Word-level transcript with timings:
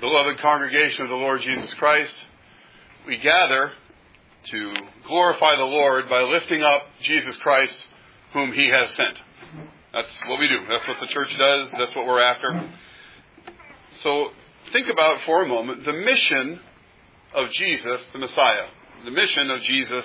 beloved 0.00 0.38
congregation 0.38 1.02
of 1.02 1.08
the 1.08 1.16
Lord 1.16 1.40
Jesus 1.42 1.72
Christ, 1.74 2.14
we 3.06 3.16
gather 3.18 3.72
to 4.50 4.74
glorify 5.06 5.56
the 5.56 5.64
Lord 5.64 6.08
by 6.08 6.22
lifting 6.22 6.62
up 6.62 6.82
Jesus 7.02 7.36
Christ, 7.38 7.76
whom 8.32 8.52
He 8.52 8.68
has 8.68 8.90
sent. 8.90 9.20
That's 9.92 10.12
what 10.26 10.38
we 10.38 10.48
do. 10.48 10.58
That's 10.68 10.86
what 10.86 11.00
the 11.00 11.06
church 11.06 11.30
does. 11.38 11.70
That's 11.72 11.94
what 11.96 12.06
we're 12.06 12.20
after. 12.20 12.70
So 14.02 14.30
think 14.72 14.88
about 14.88 15.22
for 15.26 15.42
a 15.42 15.48
moment 15.48 15.84
the 15.84 15.92
mission 15.92 16.60
of 17.34 17.50
Jesus, 17.52 18.00
the 18.12 18.18
Messiah, 18.18 18.66
the 19.04 19.10
mission 19.10 19.50
of 19.50 19.62
Jesus 19.62 20.04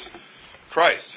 Christ. 0.72 1.08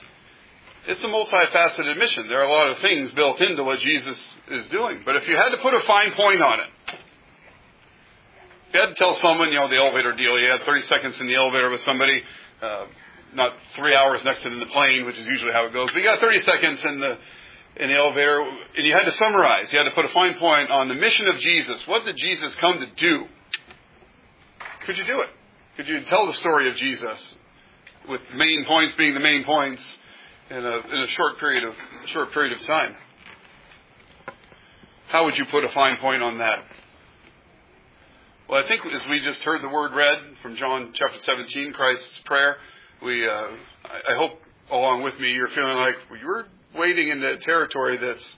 It's 0.88 1.02
a 1.02 1.06
multifaceted 1.06 1.96
mission. 1.96 2.28
There 2.28 2.40
are 2.40 2.48
a 2.48 2.52
lot 2.52 2.70
of 2.70 2.78
things 2.78 3.10
built 3.12 3.40
into 3.40 3.64
what 3.64 3.80
Jesus 3.80 4.20
is 4.50 4.66
doing. 4.66 5.00
But 5.04 5.16
if 5.16 5.28
you 5.28 5.36
had 5.36 5.48
to 5.50 5.58
put 5.58 5.74
a 5.74 5.80
fine 5.86 6.12
point 6.12 6.42
on 6.42 6.60
it, 6.60 6.66
you 8.72 8.80
had 8.80 8.88
to 8.88 8.94
tell 8.94 9.14
someone, 9.14 9.48
you 9.48 9.54
know, 9.54 9.68
the 9.68 9.76
elevator 9.76 10.12
deal, 10.14 10.38
you 10.38 10.50
had 10.50 10.62
30 10.62 10.82
seconds 10.82 11.20
in 11.20 11.26
the 11.26 11.34
elevator 11.34 11.70
with 11.70 11.80
somebody, 11.82 12.22
uh, 12.62 12.86
not 13.34 13.54
three 13.74 13.94
hours 13.94 14.22
next 14.24 14.42
to 14.42 14.50
them 14.50 14.54
in 14.54 14.60
the 14.60 14.72
plane, 14.72 15.04
which 15.06 15.16
is 15.16 15.26
usually 15.26 15.52
how 15.52 15.66
it 15.66 15.72
goes, 15.72 15.88
but 15.92 15.98
you 15.98 16.04
got 16.04 16.20
30 16.20 16.42
seconds 16.42 16.84
in 16.84 17.00
the, 17.00 17.18
in 17.76 17.90
the 17.90 17.96
elevator, 17.96 18.40
and 18.76 18.86
you 18.86 18.92
had 18.92 19.04
to 19.04 19.12
summarize, 19.12 19.72
you 19.72 19.78
had 19.78 19.84
to 19.84 19.92
put 19.92 20.04
a 20.04 20.08
fine 20.08 20.34
point 20.34 20.70
on 20.70 20.88
the 20.88 20.94
mission 20.94 21.28
of 21.28 21.38
Jesus. 21.38 21.86
What 21.86 22.04
did 22.04 22.16
Jesus 22.16 22.54
come 22.56 22.78
to 22.80 22.86
do? 22.96 23.26
Could 24.84 24.98
you 24.98 25.04
do 25.04 25.20
it? 25.20 25.30
Could 25.76 25.88
you 25.88 26.00
tell 26.02 26.26
the 26.26 26.34
story 26.34 26.68
of 26.68 26.76
Jesus 26.76 27.34
with 28.08 28.20
main 28.34 28.64
points 28.66 28.94
being 28.94 29.14
the 29.14 29.20
main 29.20 29.44
points 29.44 29.82
in 30.48 30.64
a, 30.64 30.78
in 30.78 31.00
a 31.02 31.08
short 31.08 31.38
period 31.38 31.64
of 31.64 31.74
short 32.06 32.32
period 32.32 32.52
of 32.52 32.66
time? 32.66 32.96
How 35.08 35.24
would 35.24 35.36
you 35.36 35.44
put 35.46 35.64
a 35.64 35.68
fine 35.70 35.96
point 35.98 36.22
on 36.22 36.38
that? 36.38 36.64
Well, 38.48 38.64
I 38.64 38.68
think 38.68 38.86
as 38.86 39.04
we 39.08 39.18
just 39.18 39.42
heard 39.42 39.60
the 39.60 39.68
word 39.68 39.92
read 39.92 40.18
from 40.40 40.54
John 40.54 40.92
chapter 40.94 41.18
17, 41.18 41.72
Christ's 41.72 42.20
prayer, 42.26 42.56
we, 43.02 43.26
uh, 43.26 43.32
I, 43.32 44.12
I 44.12 44.14
hope 44.14 44.40
along 44.70 45.02
with 45.02 45.18
me 45.18 45.32
you're 45.32 45.48
feeling 45.48 45.76
like 45.76 45.96
you're 46.22 46.46
wading 46.76 47.08
into 47.08 47.38
territory 47.38 47.96
that's 47.96 48.36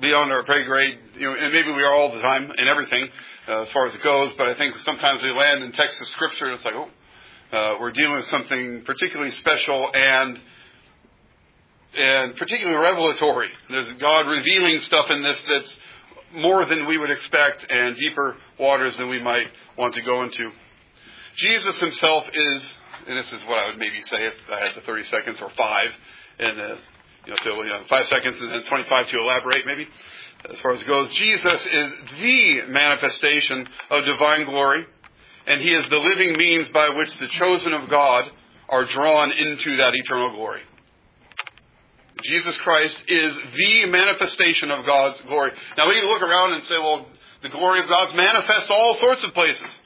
beyond 0.00 0.32
our 0.32 0.42
pay 0.42 0.64
grade, 0.64 0.98
you 1.14 1.24
know, 1.24 1.36
and 1.36 1.52
maybe 1.52 1.70
we 1.70 1.84
are 1.84 1.94
all 1.94 2.12
the 2.12 2.20
time 2.20 2.50
in 2.58 2.66
everything 2.66 3.08
uh, 3.46 3.60
as 3.60 3.70
far 3.70 3.86
as 3.86 3.94
it 3.94 4.02
goes, 4.02 4.32
but 4.36 4.48
I 4.48 4.54
think 4.54 4.76
sometimes 4.80 5.20
we 5.22 5.30
land 5.38 5.62
in 5.62 5.70
text 5.70 6.00
of 6.00 6.08
scripture 6.08 6.46
and 6.46 6.54
it's 6.56 6.64
like, 6.64 6.74
oh, 6.74 6.88
uh, 7.56 7.76
we're 7.80 7.92
dealing 7.92 8.16
with 8.16 8.26
something 8.26 8.82
particularly 8.82 9.30
special 9.30 9.88
and 9.94 10.40
and 11.96 12.36
particularly 12.36 12.76
revelatory. 12.76 13.50
There's 13.68 13.90
God 13.98 14.26
revealing 14.26 14.80
stuff 14.80 15.10
in 15.10 15.22
this 15.22 15.40
that's 15.48 15.78
more 16.34 16.64
than 16.64 16.86
we 16.86 16.98
would 16.98 17.10
expect 17.10 17.66
and 17.70 17.96
deeper 17.96 18.36
waters 18.58 18.96
than 18.96 19.08
we 19.08 19.20
might 19.20 19.48
want 19.76 19.94
to 19.94 20.02
go 20.02 20.22
into. 20.22 20.50
Jesus 21.36 21.76
himself 21.80 22.24
is, 22.32 22.62
and 23.06 23.16
this 23.16 23.26
is 23.32 23.42
what 23.46 23.58
I 23.58 23.66
would 23.66 23.78
maybe 23.78 24.02
say 24.02 24.26
if 24.26 24.34
I 24.50 24.66
had 24.66 24.74
the 24.74 24.82
30 24.82 25.04
seconds 25.04 25.38
or 25.40 25.50
five, 25.56 25.90
and 26.38 26.60
uh, 26.60 26.76
you 27.26 27.34
know, 27.44 27.62
you 27.62 27.68
know, 27.68 27.82
five 27.88 28.06
seconds 28.06 28.36
and 28.40 28.50
then 28.50 28.64
25 28.64 29.08
to 29.08 29.18
elaborate 29.18 29.66
maybe. 29.66 29.86
As 30.50 30.58
far 30.60 30.72
as 30.72 30.80
it 30.80 30.86
goes, 30.86 31.10
Jesus 31.14 31.66
is 31.66 31.92
the 32.18 32.62
manifestation 32.68 33.66
of 33.90 34.04
divine 34.06 34.46
glory, 34.46 34.86
and 35.46 35.60
he 35.60 35.74
is 35.74 35.84
the 35.90 35.98
living 35.98 36.36
means 36.38 36.68
by 36.70 36.88
which 36.90 37.14
the 37.18 37.28
chosen 37.28 37.74
of 37.74 37.90
God 37.90 38.30
are 38.68 38.86
drawn 38.86 39.32
into 39.32 39.76
that 39.76 39.94
eternal 39.94 40.30
glory. 40.30 40.62
Jesus 42.22 42.56
Christ 42.58 43.02
is 43.08 43.36
the 43.56 43.86
manifestation 43.86 44.70
of 44.70 44.84
God's 44.86 45.20
glory. 45.26 45.52
Now 45.76 45.88
we 45.88 45.94
can 45.94 46.08
look 46.08 46.22
around 46.22 46.54
and 46.54 46.64
say, 46.64 46.78
well, 46.78 47.06
the 47.42 47.48
glory 47.48 47.80
of 47.80 47.88
God's 47.88 48.14
manifest 48.14 48.70
all 48.70 48.94
sorts 48.96 49.24
of 49.24 49.32
places. 49.34 49.80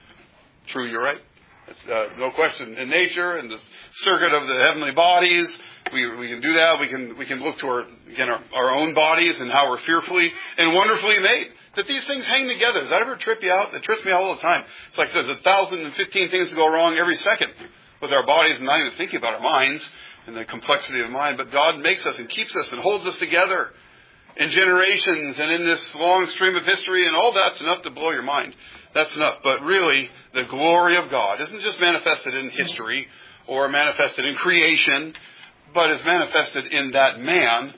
True, 0.69 0.87
you're 0.87 1.03
right. 1.03 1.21
It's, 1.69 1.81
uh, 1.91 2.09
no 2.19 2.31
question. 2.33 2.75
In 2.75 2.91
nature, 2.91 3.39
in 3.39 3.49
the 3.49 3.59
circuit 4.03 4.35
of 4.35 4.47
the 4.47 4.65
heavenly 4.67 4.91
bodies, 4.93 5.49
we, 5.93 6.15
we 6.17 6.29
can 6.29 6.41
do 6.41 6.53
that. 6.55 6.81
We 6.81 6.89
can 6.89 7.17
we 7.17 7.27
can 7.27 7.43
look 7.43 7.59
to 7.59 7.67
our 7.67 7.87
again 8.11 8.29
our, 8.29 8.43
our 8.55 8.71
own 8.73 8.95
bodies 8.95 9.39
and 9.39 9.51
how 9.51 9.71
we're 9.71 9.81
fearfully 9.81 10.31
and 10.59 10.75
wonderfully 10.75 11.19
made. 11.21 11.49
That 11.77 11.87
these 11.87 12.05
things 12.05 12.25
hang 12.27 12.49
together. 12.49 12.81
Does 12.81 12.91
that 12.91 13.03
ever 13.03 13.17
trip 13.17 13.43
you 13.43 13.51
out? 13.51 13.73
It 13.73 13.83
trips 13.83 14.05
me 14.05 14.13
all 14.13 14.35
the 14.35 14.41
time. 14.41 14.65
It's 14.89 14.99
like 14.99 15.13
there's 15.13 15.29
a 15.29 15.43
thousand 15.43 15.81
and 15.81 15.95
fifteen 15.95 16.31
things 16.31 16.51
to 16.51 16.55
go 16.55 16.69
wrong 16.69 16.97
every 16.97 17.17
second 17.17 17.53
with 18.03 18.13
our 18.13 18.27
bodies 18.27 18.55
and 18.57 18.65
not 18.65 18.81
even 18.81 18.93
thinking 18.99 19.17
about 19.17 19.35
our 19.35 19.41
minds 19.41 19.83
and 20.27 20.37
the 20.37 20.45
complexity 20.45 21.01
of 21.01 21.11
mind. 21.11 21.37
But 21.37 21.51
God 21.51 21.79
makes 21.79 22.05
us 22.07 22.19
and 22.19 22.29
keeps 22.29 22.55
us 22.57 22.71
and 22.73 22.81
holds 22.81 23.07
us 23.07 23.17
together 23.19 23.71
in 24.37 24.51
generations 24.51 25.37
and 25.39 25.53
in 25.53 25.65
this 25.65 25.95
long 25.95 26.29
stream 26.31 26.57
of 26.57 26.65
history, 26.65 27.07
and 27.07 27.15
all 27.15 27.33
that's 27.33 27.61
enough 27.61 27.83
to 27.83 27.91
blow 27.91 28.11
your 28.11 28.23
mind. 28.23 28.55
That's 28.95 29.15
enough. 29.15 29.39
But 29.43 29.63
really, 29.63 30.11
the 30.33 30.45
glory 30.45 30.97
of 30.97 31.11
God 31.11 31.41
isn't 31.41 31.61
just 31.61 31.81
manifested 31.81 32.35
in 32.35 32.51
history 32.51 33.07
or 33.47 33.69
manifested 33.69 34.25
in 34.25 34.35
creation, 34.37 35.15
but 35.73 35.91
is 35.91 36.03
manifested 36.05 36.67
in 36.67 36.93
that 36.93 37.21
man 37.21 37.75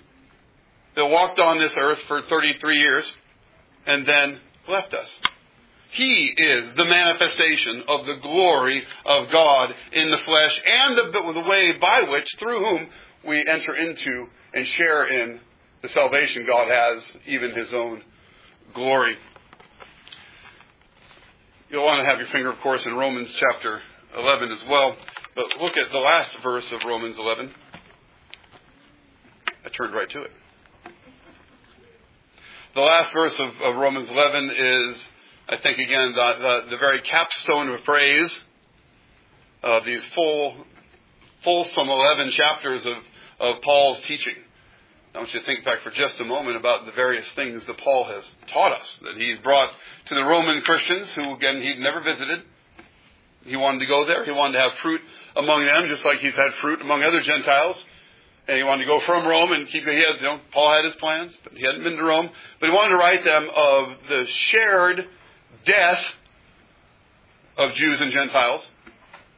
that 0.95 1.07
walked 1.07 1.41
on 1.41 1.59
this 1.59 1.75
earth 1.77 1.99
for 2.09 2.23
33 2.23 2.79
years 2.79 3.13
and 3.87 4.07
then 4.07 4.41
left 4.69 4.95
us. 4.95 5.21
He 5.91 6.35
is 6.37 6.77
the 6.77 6.85
manifestation 6.85 7.85
of 7.89 8.07
the 8.07 8.17
glory 8.17 8.83
of 9.05 9.31
God 9.31 9.75
in 9.93 10.11
the 10.11 10.19
flesh 10.19 10.61
and 10.67 10.99
the, 10.99 11.33
the 11.33 11.49
way 11.49 11.73
by 11.73 12.03
which, 12.03 12.35
through 12.39 12.65
whom, 12.65 12.89
we 13.25 13.45
enter 13.47 13.75
into 13.75 14.27
and 14.53 14.67
share 14.67 15.07
in 15.07 15.41
the 15.83 15.89
salvation 15.89 16.47
God 16.47 16.69
has, 16.69 17.17
even 17.27 17.53
His 17.53 17.73
own 17.73 18.03
glory. 18.75 19.17
You'll 21.71 21.85
want 21.85 22.01
to 22.01 22.07
have 22.07 22.19
your 22.19 22.29
finger, 22.29 22.51
of 22.51 22.61
course, 22.61 22.85
in 22.87 22.95
Romans 22.95 23.33
chapter 23.39 23.81
11 24.17 24.53
as 24.53 24.63
well. 24.69 24.97
But 25.35 25.61
look 25.61 25.77
at 25.77 25.91
the 25.91 25.99
last 25.99 26.31
verse 26.43 26.71
of 26.73 26.85
Romans 26.85 27.17
11. 27.19 27.53
I 29.65 29.69
turned 29.71 29.95
right 29.95 30.09
to 30.11 30.23
it. 30.23 30.31
The 32.75 32.81
last 32.83 33.13
verse 33.13 33.39
of, 33.39 33.51
of 33.63 33.77
Romans 33.77 34.09
11 34.09 34.51
is 34.57 34.97
I 35.49 35.59
think 35.59 35.79
again 35.79 36.13
the, 36.13 36.33
the, 36.41 36.71
the 36.71 36.77
very 36.79 37.01
capstone 37.03 37.69
of 37.69 37.85
praise 37.85 38.39
uh, 39.63 39.79
of 39.79 39.85
these 39.85 40.03
full, 40.13 40.57
fulsome 41.45 41.89
11 41.89 42.31
chapters 42.33 42.85
of, 42.85 42.95
of 43.39 43.63
Paul's 43.63 44.01
teaching. 44.01 44.35
I 45.15 45.19
want 45.19 45.33
you 45.33 45.39
to 45.39 45.47
think 45.47 45.65
back 45.65 45.83
for 45.83 45.91
just 45.91 46.19
a 46.19 46.25
moment 46.25 46.57
about 46.57 46.85
the 46.85 46.91
various 46.93 47.29
things 47.37 47.65
that 47.65 47.79
Paul 47.79 48.05
has 48.07 48.25
taught 48.53 48.73
us, 48.73 48.99
that 49.03 49.17
he 49.17 49.37
brought 49.43 49.71
to 50.07 50.15
the 50.17 50.25
Roman 50.25 50.63
Christians, 50.63 51.11
who 51.11 51.35
again 51.35 51.63
he'd 51.63 51.79
never 51.79 52.01
visited. 52.01 52.43
He 53.45 53.55
wanted 53.55 53.79
to 53.79 53.87
go 53.87 54.05
there. 54.05 54.25
He 54.25 54.33
wanted 54.33 54.55
to 54.55 54.61
have 54.69 54.73
fruit 54.83 55.01
among 55.37 55.65
them, 55.65 55.89
just 55.89 56.05
like 56.05 56.19
he's 56.19 56.35
had 56.35 56.55
fruit 56.61 56.81
among 56.81 57.05
other 57.05 57.21
Gentiles. 57.21 57.77
And 58.49 58.59
he 58.59 58.65
wanted 58.65 58.83
to 58.83 58.89
go 58.89 59.01
from 59.07 59.27
Rome 59.27 59.53
and 59.53 59.69
keep, 59.69 59.85
he 59.85 59.95
had, 59.95 60.17
you 60.17 60.27
know, 60.27 60.41
Paul 60.53 60.73
had 60.75 60.85
his 60.85 60.97
plans, 60.97 61.35
but 61.45 61.53
he 61.53 61.65
hadn't 61.65 61.85
been 61.85 61.97
to 61.97 62.03
Rome. 62.03 62.31
But 62.61 62.69
he 62.69 62.75
wanted 62.75 62.91
to 62.91 62.97
write 62.97 63.25
them 63.25 63.49
of 63.55 63.97
the 64.09 64.27
shared 64.27 65.09
death 65.65 66.05
of 67.57 67.73
Jews 67.75 68.01
and 68.01 68.13
Gentiles. 68.13 68.67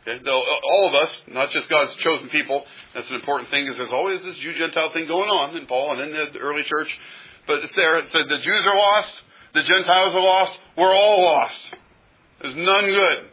Okay? 0.06 0.22
Uh, 0.24 0.32
all 0.32 0.88
of 0.88 0.94
us, 0.94 1.22
not 1.28 1.50
just 1.50 1.68
God's 1.68 1.94
chosen 1.96 2.28
people. 2.28 2.64
That's 2.94 3.08
an 3.10 3.16
important 3.16 3.50
thing, 3.50 3.64
because 3.64 3.76
there's 3.76 3.92
always 3.92 4.22
this 4.22 4.36
Jew-Gentile 4.36 4.92
thing 4.92 5.06
going 5.06 5.28
on 5.28 5.56
in 5.56 5.66
Paul 5.66 5.92
and 5.92 6.00
in 6.00 6.32
the 6.32 6.38
early 6.38 6.64
church. 6.64 6.96
But 7.46 7.64
it's 7.64 7.72
there. 7.74 7.98
It 7.98 8.08
said 8.08 8.28
the 8.28 8.38
Jews 8.38 8.66
are 8.66 8.76
lost, 8.76 9.20
the 9.54 9.62
Gentiles 9.62 10.14
are 10.14 10.20
lost, 10.20 10.58
we're 10.76 10.94
all 10.94 11.22
lost. 11.22 11.74
There's 12.40 12.56
none 12.56 12.86
good. 12.86 13.26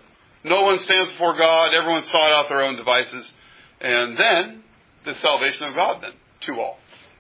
No 0.44 0.64
one 0.64 0.80
stands 0.80 1.12
before 1.12 1.38
God. 1.38 1.74
Everyone 1.74 2.04
sought 2.06 2.32
out 2.32 2.50
their 2.50 2.64
own 2.64 2.76
devices. 2.76 3.34
And 3.82 4.18
then, 4.18 4.64
the 5.04 5.16
salvation 5.16 5.64
of 5.64 5.76
God 5.76 6.02
then, 6.02 6.12
to 6.42 6.60
all. 6.60 6.78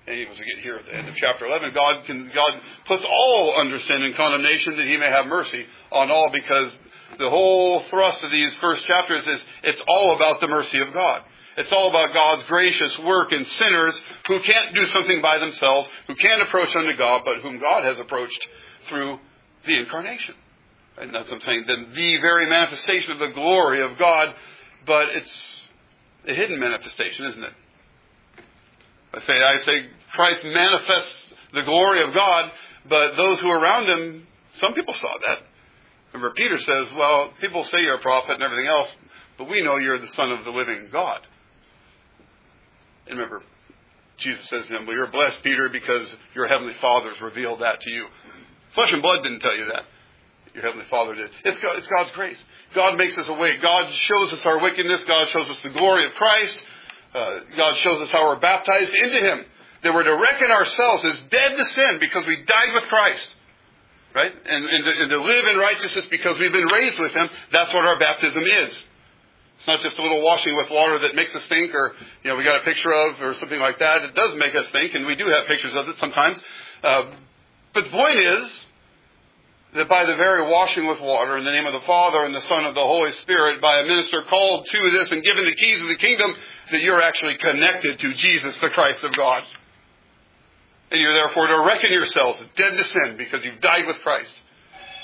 And 0.07 0.29
as 0.29 0.39
we 0.39 0.45
get 0.45 0.59
here 0.59 0.75
at 0.75 0.85
the 0.85 0.95
end 0.95 1.07
of 1.07 1.16
chapter 1.16 1.45
11, 1.45 1.73
God 1.73 2.05
can, 2.05 2.31
God 2.33 2.53
puts 2.85 3.03
all 3.09 3.55
under 3.57 3.79
sin 3.79 4.03
and 4.03 4.16
condemnation 4.16 4.77
that 4.77 4.88
he 4.88 4.97
may 4.97 5.07
have 5.07 5.25
mercy 5.25 5.66
on 5.91 6.11
all 6.11 6.29
because 6.31 6.71
the 7.18 7.30
whole 7.30 7.83
thrust 7.89 8.24
of 8.24 8.31
these 8.31 8.56
first 8.57 8.85
chapters 8.85 9.25
is 9.25 9.41
it's 9.63 9.81
all 9.88 10.15
about 10.15 10.41
the 10.41 10.47
mercy 10.47 10.80
of 10.80 10.94
God. 10.94 11.24
It's 11.57 11.71
all 11.71 11.89
about 11.89 12.13
God's 12.13 12.44
gracious 12.44 13.00
work 13.00 13.31
in 13.31 13.45
sinners 13.45 14.00
who 14.27 14.39
can't 14.41 14.75
do 14.75 14.85
something 14.88 15.21
by 15.21 15.39
themselves, 15.39 15.88
who 16.07 16.15
can't 16.15 16.41
approach 16.41 16.75
unto 16.75 16.95
God, 16.97 17.21
but 17.25 17.38
whom 17.39 17.59
God 17.59 17.83
has 17.85 17.97
approached 17.97 18.47
through 18.89 19.19
the 19.65 19.80
incarnation. 19.80 20.35
And 20.97 21.13
that's 21.13 21.30
what 21.31 21.35
I'm 21.35 21.41
saying, 21.41 21.65
the, 21.68 21.75
the 21.95 22.18
very 22.21 22.47
manifestation 22.47 23.12
of 23.12 23.19
the 23.19 23.30
glory 23.30 23.81
of 23.81 23.97
God, 23.97 24.35
but 24.85 25.09
it's 25.09 25.62
a 26.27 26.33
hidden 26.33 26.59
manifestation, 26.59 27.25
isn't 27.25 27.44
it? 27.44 27.53
I 29.15 29.21
say, 29.21 29.33
I 29.33 29.57
say 29.57 29.85
Christ 30.13 30.44
manifests 30.44 31.33
the 31.53 31.63
glory 31.63 32.01
of 32.01 32.13
God, 32.13 32.51
but 32.88 33.15
those 33.15 33.39
who 33.39 33.50
are 33.50 33.59
around 33.59 33.88
him, 33.88 34.27
some 34.56 34.73
people 34.73 34.94
saw 34.94 35.12
that. 35.27 35.39
Remember, 36.13 36.33
Peter 36.35 36.59
says, 36.59 36.88
well, 36.95 37.31
people 37.41 37.63
say 37.65 37.81
you're 37.81 37.95
a 37.95 38.01
prophet 38.01 38.35
and 38.35 38.44
everything 38.44 38.67
else, 38.67 38.89
but 39.38 39.50
we 39.50 39.62
know 39.62 39.77
you're 39.77 40.00
the 40.00 40.07
son 40.09 40.31
of 40.31 40.45
the 40.45 40.51
living 40.51 40.88
God. 40.91 41.19
And 43.07 43.17
remember, 43.17 43.44
Jesus 44.17 44.50
says 44.50 44.65
to 44.67 44.77
him, 44.77 44.85
well, 44.85 44.95
you're 44.95 45.12
blessed, 45.12 45.44
Peter, 45.44 45.69
because 45.69 46.13
your 46.33 46.47
heavenly 46.47 46.73
Father 46.79 47.09
has 47.09 47.21
revealed 47.21 47.61
that 47.61 47.81
to 47.81 47.89
you. 47.89 48.06
Flesh 48.73 48.91
and 48.94 49.01
blood 49.01 49.23
didn't 49.23 49.39
tell 49.39 49.56
you 49.56 49.65
that. 49.65 49.83
your 50.53 50.63
Heavenly 50.63 50.85
Father 50.89 51.15
did. 51.15 51.29
It's, 51.44 51.59
God, 51.59 51.77
it's 51.77 51.88
God's 51.88 52.11
grace. 52.11 52.38
God 52.73 52.97
makes 52.97 53.18
us 53.18 53.27
awake. 53.27 53.61
God 53.61 53.94
shows 53.94 54.33
us 54.33 54.45
our 54.45 54.59
wickedness. 54.59 55.03
God 55.06 55.27
shows 55.29 55.50
us 55.50 55.61
the 55.61 55.69
glory 55.69 56.06
of 56.06 56.13
Christ. 56.13 56.57
Uh, 57.15 57.39
God 57.56 57.77
shows 57.77 58.01
us 58.01 58.09
how 58.09 58.27
we're 58.27 58.39
baptized 58.39 58.89
into 58.89 59.19
Him. 59.19 59.45
That 59.83 59.94
we're 59.94 60.03
to 60.03 60.17
reckon 60.17 60.51
ourselves 60.51 61.06
as 61.06 61.21
dead 61.31 61.56
to 61.56 61.65
sin 61.65 61.97
because 62.00 62.25
we 62.27 62.35
died 62.35 62.73
with 62.73 62.83
Christ. 62.83 63.27
Right? 64.13 64.33
And, 64.45 64.65
and, 64.65 64.83
to, 64.83 65.01
and 65.01 65.09
to 65.12 65.21
live 65.21 65.45
in 65.45 65.57
righteousness 65.57 66.06
because 66.12 66.35
we've 66.39 66.51
been 66.51 66.67
raised 66.73 67.00
with 67.00 67.13
Him. 67.13 67.29
That's 67.53 67.73
what 67.73 67.85
our 67.85 67.97
baptism 67.97 68.44
is. 68.44 68.85
It's 69.57 69.67
not 69.67 69.79
just 69.79 69.97
a 69.97 70.01
little 70.01 70.21
washing 70.23 70.57
with 70.57 70.69
water 70.69 71.00
that 71.00 71.15
makes 71.15 71.33
us 71.33 71.44
think 71.45 71.73
or, 71.73 71.95
you 72.23 72.29
know, 72.29 72.35
we 72.35 72.44
got 72.44 72.57
a 72.57 72.63
picture 72.63 72.91
of 72.91 73.21
or 73.21 73.35
something 73.35 73.59
like 73.59 73.79
that. 73.79 74.03
It 74.03 74.13
does 74.13 74.35
make 74.35 74.53
us 74.53 74.68
think, 74.71 74.94
and 74.95 75.06
we 75.06 75.15
do 75.15 75.27
have 75.27 75.47
pictures 75.47 75.73
of 75.73 75.88
it 75.88 75.97
sometimes. 75.97 76.41
Uh, 76.83 77.11
but 77.73 77.85
the 77.85 77.89
point 77.91 78.19
is 78.19 78.68
that 79.75 79.89
by 79.89 80.06
the 80.06 80.16
very 80.16 80.50
washing 80.50 80.88
with 80.88 81.01
water 81.01 81.38
in 81.38 81.44
the 81.44 81.51
name 81.51 81.66
of 81.66 81.74
the 81.74 81.86
Father 81.86 82.24
and 82.24 82.33
the 82.33 82.42
Son 82.42 82.66
of 82.66 82.75
the 82.75 82.81
Holy 82.81 83.12
Spirit, 83.12 83.62
by 83.62 83.80
a 83.80 83.86
minister 83.86 84.24
called 84.24 84.66
to 84.66 84.89
this 84.92 85.12
and 85.12 85.22
given 85.22 85.45
the 85.45 85.56
keys 85.56 85.81
of 85.81 85.89
the 85.89 85.98
kingdom, 85.98 86.33
that 86.72 86.81
you're 86.81 87.01
actually 87.01 87.36
connected 87.38 88.00
to 88.00 88.13
Jesus, 88.13 88.57
the 88.57 88.69
Christ 88.69 89.04
of 89.04 89.13
God. 89.16 89.44
And 90.92 91.01
you're 91.01 91.13
therefore 91.13 91.48
to 91.48 91.60
reckon 91.62 91.92
yourselves 91.92 92.39
dead 92.56 92.77
to 92.77 92.86
sin 92.86 93.16
because 93.18 93.44
you've 93.44 93.60
died 93.60 93.86
with 93.86 93.98
Christ 93.98 94.31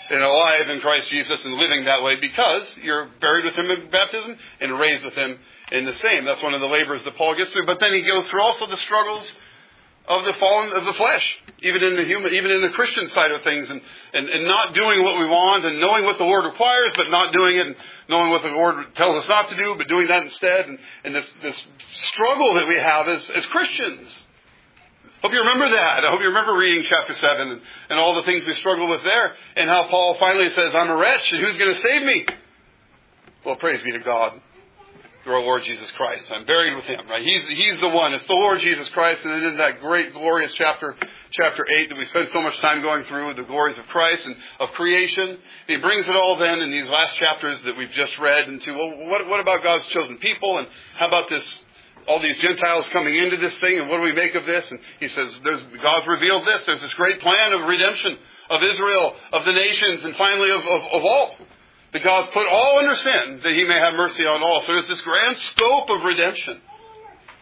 and 0.10 0.22
alive 0.22 0.70
in 0.70 0.80
Christ 0.80 1.10
Jesus 1.10 1.44
and 1.44 1.54
living 1.56 1.86
that 1.86 2.04
way 2.04 2.16
because 2.16 2.76
you're 2.82 3.10
buried 3.20 3.46
with 3.46 3.56
him 3.56 3.72
in 3.72 3.90
baptism 3.90 4.38
and 4.62 4.80
raised 4.80 5.04
with 5.04 5.16
him 5.16 5.38
in 5.72 5.86
the 5.86 5.96
same. 5.96 6.26
That's 6.26 6.44
one 6.44 6.54
of 6.54 6.62
the 6.62 6.68
labors 6.68 7.04
that 7.04 7.16
Paul 7.18 7.36
gets 7.36 7.52
through. 7.52 7.66
But 7.66 7.80
then 7.80 7.94
he 7.94 8.02
goes 8.02 8.28
through 8.28 8.42
also 8.42 8.68
the 8.68 8.78
struggles 8.78 9.34
of 10.08 10.26
the 10.26 10.34
fallen 10.34 10.74
of 10.74 10.86
the 10.86 10.94
flesh, 10.94 11.40
even 11.62 11.84
in 11.84 11.96
the 11.96 12.04
human, 12.04 12.34
even 12.34 12.52
in 12.52 12.62
the 12.62 12.70
Christian 12.70 13.08
side 13.10 13.32
of 13.32 13.44
things, 13.44 13.70
and, 13.70 13.82
and, 14.14 14.30
and 14.30 14.46
not 14.46 14.74
doing 14.74 15.04
what 15.04 15.20
we 15.20 15.26
want 15.26 15.64
and 15.66 15.80
knowing 15.80 16.06
what 16.06 16.18
the 16.18 16.24
Lord 16.24 16.46
requires, 16.46 16.92
but 16.96 17.10
not 17.10 17.34
doing 17.34 17.58
it, 17.58 17.68
and 17.68 17.76
knowing 18.10 18.32
what 18.32 18.42
the 18.42 18.50
Lord 18.50 18.96
tells 18.96 19.24
us 19.24 19.30
not 19.30 19.50
to 19.50 19.56
do, 19.56 19.76
but 19.78 19.88
doing 19.88 20.08
that 20.08 20.24
instead, 20.24 20.68
and, 20.68 20.80
and 21.04 21.16
this, 21.16 21.32
this 21.42 21.66
struggle 21.94 22.56
that 22.56 22.68
we 22.68 22.76
have 22.76 23.08
as, 23.08 23.30
as 23.30 23.46
Christians. 23.46 24.24
Hope 25.22 25.32
you 25.32 25.40
remember 25.40 25.70
that. 25.70 26.04
I 26.04 26.10
hope 26.10 26.22
you 26.22 26.28
remember 26.28 26.56
reading 26.56 26.84
chapter 26.90 27.14
7 27.14 27.48
and, 27.48 27.62
and 27.90 28.00
all 28.00 28.16
the 28.16 28.24
things 28.24 28.46
we 28.48 28.56
struggle 28.56 28.90
with 28.90 29.04
there 29.04 29.36
and 29.56 29.70
how 29.70 29.88
Paul 29.88 30.18
finally 30.20 30.50
says, 30.50 30.72
I'm 30.74 30.90
a 30.90 30.98
wretch 30.98 31.32
and 31.32 31.46
who's 31.46 31.58
going 31.58 31.74
to 31.76 31.80
save 31.80 32.04
me? 32.04 32.26
Well, 33.46 33.56
praise 33.56 33.84
be 33.84 33.92
to 33.92 34.00
God 34.00 34.42
through 35.24 35.36
our 35.36 35.42
Lord 35.42 35.64
Jesus 35.64 35.90
Christ. 35.92 36.26
I'm 36.32 36.46
buried 36.46 36.76
with 36.76 36.86
Him, 36.86 37.08
right? 37.08 37.24
He's, 37.24 37.46
He's 37.48 37.80
the 37.80 37.90
one. 37.90 38.14
It's 38.14 38.26
the 38.26 38.34
Lord 38.34 38.62
Jesus 38.62 38.90
Christ. 38.90 39.22
And 39.24 39.34
it 39.34 39.52
is 39.52 39.58
that 39.58 39.80
great, 39.80 40.14
glorious 40.14 40.52
chapter, 40.56 40.96
chapter 41.32 41.66
8 41.70 41.90
that 41.90 41.98
we 41.98 42.06
spend 42.06 42.30
so 42.30 42.42
much 42.42 42.58
time 42.60 42.82
going 42.82 43.04
through, 43.06 43.34
the 43.36 43.44
glories 43.44 43.78
of 43.78 43.86
Christ 43.88 44.26
and 44.26 44.36
of 44.60 44.72
creation. 44.72 45.38
He 45.68 45.78
brings 45.78 46.08
it 46.08 46.16
all 46.16 46.38
then 46.38 46.62
in 46.62 46.72
these 46.72 46.88
last 46.88 47.16
chapters 47.18 47.62
that 47.66 47.78
we've 47.78 47.92
just 47.92 48.18
read 48.20 48.48
into, 48.48 48.74
well, 48.74 49.10
what, 49.10 49.28
what 49.28 49.40
about 49.40 49.64
God's 49.64 49.86
chosen 49.88 50.18
people? 50.18 50.58
And 50.58 50.68
how 50.96 51.08
about 51.08 51.30
this 51.30 51.64
all 52.08 52.20
these 52.20 52.38
Gentiles 52.38 52.90
coming 52.90 53.16
into 53.16 53.38
this 53.38 53.56
thing, 53.60 53.80
and 53.80 53.88
what 53.88 53.98
do 53.98 54.04
we 54.04 54.12
make 54.12 54.34
of 54.34 54.46
this? 54.48 54.70
And 54.72 54.80
he 55.00 55.08
says, 55.08 55.40
God's 55.84 56.08
revealed 56.08 56.48
this. 56.48 56.66
There's 56.66 56.82
this 56.82 56.94
great 56.94 57.20
plan 57.22 57.54
of 57.54 57.62
redemption 57.62 58.18
of 58.50 58.64
Israel, 58.64 59.16
of 59.32 59.46
the 59.46 59.54
nations, 59.54 60.04
and 60.04 60.16
finally 60.16 60.50
of, 60.50 60.62
of, 60.62 60.82
of 60.82 61.04
all. 61.04 61.36
That 61.94 62.04
God's 62.04 62.30
put 62.34 62.48
all 62.48 62.80
under 62.80 62.96
sin, 62.96 63.42
that 63.44 63.54
he 63.54 63.66
may 63.66 63.78
have 63.78 63.94
mercy 63.96 64.26
on 64.26 64.42
all. 64.42 64.62
So 64.62 64.72
there's 64.74 64.88
this 64.88 65.02
grand 65.02 65.38
scope 65.38 65.90
of 65.90 66.02
redemption 66.04 66.62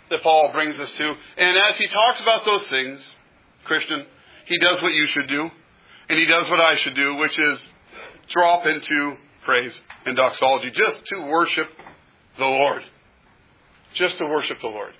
that 0.09 0.23
Paul 0.23 0.51
brings 0.51 0.77
us 0.79 0.91
to. 0.91 1.13
And 1.37 1.57
as 1.57 1.77
he 1.77 1.87
talks 1.87 2.19
about 2.19 2.45
those 2.45 2.67
things, 2.67 3.07
Christian, 3.65 4.05
he 4.45 4.57
does 4.57 4.81
what 4.81 4.93
you 4.93 5.05
should 5.05 5.27
do, 5.27 5.51
and 6.09 6.17
he 6.17 6.25
does 6.25 6.49
what 6.49 6.59
I 6.59 6.77
should 6.77 6.95
do, 6.95 7.15
which 7.15 7.37
is 7.37 7.61
drop 8.29 8.65
into 8.65 9.17
praise 9.45 9.79
and 10.05 10.17
doxology, 10.17 10.71
just 10.71 10.99
to 11.05 11.21
worship 11.27 11.69
the 12.37 12.45
Lord 12.45 12.83
just 13.93 14.17
to 14.17 14.25
worship 14.25 14.61
the 14.61 14.67
Lord. 14.67 14.93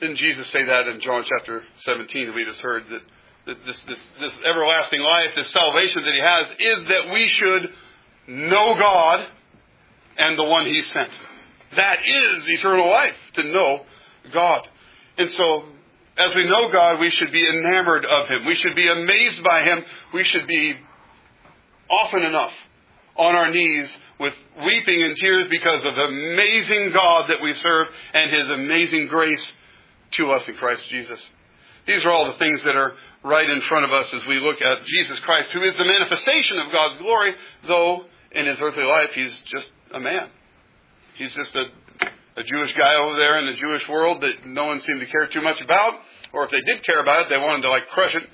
Didn't 0.00 0.16
Jesus 0.16 0.48
say 0.48 0.64
that 0.64 0.88
in 0.88 1.00
John 1.00 1.24
chapter 1.38 1.64
17 1.78 2.34
we 2.34 2.44
just 2.44 2.60
heard 2.60 2.84
that, 2.90 3.02
that 3.46 3.66
this, 3.66 3.80
this, 3.88 3.98
this 4.20 4.32
everlasting 4.44 5.00
life, 5.00 5.30
this 5.34 5.50
salvation 5.50 6.02
that 6.04 6.14
he 6.14 6.20
has 6.20 6.46
is 6.58 6.84
that 6.84 7.12
we 7.12 7.28
should 7.28 7.72
know 8.26 8.74
God 8.78 9.26
and 10.16 10.38
the 10.38 10.44
one 10.44 10.66
he 10.66 10.82
sent. 10.82 11.10
That 11.76 11.98
is 12.06 12.48
eternal 12.48 12.88
life, 12.88 13.14
to 13.34 13.42
know 13.44 13.84
God. 14.32 14.66
And 15.18 15.30
so, 15.30 15.64
as 16.16 16.34
we 16.34 16.48
know 16.48 16.70
God, 16.70 17.00
we 17.00 17.10
should 17.10 17.32
be 17.32 17.46
enamored 17.46 18.06
of 18.06 18.28
him. 18.28 18.46
We 18.46 18.54
should 18.54 18.74
be 18.74 18.88
amazed 18.88 19.42
by 19.42 19.62
him. 19.64 19.84
We 20.14 20.24
should 20.24 20.46
be 20.46 20.76
often 21.88 22.22
enough 22.22 22.52
on 23.16 23.34
our 23.34 23.50
knees 23.50 23.88
with 24.18 24.34
weeping 24.64 25.02
and 25.02 25.16
tears 25.16 25.48
because 25.50 25.84
of 25.84 25.94
the 25.94 26.02
amazing 26.02 26.90
God 26.92 27.28
that 27.28 27.42
we 27.42 27.54
serve 27.54 27.88
and 28.14 28.30
His 28.30 28.48
amazing 28.48 29.08
grace 29.08 29.52
to 30.12 30.30
us 30.30 30.46
in 30.48 30.54
Christ 30.54 30.88
Jesus. 30.88 31.20
These 31.86 32.04
are 32.04 32.10
all 32.10 32.26
the 32.26 32.38
things 32.38 32.62
that 32.64 32.76
are 32.76 32.94
right 33.22 33.48
in 33.48 33.60
front 33.62 33.84
of 33.84 33.92
us 33.92 34.12
as 34.14 34.24
we 34.26 34.38
look 34.38 34.60
at 34.62 34.84
Jesus 34.86 35.18
Christ, 35.20 35.50
who 35.50 35.62
is 35.62 35.72
the 35.72 35.84
manifestation 35.84 36.58
of 36.58 36.72
God's 36.72 36.98
glory, 36.98 37.34
though 37.66 38.04
in 38.36 38.46
His 38.46 38.60
earthly 38.60 38.84
life 38.84 39.10
He's 39.14 39.36
just 39.46 39.70
a 39.92 40.00
man. 40.00 40.28
He's 41.14 41.32
just 41.32 41.54
a, 41.54 41.66
a 42.36 42.44
Jewish 42.44 42.72
guy 42.74 42.96
over 42.96 43.18
there 43.18 43.38
in 43.38 43.46
the 43.46 43.54
Jewish 43.54 43.88
world 43.88 44.20
that 44.20 44.46
no 44.46 44.66
one 44.66 44.80
seemed 44.82 45.00
to 45.00 45.06
care 45.06 45.26
too 45.26 45.40
much 45.40 45.60
about, 45.60 45.94
or 46.32 46.44
if 46.44 46.50
they 46.50 46.60
did 46.60 46.84
care 46.84 47.00
about 47.00 47.22
it, 47.22 47.28
they 47.30 47.38
wanted 47.38 47.62
to 47.62 47.70
like 47.70 47.88
crush 47.88 48.14
it 48.14 48.28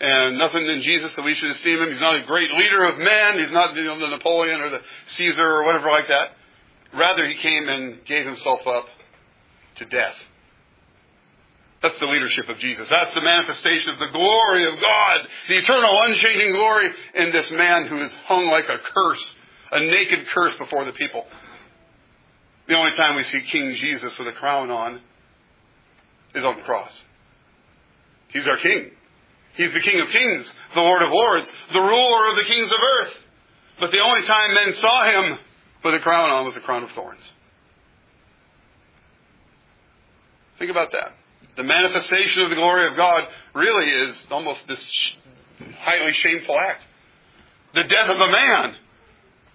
and 0.00 0.38
nothing 0.38 0.64
in 0.66 0.82
Jesus 0.82 1.12
that 1.14 1.24
we 1.24 1.34
should 1.34 1.50
esteem 1.50 1.82
him. 1.82 1.90
He's 1.90 2.00
not 2.00 2.16
a 2.16 2.22
great 2.22 2.52
leader 2.52 2.84
of 2.84 2.98
men. 2.98 3.38
He's 3.38 3.50
not 3.50 3.74
you 3.74 3.84
know, 3.84 3.98
the 3.98 4.08
Napoleon 4.08 4.60
or 4.60 4.70
the 4.70 4.80
Caesar 5.16 5.44
or 5.44 5.64
whatever 5.64 5.88
like 5.88 6.08
that. 6.08 6.30
Rather, 6.94 7.26
he 7.26 7.34
came 7.34 7.68
and 7.68 8.04
gave 8.04 8.24
himself 8.24 8.66
up 8.66 8.86
to 9.76 9.84
death. 9.84 10.14
That's 11.82 11.98
the 11.98 12.06
leadership 12.06 12.48
of 12.48 12.58
Jesus. 12.58 12.88
That's 12.88 13.14
the 13.14 13.20
manifestation 13.20 13.90
of 13.90 13.98
the 13.98 14.08
glory 14.08 14.72
of 14.72 14.80
God, 14.80 15.28
the 15.48 15.58
eternal, 15.58 16.02
unchanging 16.06 16.52
glory 16.52 16.90
in 17.14 17.30
this 17.30 17.50
man 17.52 17.86
who 17.86 18.00
is 18.00 18.12
hung 18.26 18.46
like 18.46 18.68
a 18.68 18.78
curse, 18.78 19.32
a 19.72 19.80
naked 19.80 20.26
curse 20.34 20.56
before 20.58 20.84
the 20.84 20.92
people. 20.92 21.26
The 22.66 22.76
only 22.76 22.90
time 22.92 23.16
we 23.16 23.24
see 23.24 23.40
King 23.40 23.74
Jesus 23.74 24.16
with 24.18 24.28
a 24.28 24.32
crown 24.32 24.70
on 24.70 25.00
is 26.34 26.44
on 26.44 26.56
the 26.56 26.62
cross. 26.62 27.02
He's 28.28 28.46
our 28.46 28.58
king. 28.58 28.90
He's 29.54 29.72
the 29.72 29.80
King 29.80 30.00
of 30.00 30.08
Kings, 30.10 30.52
the 30.74 30.80
Lord 30.80 31.02
of 31.02 31.10
Lords, 31.10 31.50
the 31.72 31.80
ruler 31.80 32.30
of 32.30 32.36
the 32.36 32.44
kings 32.44 32.66
of 32.66 32.78
earth. 33.00 33.14
But 33.80 33.90
the 33.90 34.00
only 34.00 34.24
time 34.26 34.54
men 34.54 34.74
saw 34.74 35.04
him 35.04 35.38
with 35.84 35.94
a 35.94 36.00
crown 36.00 36.30
on 36.30 36.44
was 36.44 36.56
a 36.56 36.60
crown 36.60 36.84
of 36.84 36.90
thorns. 36.90 37.32
Think 40.58 40.70
about 40.70 40.92
that. 40.92 41.14
The 41.56 41.64
manifestation 41.64 42.42
of 42.42 42.50
the 42.50 42.56
glory 42.56 42.86
of 42.86 42.96
God 42.96 43.26
really 43.54 43.86
is 43.86 44.16
almost 44.30 44.60
this 44.68 45.12
highly 45.78 46.12
shameful 46.12 46.58
act. 46.58 46.84
The 47.74 47.84
death 47.84 48.10
of 48.10 48.16
a 48.16 48.30
man. 48.30 48.76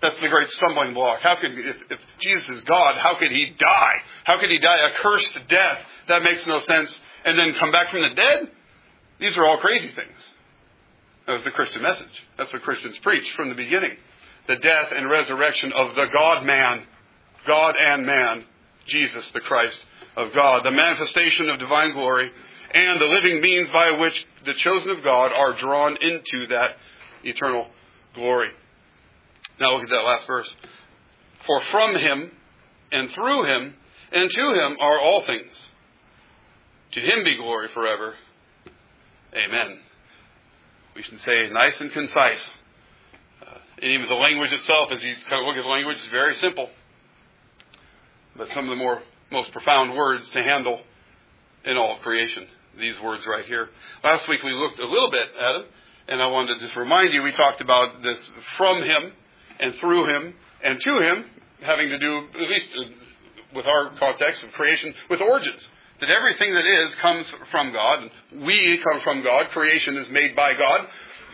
That's 0.04 0.20
the 0.20 0.28
great 0.28 0.50
stumbling 0.52 0.94
block. 0.94 1.22
How 1.22 1.36
could, 1.36 1.58
if, 1.58 1.78
if 1.90 2.00
Jesus 2.20 2.58
is 2.58 2.64
God, 2.66 2.98
how 2.98 3.16
could 3.16 3.32
he 3.32 3.56
die? 3.58 4.02
How 4.26 4.38
could 4.38 4.50
he 4.50 4.60
die 4.60 4.80
a 4.80 4.92
cursed 5.02 5.48
death? 5.48 5.78
That 6.10 6.24
makes 6.24 6.46
no 6.46 6.60
sense. 6.60 7.00
And 7.24 7.40
then 7.40 7.54
come 7.54 7.72
back 7.72 7.90
from 7.90 8.02
the 8.02 8.10
dead? 8.10 8.52
These 9.22 9.38
are 9.38 9.46
all 9.46 9.60
crazy 9.60 9.88
things. 9.96 10.20
That 11.26 11.34
was 11.34 11.44
the 11.44 11.52
Christian 11.52 11.82
message. 11.82 12.22
That's 12.38 12.52
what 12.52 12.64
Christians 12.64 12.98
preach 13.02 13.32
from 13.38 13.48
the 13.48 13.56
beginning. 13.56 13.96
The 14.50 14.58
death 14.58 14.88
and 14.92 15.10
resurrection 15.10 15.72
of 15.72 15.96
the 15.96 16.08
God 16.08 16.46
man, 16.46 16.84
God 17.48 17.76
and 17.82 18.06
man, 18.06 18.44
Jesus, 18.88 19.26
the 19.34 19.40
Christ 19.40 19.80
of 20.18 20.34
God, 20.34 20.66
the 20.66 20.72
manifestation 20.72 21.50
of 21.50 21.60
divine 21.60 21.94
glory, 21.94 22.30
and 22.74 23.00
the 23.00 23.06
living 23.06 23.40
means 23.40 23.70
by 23.70 23.92
which 23.92 24.16
the 24.46 24.54
chosen 24.56 24.90
of 24.90 25.02
God 25.02 25.32
are 25.32 25.54
drawn 25.54 25.96
into 25.96 26.48
that 26.50 26.76
eternal 27.24 27.68
glory. 28.14 28.50
Now 29.60 29.74
look 29.74 29.84
at 29.84 29.90
that 29.90 30.04
last 30.04 30.28
verse. 30.28 30.50
For 31.46 31.62
from 31.72 31.96
him 31.96 32.32
and 32.92 33.12
through 33.12 33.46
him 33.46 33.74
and 34.12 34.30
to 34.30 34.54
him 34.54 34.78
are 34.80 35.00
all 35.00 35.26
things. 35.26 35.52
To 36.94 37.00
him 37.00 37.24
be 37.24 37.36
glory 37.36 37.70
forever. 37.74 38.14
Amen. 39.36 39.80
We 40.96 41.02
should 41.02 41.20
say 41.22 41.50
nice 41.52 41.80
and 41.80 41.92
concise. 41.92 42.48
Uh, 43.42 43.58
and 43.82 43.92
even 43.92 44.08
the 44.08 44.16
language 44.16 44.52
itself, 44.54 44.90
as 44.92 45.02
you 45.02 45.16
kind 45.28 45.42
of 45.42 45.48
look 45.48 45.58
at 45.58 45.64
the 45.64 45.70
language, 45.70 45.98
is 45.98 46.08
very 46.12 46.36
simple. 46.36 46.70
But 48.36 48.50
some 48.54 48.66
of 48.66 48.70
the 48.70 48.76
more 48.76 49.02
most 49.32 49.52
profound 49.52 49.96
words 49.96 50.30
to 50.30 50.44
handle 50.44 50.82
in 51.66 51.78
all 51.78 51.98
creation. 51.98 52.46
These 52.80 53.00
words 53.02 53.26
right 53.28 53.46
here. 53.46 53.70
Last 54.04 54.28
week 54.28 54.44
we 54.44 54.52
looked 54.52 54.80
a 54.80 54.88
little 54.88 55.10
bit 55.10 55.28
at 55.28 55.54
them, 55.60 55.66
and 56.08 56.22
I 56.22 56.28
wanted 56.28 56.56
to 56.56 56.60
just 56.60 56.76
remind 56.76 57.14
you 57.14 57.24
we 57.24 57.32
talked 57.32 57.62
about 57.62 58.04
this 58.04 58.30
from 58.58 58.84
Him 58.84 59.14
and 59.60 59.76
through 59.76 60.06
Him 60.16 60.34
and 60.64 60.80
to 60.80 61.00
Him, 61.02 61.26
having 61.62 61.90
to 61.90 62.00
do, 62.00 62.28
at 62.36 62.50
least 62.50 62.70
with 63.56 63.66
our 63.68 63.92
context 63.98 64.44
of 64.44 64.52
creation, 64.54 64.94
with 65.10 65.22
origins 65.22 65.68
that 66.00 66.10
everything 66.10 66.54
that 66.54 66.66
is 66.66 66.96
comes 66.96 67.26
from 67.50 67.72
God. 67.72 68.10
We 68.34 68.78
come 68.80 69.02
from 69.02 69.24
God. 69.24 69.50
Creation 69.52 69.96
is 69.96 70.10
made 70.10 70.36
by 70.36 70.54
God. 70.54 70.88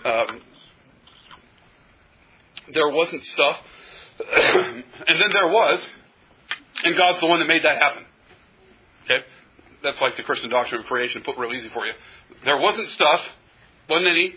Um, 0.06 0.42
there 2.74 2.90
wasn't 2.90 3.24
stuff, 3.24 3.58
and 4.32 4.84
then 5.08 5.32
there 5.34 5.48
was, 5.48 5.80
and 6.84 6.96
God's 6.96 7.20
the 7.20 7.26
one 7.26 7.40
that 7.40 7.48
made 7.48 7.64
that 7.64 7.82
happen. 7.82 8.04
Okay? 9.06 9.26
That's 9.82 10.00
like 10.02 10.18
the 10.18 10.24
Christian 10.24 10.52
doctrine 10.52 10.82
of 10.82 10.88
creation 10.88 11.24
put 11.24 11.38
real 11.38 11.52
easy 11.52 11.70
for 11.70 11.88
you. 11.88 11.94
There 12.46 12.58
wasn't 12.58 12.92
stuff, 12.92 13.22
wasn't 13.90 14.10
any, 14.10 14.36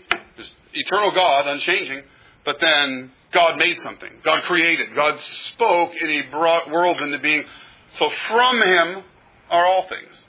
eternal 0.73 1.11
God, 1.11 1.47
unchanging, 1.47 2.01
but 2.45 2.59
then 2.59 3.11
God 3.31 3.57
made 3.57 3.79
something. 3.81 4.09
God 4.23 4.43
created. 4.43 4.95
God 4.95 5.19
spoke 5.53 5.91
and 5.99 6.09
He 6.09 6.21
brought 6.21 6.69
worlds 6.69 6.99
into 7.01 7.19
being. 7.19 7.43
So 7.97 8.09
from 8.29 8.55
Him 8.61 9.03
are 9.49 9.65
all 9.65 9.87
things. 9.87 10.25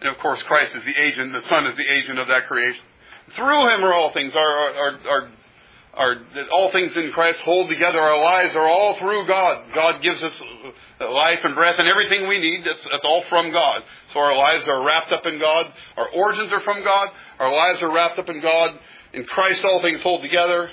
And 0.00 0.10
of 0.10 0.18
course, 0.18 0.42
Christ 0.42 0.74
is 0.74 0.84
the 0.84 1.00
agent, 1.00 1.32
the 1.32 1.42
Son 1.42 1.66
is 1.66 1.76
the 1.76 1.92
agent 1.92 2.18
of 2.18 2.28
that 2.28 2.46
creation. 2.46 2.82
Through 3.36 3.74
Him 3.74 3.84
are 3.84 3.94
all 3.94 4.12
things. 4.12 4.34
Our, 4.34 4.40
our, 4.40 4.98
our, 5.08 5.28
our, 5.94 6.16
all 6.52 6.72
things 6.72 6.96
in 6.96 7.12
Christ 7.12 7.40
hold 7.40 7.68
together. 7.68 8.00
Our 8.00 8.20
lives 8.20 8.54
are 8.56 8.66
all 8.66 8.98
through 8.98 9.26
God. 9.26 9.64
God 9.74 10.02
gives 10.02 10.22
us 10.22 10.42
life 11.00 11.40
and 11.44 11.54
breath 11.54 11.76
and 11.78 11.88
everything 11.88 12.28
we 12.28 12.38
need. 12.38 12.64
That's, 12.64 12.84
that's 12.90 13.04
all 13.04 13.24
from 13.28 13.52
God. 13.52 13.82
So 14.12 14.20
our 14.20 14.36
lives 14.36 14.66
are 14.68 14.84
wrapped 14.84 15.12
up 15.12 15.26
in 15.26 15.38
God. 15.38 15.72
Our 15.96 16.08
origins 16.08 16.52
are 16.52 16.60
from 16.60 16.82
God. 16.82 17.08
Our 17.38 17.54
lives 17.54 17.82
are 17.82 17.92
wrapped 17.92 18.18
up 18.18 18.28
in 18.28 18.40
God. 18.40 18.78
In 19.12 19.24
Christ, 19.24 19.62
all 19.64 19.82
things 19.82 20.02
hold 20.02 20.22
together, 20.22 20.70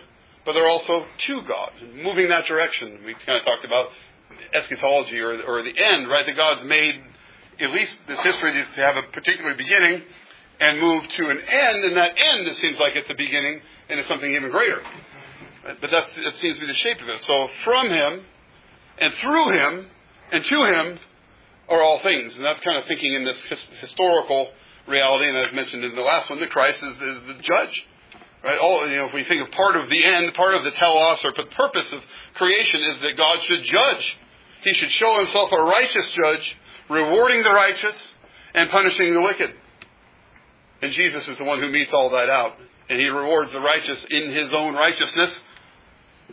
but 0.49 0.53
they're 0.53 0.67
also 0.67 1.05
to 1.15 1.41
God. 1.43 1.69
Moving 1.93 2.29
that 2.29 2.47
direction. 2.47 3.01
We 3.05 3.13
kind 3.23 3.37
of 3.37 3.45
talked 3.45 3.63
about 3.63 3.89
eschatology 4.51 5.19
or, 5.19 5.39
or 5.43 5.61
the 5.61 5.77
end, 5.77 6.09
right? 6.09 6.25
That 6.25 6.35
God's 6.35 6.63
made 6.63 6.99
at 7.59 7.69
least 7.69 7.95
this 8.07 8.19
history 8.21 8.53
to 8.53 8.65
have 8.77 8.97
a 8.97 9.03
particular 9.03 9.53
beginning 9.53 10.01
and 10.59 10.79
move 10.79 11.07
to 11.07 11.29
an 11.29 11.39
end, 11.47 11.85
and 11.85 11.97
that 11.97 12.13
end, 12.17 12.47
it 12.47 12.55
seems 12.55 12.79
like 12.79 12.95
it's 12.95 13.11
a 13.11 13.13
beginning 13.13 13.61
into 13.89 14.03
something 14.05 14.35
even 14.35 14.49
greater. 14.49 14.81
But 15.79 15.91
that's, 15.91 16.09
that 16.23 16.35
seems 16.37 16.55
to 16.55 16.61
be 16.61 16.65
the 16.65 16.73
shape 16.73 16.99
of 16.99 17.09
it. 17.09 17.21
So 17.21 17.47
from 17.63 17.91
Him, 17.91 18.21
and 18.97 19.13
through 19.21 19.51
Him, 19.51 19.85
and 20.31 20.43
to 20.45 20.63
Him 20.63 20.99
are 21.69 21.79
all 21.79 21.99
things. 21.99 22.35
And 22.37 22.43
that's 22.43 22.61
kind 22.61 22.77
of 22.79 22.85
thinking 22.85 23.13
in 23.13 23.23
this 23.23 23.39
his, 23.41 23.63
historical 23.81 24.49
reality, 24.87 25.29
and 25.29 25.37
as 25.37 25.53
mentioned 25.53 25.83
in 25.83 25.93
the 25.93 26.01
last 26.01 26.27
one, 26.27 26.39
that 26.39 26.49
Christ 26.49 26.81
is, 26.81 26.95
is 26.95 27.27
the 27.27 27.37
judge. 27.39 27.85
Right? 28.43 28.57
All, 28.57 28.87
you 28.87 28.95
know, 28.95 29.07
if 29.07 29.13
we 29.13 29.23
think 29.25 29.41
of 29.45 29.51
part 29.51 29.75
of 29.75 29.89
the 29.89 30.03
end, 30.03 30.33
part 30.33 30.53
of 30.53 30.63
the 30.63 30.71
telos, 30.71 31.23
or 31.25 31.33
the 31.35 31.49
purpose 31.55 31.91
of 31.91 32.01
creation 32.35 32.81
is 32.81 33.01
that 33.01 33.17
God 33.17 33.43
should 33.43 33.63
judge. 33.63 34.17
He 34.61 34.73
should 34.73 34.91
show 34.91 35.17
himself 35.17 35.51
a 35.51 35.61
righteous 35.61 36.09
judge, 36.11 36.57
rewarding 36.89 37.43
the 37.43 37.49
righteous 37.49 37.95
and 38.53 38.69
punishing 38.69 39.13
the 39.13 39.21
wicked. 39.21 39.53
And 40.81 40.91
Jesus 40.93 41.27
is 41.27 41.37
the 41.37 41.43
one 41.43 41.59
who 41.59 41.69
metes 41.69 41.91
all 41.93 42.09
that 42.11 42.29
out. 42.29 42.55
And 42.89 42.99
he 42.99 43.07
rewards 43.07 43.51
the 43.51 43.59
righteous 43.59 44.05
in 44.09 44.31
his 44.31 44.53
own 44.53 44.73
righteousness 44.73 45.37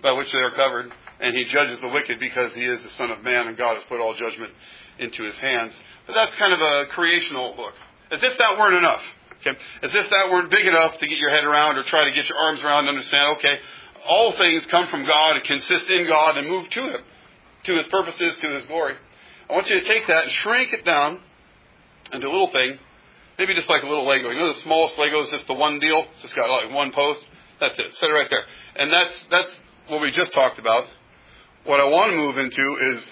by 0.03 0.13
which 0.13 0.33
they 0.33 0.39
are 0.39 0.53
covered. 0.53 0.93
And 1.21 1.37
he 1.37 1.45
judges 1.45 1.81
the 1.81 1.89
wicked 1.89 2.21
because 2.21 2.55
he 2.55 2.65
is 2.65 2.83
the 2.83 2.91
Son 2.91 3.11
of 3.11 3.23
Man 3.23 3.49
and 3.49 3.57
God 3.57 3.75
has 3.75 3.85
put 3.85 4.01
all 4.01 4.15
judgment 4.15 4.53
into 4.99 5.25
his 5.25 5.37
hands. 5.39 5.75
But 6.07 6.15
that's 6.15 6.35
kind 6.37 6.53
of 6.53 6.61
a 6.61 6.87
creational 6.87 7.55
look. 7.57 7.75
As 8.11 8.23
if 8.23 8.39
that 8.39 8.59
weren't 8.59 8.79
enough. 8.79 9.03
Okay? 9.41 9.59
As 9.83 9.95
if 9.95 10.11
that 10.11 10.31
weren't 10.31 10.51
big 10.51 10.67
enough 10.67 10.99
to 10.99 11.07
get 11.07 11.19
your 11.19 11.31
head 11.31 11.45
around 11.45 11.77
or 11.77 11.83
try 11.83 12.05
to 12.05 12.13
get 12.13 12.29
your 12.29 12.39
arms 12.39 12.61
around 12.63 12.89
and 12.89 12.91
understand, 12.91 13.37
okay, 13.37 13.59
all 14.09 14.33
things 14.37 14.67
come 14.67 14.89
from 14.89 15.03
God 15.05 15.37
and 15.37 15.45
consist 15.45 15.91
in 15.91 16.07
God 16.07 16.37
and 16.37 16.49
move 16.49 16.69
to 16.71 16.81
Him, 16.83 17.01
to 17.65 17.73
His 17.75 17.87
purposes, 17.89 18.37
to 18.39 18.55
His 18.55 18.65
glory. 18.67 18.95
I 19.49 19.53
want 19.53 19.69
you 19.69 19.81
to 19.81 19.87
take 19.87 20.07
that 20.09 20.25
and 20.25 20.33
shrink 20.43 20.73
it 20.73 20.85
down 20.85 21.21
into 22.13 22.27
a 22.27 22.31
little 22.31 22.51
thing, 22.51 22.79
maybe 23.39 23.55
just 23.55 23.69
like 23.69 23.83
a 23.83 23.87
little 23.87 24.07
Lego. 24.07 24.31
You 24.31 24.41
know 24.41 24.53
the 24.53 24.61
smallest 24.61 24.99
Lego 24.99 25.23
is 25.23 25.31
just 25.31 25.47
the 25.47 25.55
one 25.55 25.79
deal? 25.79 26.05
It's 26.15 26.23
just 26.23 26.37
got 26.37 26.51
like 26.51 26.73
one 26.73 26.93
post. 26.93 27.21
That's 27.61 27.79
it. 27.79 27.95
Set 27.95 28.11
it 28.11 28.13
right 28.13 28.31
there. 28.31 28.45
And 28.77 28.93
that's, 28.93 29.15
that's 29.31 29.61
what 29.89 30.01
we 30.01 30.11
just 30.11 30.33
talked 30.33 30.59
about. 30.59 30.87
What 31.65 31.81
I 31.81 31.85
want 31.85 32.11
to 32.11 32.17
move 32.17 32.39
into 32.39 32.77
is 32.95 33.05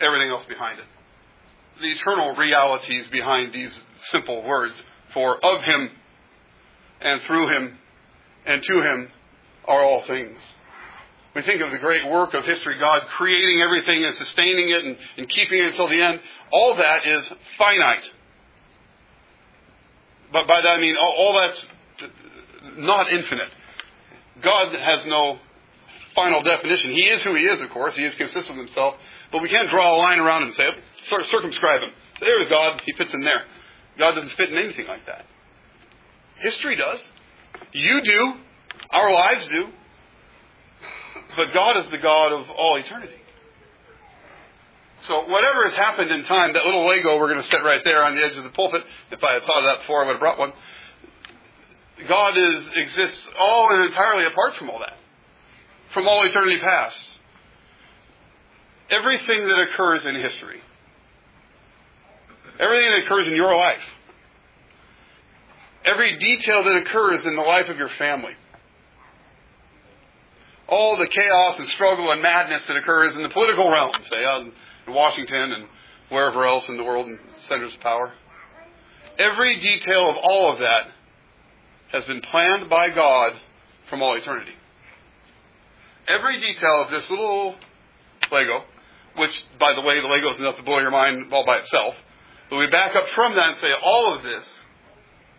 everything 0.00 0.30
else 0.30 0.44
behind 0.46 0.78
it. 0.78 0.84
The 1.80 1.88
eternal 1.88 2.34
realities 2.36 3.06
behind 3.10 3.52
these 3.52 3.80
simple 4.10 4.42
words. 4.42 4.82
For 5.14 5.44
of 5.44 5.62
him 5.62 5.90
and 7.00 7.20
through 7.22 7.48
him 7.54 7.78
and 8.46 8.62
to 8.62 8.82
him 8.82 9.08
are 9.66 9.82
all 9.82 10.04
things. 10.06 10.38
We 11.34 11.42
think 11.42 11.62
of 11.62 11.70
the 11.70 11.78
great 11.78 12.06
work 12.10 12.34
of 12.34 12.44
history, 12.44 12.78
God 12.78 13.02
creating 13.16 13.60
everything 13.62 14.04
and 14.04 14.14
sustaining 14.16 14.68
it 14.68 14.84
and, 14.84 14.98
and 15.16 15.28
keeping 15.28 15.58
it 15.58 15.68
until 15.68 15.88
the 15.88 16.00
end. 16.00 16.20
All 16.52 16.76
that 16.76 17.06
is 17.06 17.26
finite. 17.56 18.10
But 20.30 20.46
by 20.46 20.60
that 20.60 20.78
I 20.78 20.80
mean 20.80 20.94
all, 21.00 21.12
all 21.12 21.40
that's 21.40 21.66
not 22.76 23.10
infinite. 23.10 23.48
God 24.42 24.74
has 24.74 25.06
no 25.06 25.38
final 26.14 26.42
definition. 26.42 26.90
He 26.90 27.04
is 27.04 27.22
who 27.22 27.34
he 27.34 27.44
is, 27.44 27.60
of 27.60 27.70
course. 27.70 27.96
He 27.96 28.04
is 28.04 28.14
consistent 28.14 28.58
with 28.58 28.66
himself. 28.66 28.96
But 29.30 29.40
we 29.40 29.48
can't 29.48 29.70
draw 29.70 29.94
a 29.94 29.98
line 29.98 30.18
around 30.18 30.42
him 30.42 30.48
and 30.48 30.56
say, 30.56 30.70
circumscribe 31.30 31.80
him. 31.80 31.90
There's 32.20 32.48
God. 32.48 32.80
He 32.84 32.92
fits 32.92 33.14
in 33.14 33.20
there. 33.20 33.42
God 33.98 34.14
doesn't 34.14 34.32
fit 34.36 34.50
in 34.50 34.58
anything 34.58 34.86
like 34.86 35.06
that. 35.06 35.24
History 36.36 36.76
does. 36.76 37.00
You 37.72 38.00
do. 38.02 38.34
Our 38.90 39.12
lives 39.12 39.48
do. 39.48 39.68
But 41.36 41.52
God 41.52 41.84
is 41.84 41.90
the 41.90 41.98
God 41.98 42.32
of 42.32 42.50
all 42.50 42.76
eternity. 42.76 43.16
So 45.06 45.24
whatever 45.28 45.64
has 45.64 45.74
happened 45.74 46.10
in 46.10 46.24
time, 46.24 46.52
that 46.52 46.64
little 46.64 46.86
Lego 46.86 47.18
we're 47.18 47.32
going 47.32 47.42
to 47.42 47.48
set 47.48 47.64
right 47.64 47.82
there 47.84 48.04
on 48.04 48.14
the 48.14 48.24
edge 48.24 48.36
of 48.36 48.44
the 48.44 48.50
pulpit. 48.50 48.84
If 49.10 49.22
I 49.22 49.34
had 49.34 49.42
thought 49.44 49.58
of 49.58 49.64
that 49.64 49.80
before, 49.80 50.02
I 50.02 50.06
would 50.06 50.12
have 50.12 50.20
brought 50.20 50.38
one. 50.38 50.52
God 52.08 52.36
is, 52.36 52.64
exists 52.76 53.18
all 53.38 53.72
and 53.72 53.84
entirely 53.84 54.24
apart 54.24 54.54
from 54.56 54.70
all 54.70 54.78
that. 54.78 54.96
From 55.92 56.08
all 56.08 56.24
eternity 56.24 56.58
past. 56.58 56.98
Everything 58.90 59.46
that 59.46 59.68
occurs 59.70 60.06
in 60.06 60.14
history 60.14 60.60
Everything 62.58 62.90
that 62.90 63.04
occurs 63.04 63.28
in 63.28 63.34
your 63.36 63.54
life. 63.54 63.82
Every 65.84 66.16
detail 66.16 66.62
that 66.62 66.76
occurs 66.76 67.24
in 67.24 67.34
the 67.34 67.42
life 67.42 67.68
of 67.68 67.76
your 67.76 67.90
family. 67.98 68.34
All 70.68 70.96
the 70.96 71.08
chaos 71.08 71.58
and 71.58 71.66
struggle 71.68 72.10
and 72.12 72.22
madness 72.22 72.64
that 72.66 72.76
occurs 72.76 73.14
in 73.14 73.22
the 73.22 73.28
political 73.28 73.70
realm, 73.70 73.92
say, 74.10 74.24
in 74.24 74.52
Washington 74.94 75.52
and 75.52 75.68
wherever 76.08 76.46
else 76.46 76.68
in 76.68 76.76
the 76.76 76.84
world 76.84 77.06
and 77.06 77.18
centers 77.48 77.74
of 77.74 77.80
power. 77.80 78.12
Every 79.18 79.56
detail 79.60 80.10
of 80.10 80.16
all 80.16 80.52
of 80.52 80.60
that 80.60 80.88
has 81.90 82.04
been 82.04 82.20
planned 82.20 82.70
by 82.70 82.90
God 82.90 83.32
from 83.90 84.02
all 84.02 84.14
eternity. 84.14 84.52
Every 86.08 86.40
detail 86.40 86.82
of 86.84 86.90
this 86.90 87.08
little 87.10 87.56
Lego, 88.30 88.64
which, 89.16 89.44
by 89.60 89.74
the 89.74 89.82
way, 89.82 90.00
the 90.00 90.06
Lego 90.06 90.30
is 90.30 90.38
enough 90.38 90.56
to 90.56 90.62
blow 90.62 90.78
your 90.78 90.90
mind 90.90 91.32
all 91.32 91.44
by 91.44 91.58
itself, 91.58 91.94
but 92.52 92.58
we 92.58 92.66
back 92.66 92.94
up 92.94 93.06
from 93.14 93.34
that 93.36 93.48
and 93.48 93.56
say 93.62 93.72
all 93.82 94.14
of 94.14 94.22
this, 94.22 94.44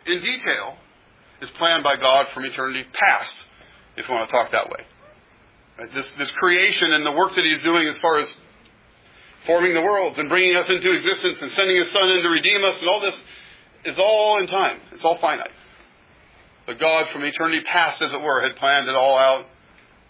in 0.08 0.20
detail, 0.20 0.77
is 1.43 1.50
planned 1.51 1.84
by 1.84 1.96
God 2.01 2.25
from 2.34 2.43
eternity 2.43 2.88
past, 2.91 3.39
if 3.96 4.10
you 4.10 4.15
want 4.15 4.27
to 4.27 4.36
talk 4.36 4.51
that 4.51 4.67
way. 4.67 5.89
This, 5.93 6.10
this 6.17 6.32
creation 6.32 6.91
and 6.91 7.05
the 7.05 7.12
work 7.12 7.36
that 7.36 7.46
He's 7.46 7.62
doing 7.62 7.88
as 7.88 8.00
far 8.00 8.17
as 8.17 8.27
forming 9.46 9.75
the 9.75 9.82
worlds 9.84 10.17
and 10.17 10.27
bringing 10.27 10.55
us 10.55 10.67
into 10.67 10.91
existence 10.91 11.39
and 11.39 11.51
sending 11.51 11.75
His 11.75 11.91
Son 11.91 12.10
in 12.10 12.24
to 12.24 12.29
redeem 12.29 12.63
us 12.65 12.79
and 12.79 12.89
all 12.89 13.01
this 13.01 13.24
is 13.86 14.00
all 14.00 14.41
in 14.41 14.48
time. 14.48 14.79
It's 14.93 15.03
all 15.03 15.20
finite. 15.20 15.51
But 16.65 16.79
God, 16.79 17.10
from 17.13 17.24
eternity 17.25 17.62
past, 17.62 18.01
as 18.01 18.12
it 18.12 18.24
were, 18.24 18.41
had 18.41 18.55
planned 18.55 18.89
it 18.89 18.96
all 18.96 19.20
out 19.20 19.46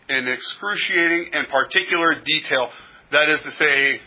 in 0.08 0.30
excruciating 0.30 1.32
and 1.34 1.50
particular 1.50 2.16
detail. 2.22 2.72
That 3.12 3.28
is 3.28 3.42
to 3.42 3.52
say, 3.52 4.00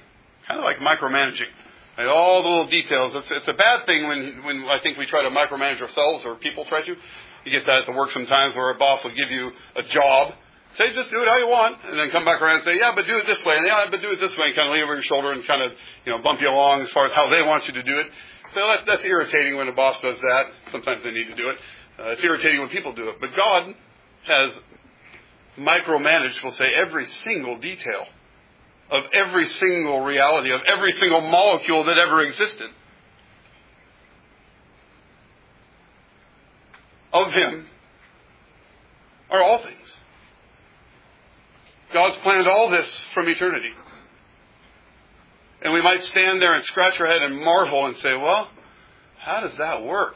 kind 0.48 0.60
of 0.60 0.64
like 0.64 0.78
micromanaging. 0.78 1.52
And 1.98 2.08
all 2.08 2.42
the 2.42 2.48
little 2.48 2.66
details. 2.66 3.12
It's, 3.14 3.28
it's 3.30 3.48
a 3.48 3.54
bad 3.54 3.86
thing 3.86 4.06
when, 4.06 4.44
when 4.44 4.64
I 4.68 4.78
think 4.80 4.98
we 4.98 5.06
try 5.06 5.22
to 5.22 5.30
micromanage 5.30 5.80
ourselves 5.80 6.24
or 6.26 6.36
people 6.36 6.64
try 6.66 6.82
to. 6.82 6.96
You 7.44 7.50
get 7.52 7.64
that 7.66 7.80
at 7.80 7.86
the 7.86 7.92
work 7.92 8.10
sometimes 8.10 8.54
where 8.54 8.70
a 8.70 8.78
boss 8.78 9.04
will 9.04 9.14
give 9.14 9.30
you 9.30 9.50
a 9.76 9.82
job. 9.84 10.34
Say, 10.76 10.92
just 10.92 11.10
do 11.10 11.22
it 11.22 11.28
how 11.28 11.38
you 11.38 11.48
want. 11.48 11.78
And 11.84 11.98
then 11.98 12.10
come 12.10 12.24
back 12.24 12.42
around 12.42 12.56
and 12.56 12.64
say, 12.64 12.76
yeah, 12.78 12.92
but 12.94 13.06
do 13.06 13.16
it 13.16 13.26
this 13.26 13.42
way. 13.44 13.56
And 13.56 13.66
yeah, 13.66 13.86
but 13.90 14.02
do 14.02 14.10
it 14.10 14.20
this 14.20 14.36
way. 14.36 14.48
And 14.48 14.56
kind 14.56 14.68
of 14.68 14.74
lean 14.74 14.82
over 14.82 14.94
your 14.94 15.02
shoulder 15.02 15.32
and 15.32 15.46
kind 15.46 15.62
of, 15.62 15.72
you 16.04 16.12
know, 16.12 16.18
bump 16.18 16.40
you 16.40 16.50
along 16.50 16.82
as 16.82 16.90
far 16.90 17.06
as 17.06 17.12
how 17.12 17.30
they 17.34 17.42
want 17.42 17.66
you 17.66 17.72
to 17.74 17.82
do 17.82 17.98
it. 17.98 18.10
So 18.52 18.60
that, 18.66 18.80
that's 18.86 19.04
irritating 19.04 19.56
when 19.56 19.68
a 19.68 19.72
boss 19.72 19.96
does 20.02 20.18
that. 20.20 20.46
Sometimes 20.72 21.02
they 21.02 21.12
need 21.12 21.28
to 21.28 21.34
do 21.34 21.48
it. 21.48 21.58
Uh, 21.98 22.10
it's 22.10 22.24
irritating 22.24 22.60
when 22.60 22.68
people 22.68 22.92
do 22.92 23.08
it. 23.08 23.20
But 23.20 23.30
God 23.34 23.74
has 24.24 24.58
micromanaged, 25.56 26.42
we'll 26.42 26.52
say, 26.52 26.74
every 26.74 27.06
single 27.24 27.58
detail 27.58 28.06
of 28.90 29.04
every 29.12 29.48
single 29.48 30.00
reality, 30.00 30.52
of 30.52 30.60
every 30.66 30.92
single 30.92 31.20
molecule 31.20 31.84
that 31.84 31.98
ever 31.98 32.20
existed. 32.20 32.70
Of 37.12 37.32
Him 37.32 37.66
are 39.30 39.42
all 39.42 39.58
things. 39.58 39.96
God's 41.92 42.16
planned 42.18 42.48
all 42.48 42.70
this 42.70 43.02
from 43.14 43.28
eternity. 43.28 43.72
And 45.62 45.72
we 45.72 45.80
might 45.80 46.02
stand 46.02 46.42
there 46.42 46.54
and 46.54 46.64
scratch 46.64 47.00
our 47.00 47.06
head 47.06 47.22
and 47.22 47.36
marvel 47.36 47.86
and 47.86 47.96
say, 47.96 48.16
well, 48.16 48.48
how 49.18 49.40
does 49.40 49.56
that 49.58 49.82
work? 49.82 50.14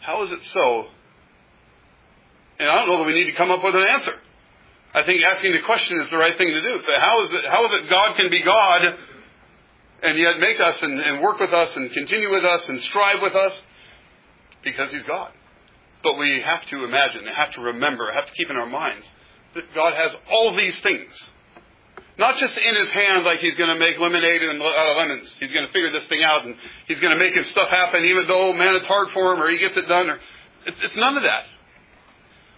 How 0.00 0.22
is 0.22 0.30
it 0.30 0.42
so? 0.44 0.86
And 2.58 2.68
I 2.68 2.76
don't 2.76 2.88
know 2.88 2.98
that 2.98 3.06
we 3.06 3.14
need 3.14 3.26
to 3.26 3.32
come 3.32 3.50
up 3.50 3.62
with 3.62 3.74
an 3.74 3.82
answer. 3.82 4.14
I 4.98 5.06
think 5.06 5.22
asking 5.22 5.52
the 5.52 5.62
question 5.62 6.00
is 6.00 6.10
the 6.10 6.18
right 6.18 6.36
thing 6.36 6.48
to 6.48 6.60
do. 6.60 6.82
So 6.82 6.92
how 6.98 7.24
is 7.24 7.32
it, 7.32 7.44
how 7.46 7.64
is 7.66 7.82
it 7.82 7.90
God 7.90 8.16
can 8.16 8.30
be 8.30 8.42
God 8.42 8.98
and 10.02 10.18
yet 10.18 10.40
make 10.40 10.60
us 10.60 10.82
and, 10.82 10.98
and 10.98 11.22
work 11.22 11.38
with 11.38 11.52
us 11.52 11.70
and 11.76 11.90
continue 11.92 12.30
with 12.30 12.44
us 12.44 12.68
and 12.68 12.80
strive 12.82 13.22
with 13.22 13.34
us? 13.34 13.62
Because 14.64 14.90
He's 14.90 15.04
God. 15.04 15.32
But 16.02 16.18
we 16.18 16.40
have 16.40 16.64
to 16.66 16.84
imagine, 16.84 17.26
have 17.26 17.52
to 17.52 17.60
remember, 17.60 18.10
have 18.12 18.26
to 18.26 18.32
keep 18.32 18.50
in 18.50 18.56
our 18.56 18.66
minds 18.66 19.06
that 19.54 19.74
God 19.74 19.94
has 19.94 20.12
all 20.30 20.54
these 20.56 20.78
things. 20.80 21.12
Not 22.18 22.36
just 22.38 22.56
in 22.56 22.74
his 22.74 22.88
hand 22.88 23.24
like 23.24 23.38
he's 23.38 23.54
going 23.54 23.70
to 23.70 23.78
make 23.78 23.98
lemonade 23.98 24.42
out 24.42 24.60
uh, 24.60 24.90
of 24.90 24.96
lemons. 24.96 25.36
He's 25.38 25.52
going 25.52 25.66
to 25.66 25.72
figure 25.72 25.90
this 25.90 26.06
thing 26.08 26.24
out 26.24 26.44
and 26.44 26.56
he's 26.86 27.00
going 27.00 27.16
to 27.16 27.24
make 27.24 27.34
his 27.34 27.46
stuff 27.46 27.68
happen 27.68 28.04
even 28.04 28.26
though, 28.26 28.52
man, 28.52 28.74
it's 28.74 28.86
hard 28.86 29.08
for 29.14 29.32
him 29.32 29.42
or 29.42 29.48
he 29.48 29.58
gets 29.58 29.76
it 29.76 29.86
done. 29.86 30.10
Or, 30.10 30.18
it's, 30.66 30.76
it's 30.82 30.96
none 30.96 31.16
of 31.16 31.22
that. 31.22 31.44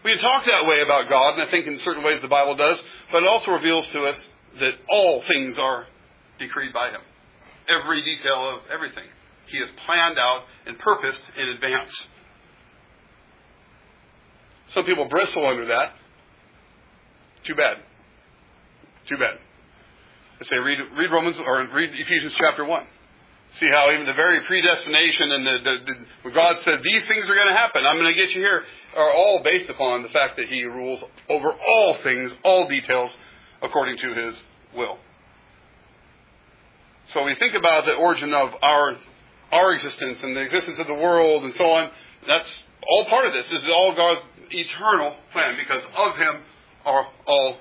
We 0.02 0.12
can 0.12 0.20
talk 0.20 0.46
that 0.46 0.66
way 0.66 0.80
about 0.80 1.08
God, 1.08 1.34
and 1.34 1.42
I 1.42 1.50
think 1.50 1.66
in 1.66 1.78
certain 1.80 2.02
ways 2.02 2.20
the 2.20 2.28
Bible 2.28 2.54
does, 2.54 2.78
but 3.12 3.22
it 3.22 3.28
also 3.28 3.50
reveals 3.50 3.86
to 3.88 4.04
us 4.04 4.28
that 4.58 4.74
all 4.88 5.22
things 5.28 5.58
are 5.58 5.86
decreed 6.38 6.72
by 6.72 6.90
him. 6.90 7.00
Every 7.68 8.02
detail 8.02 8.48
of 8.48 8.60
everything. 8.72 9.04
He 9.46 9.58
has 9.58 9.68
planned 9.84 10.18
out 10.18 10.44
and 10.66 10.78
purposed 10.78 11.22
in 11.36 11.48
advance. 11.50 12.08
Some 14.68 14.84
people 14.84 15.06
bristle 15.06 15.46
under 15.46 15.66
that. 15.66 15.92
Too 17.44 17.54
bad. 17.54 17.78
Too 19.06 19.18
bad. 19.18 19.38
I 20.40 20.44
say 20.44 20.58
read, 20.58 20.78
read 20.96 21.10
Romans 21.12 21.36
or 21.38 21.66
read 21.74 21.90
Ephesians 21.92 22.34
chapter 22.40 22.64
one. 22.64 22.86
See 23.58 23.68
how 23.68 23.90
even 23.90 24.06
the 24.06 24.12
very 24.12 24.40
predestination 24.42 25.32
and 25.32 25.46
the, 25.46 25.58
the, 25.58 25.94
the 26.24 26.30
God 26.30 26.62
said 26.62 26.80
these 26.84 27.02
things 27.02 27.24
are 27.24 27.34
going 27.34 27.48
to 27.48 27.56
happen, 27.56 27.84
I'm 27.84 27.96
going 27.96 28.08
to 28.08 28.14
get 28.14 28.34
you 28.34 28.42
here, 28.42 28.64
are 28.96 29.12
all 29.12 29.42
based 29.42 29.68
upon 29.68 30.02
the 30.02 30.08
fact 30.10 30.36
that 30.36 30.48
He 30.48 30.64
rules 30.64 31.02
over 31.28 31.52
all 31.52 31.96
things, 32.02 32.32
all 32.44 32.68
details, 32.68 33.16
according 33.60 33.98
to 33.98 34.14
His 34.14 34.38
will. 34.76 34.98
So 37.08 37.24
we 37.24 37.34
think 37.34 37.54
about 37.54 37.86
the 37.86 37.94
origin 37.94 38.32
of 38.34 38.50
our 38.62 38.96
our 39.52 39.72
existence 39.72 40.22
and 40.22 40.36
the 40.36 40.42
existence 40.42 40.78
of 40.78 40.86
the 40.86 40.94
world 40.94 41.42
and 41.42 41.52
so 41.56 41.64
on. 41.64 41.90
That's 42.26 42.64
all 42.88 43.04
part 43.06 43.26
of 43.26 43.32
this. 43.32 43.48
This 43.48 43.64
is 43.64 43.68
all 43.68 43.94
God's 43.96 44.20
eternal 44.50 45.16
plan 45.32 45.56
because 45.56 45.82
of 45.96 46.16
Him 46.16 46.42
are 46.84 47.08
all 47.26 47.56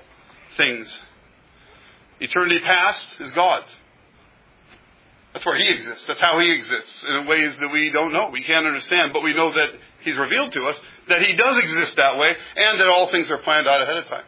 things. 0.56 0.88
Eternity 2.20 2.60
past 2.60 3.20
is 3.20 3.32
God's. 3.32 3.74
That's 5.32 5.46
where 5.46 5.56
He 5.56 5.68
exists. 5.68 6.04
That's 6.06 6.20
how 6.20 6.38
He 6.40 6.52
exists 6.52 7.04
in 7.08 7.26
ways 7.26 7.52
that 7.60 7.70
we 7.72 7.90
don't 7.90 8.12
know. 8.12 8.30
We 8.30 8.42
can't 8.42 8.66
understand, 8.66 9.12
but 9.12 9.22
we 9.22 9.32
know 9.32 9.52
that 9.52 9.70
He's 10.00 10.16
revealed 10.16 10.52
to 10.52 10.62
us 10.64 10.76
that 11.08 11.22
He 11.22 11.34
does 11.34 11.58
exist 11.58 11.96
that 11.96 12.18
way 12.18 12.34
and 12.56 12.80
that 12.80 12.88
all 12.88 13.10
things 13.10 13.30
are 13.30 13.38
planned 13.38 13.68
out 13.68 13.82
ahead 13.82 13.96
of 13.98 14.06
time. 14.06 14.24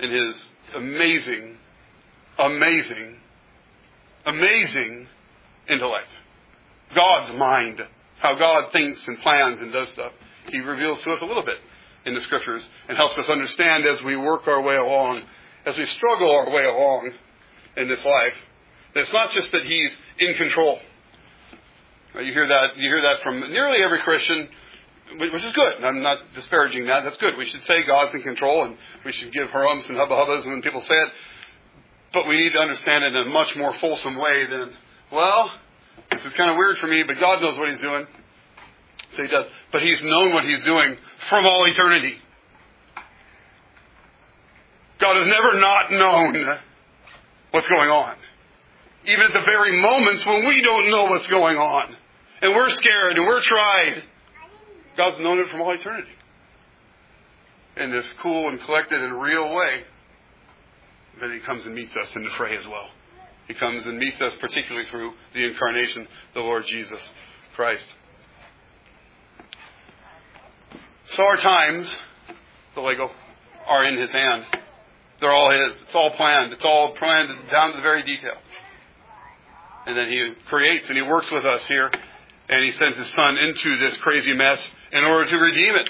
In 0.00 0.10
His 0.10 0.48
amazing, 0.76 1.56
amazing, 2.38 3.16
amazing 4.26 5.08
intellect. 5.68 6.08
God's 6.94 7.32
mind. 7.32 7.80
How 8.18 8.34
God 8.36 8.72
thinks 8.72 9.06
and 9.06 9.20
plans 9.20 9.60
and 9.60 9.72
does 9.72 9.88
stuff. 9.92 10.12
He 10.50 10.60
reveals 10.60 11.02
to 11.02 11.10
us 11.10 11.20
a 11.20 11.26
little 11.26 11.42
bit 11.42 11.58
in 12.06 12.14
the 12.14 12.20
scriptures 12.22 12.66
and 12.88 12.96
helps 12.96 13.18
us 13.18 13.28
understand 13.28 13.84
as 13.84 14.02
we 14.02 14.16
work 14.16 14.46
our 14.46 14.62
way 14.62 14.76
along, 14.76 15.22
as 15.66 15.76
we 15.76 15.84
struggle 15.86 16.30
our 16.30 16.50
way 16.50 16.64
along 16.64 17.12
in 17.76 17.88
this 17.88 18.04
life. 18.04 18.34
It's 18.94 19.12
not 19.12 19.30
just 19.30 19.52
that 19.52 19.62
He's 19.62 19.96
in 20.18 20.34
control. 20.34 20.78
Uh, 22.14 22.20
you 22.20 22.32
hear 22.32 22.46
that, 22.46 22.78
you 22.78 22.88
hear 22.88 23.02
that 23.02 23.22
from 23.22 23.40
nearly 23.40 23.82
every 23.82 24.00
Christian, 24.00 24.48
which 25.18 25.42
is 25.42 25.52
good. 25.52 25.84
I'm 25.84 26.02
not 26.02 26.18
disparaging 26.34 26.86
that. 26.86 27.04
That's 27.04 27.16
good. 27.18 27.36
We 27.36 27.46
should 27.46 27.64
say 27.64 27.84
God's 27.84 28.14
in 28.14 28.22
control 28.22 28.64
and 28.64 28.76
we 29.04 29.12
should 29.12 29.32
give 29.32 29.48
harums 29.48 29.88
and 29.88 29.96
hubba 29.96 30.14
hubbas 30.14 30.46
when 30.46 30.62
people 30.62 30.80
say 30.80 30.94
it. 30.94 31.08
But 32.12 32.28
we 32.28 32.36
need 32.36 32.52
to 32.52 32.58
understand 32.58 33.04
it 33.04 33.16
in 33.16 33.26
a 33.26 33.30
much 33.30 33.56
more 33.56 33.74
fulsome 33.80 34.16
way 34.16 34.46
than, 34.46 34.72
well, 35.10 35.50
this 36.12 36.24
is 36.24 36.32
kind 36.34 36.50
of 36.50 36.56
weird 36.56 36.78
for 36.78 36.86
me, 36.86 37.02
but 37.02 37.18
God 37.18 37.42
knows 37.42 37.58
what 37.58 37.68
He's 37.70 37.80
doing. 37.80 38.06
So 39.16 39.22
he 39.22 39.28
does. 39.28 39.46
But 39.72 39.82
he's 39.82 40.02
known 40.02 40.32
what 40.32 40.44
he's 40.44 40.60
doing 40.64 40.96
from 41.28 41.46
all 41.46 41.64
eternity. 41.66 42.16
God 44.98 45.16
has 45.16 45.26
never 45.26 45.60
not 45.60 45.90
known 45.92 46.58
what's 47.50 47.68
going 47.68 47.90
on. 47.90 48.16
Even 49.06 49.26
at 49.26 49.32
the 49.32 49.42
very 49.42 49.80
moments 49.80 50.24
when 50.24 50.46
we 50.46 50.62
don't 50.62 50.90
know 50.90 51.04
what's 51.04 51.26
going 51.26 51.56
on. 51.56 51.94
And 52.42 52.54
we're 52.54 52.70
scared 52.70 53.16
and 53.16 53.26
we're 53.26 53.40
tried. 53.40 54.02
God's 54.96 55.20
known 55.20 55.38
it 55.38 55.48
from 55.48 55.60
all 55.60 55.72
eternity. 55.72 56.08
In 57.76 57.90
this 57.90 58.12
cool 58.22 58.48
and 58.48 58.60
collected 58.62 59.02
and 59.02 59.20
real 59.20 59.54
way. 59.54 59.82
Then 61.20 61.32
he 61.32 61.40
comes 61.40 61.64
and 61.66 61.74
meets 61.74 61.94
us 61.96 62.14
in 62.16 62.24
the 62.24 62.30
fray 62.36 62.56
as 62.56 62.66
well. 62.66 62.88
He 63.46 63.54
comes 63.54 63.86
and 63.86 63.98
meets 63.98 64.20
us 64.20 64.34
particularly 64.40 64.88
through 64.88 65.12
the 65.34 65.44
incarnation, 65.44 66.08
the 66.32 66.40
Lord 66.40 66.64
Jesus 66.66 67.00
Christ. 67.54 67.86
So 71.16 71.22
our 71.22 71.36
times, 71.36 71.94
the 72.74 72.80
Lego, 72.80 73.10
are 73.66 73.84
in 73.84 73.98
His 73.98 74.10
hand. 74.10 74.44
They're 75.20 75.30
all 75.30 75.50
His. 75.50 75.80
It's 75.82 75.94
all 75.94 76.10
planned. 76.10 76.52
It's 76.54 76.64
all 76.64 76.94
planned 76.94 77.28
down 77.50 77.70
to 77.72 77.76
the 77.76 77.82
very 77.82 78.02
detail. 78.02 78.36
And 79.86 79.96
then 79.96 80.08
He 80.08 80.32
creates 80.48 80.88
and 80.88 80.96
He 80.96 81.02
works 81.02 81.30
with 81.30 81.44
us 81.44 81.62
here, 81.68 81.90
and 82.48 82.64
He 82.64 82.72
sends 82.72 82.96
His 82.96 83.08
Son 83.14 83.36
into 83.36 83.78
this 83.78 83.96
crazy 83.98 84.32
mess 84.32 84.64
in 84.92 85.04
order 85.04 85.28
to 85.28 85.36
redeem 85.36 85.74
it. 85.74 85.88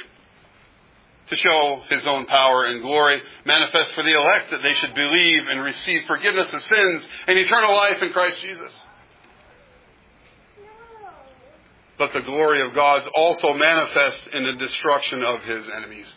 To 1.30 1.36
show 1.36 1.82
His 1.88 2.06
own 2.06 2.26
power 2.26 2.66
and 2.66 2.82
glory 2.82 3.22
manifest 3.44 3.94
for 3.94 4.04
the 4.04 4.14
elect 4.14 4.50
that 4.50 4.62
they 4.62 4.74
should 4.74 4.94
believe 4.94 5.46
and 5.48 5.62
receive 5.62 6.02
forgiveness 6.06 6.52
of 6.52 6.62
sins 6.62 7.08
and 7.26 7.38
eternal 7.38 7.74
life 7.74 8.02
in 8.02 8.12
Christ 8.12 8.36
Jesus. 8.42 8.72
but 11.98 12.12
the 12.12 12.22
glory 12.22 12.60
of 12.60 12.74
God 12.74 13.02
also 13.14 13.52
manifests 13.52 14.28
in 14.32 14.44
the 14.44 14.54
destruction 14.54 15.22
of 15.22 15.42
his 15.42 15.64
enemies. 15.74 16.12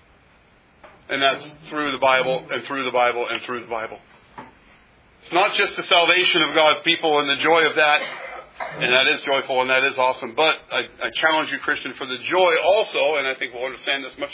And 1.10 1.22
that's 1.22 1.48
through 1.70 1.92
the 1.92 2.00
Bible 2.00 2.46
and 2.52 2.66
through 2.66 2.84
the 2.84 2.92
Bible 2.92 3.28
and 3.28 3.42
through 3.44 3.62
the 3.62 3.70
Bible. 3.70 4.00
It's 5.28 5.34
not 5.34 5.56
just 5.56 5.76
the 5.76 5.84
salvation 5.84 6.42
of 6.42 6.56
God's 6.56 6.80
people 6.84 7.20
and 7.20 7.30
the 7.30 7.36
joy 7.36 7.64
of 7.66 7.76
that, 7.76 8.02
and 8.80 8.94
that 8.94 9.10
is 9.10 9.20
joyful 9.24 9.60
and 9.60 9.70
that 9.70 9.84
is 9.84 9.98
awesome, 9.98 10.36
but 10.36 10.58
I, 10.72 10.84
I 10.84 11.10
challenge 11.16 11.52
you, 11.52 11.60
Christian, 11.60 11.94
for 11.96 12.06
the 12.06 12.18
joy 12.18 12.56
also, 12.64 13.18
and 13.18 13.28
I 13.28 13.36
think 13.36 13.54
we'll 13.54 13.66
understand 13.66 14.06
this 14.06 14.18
much 14.18 14.32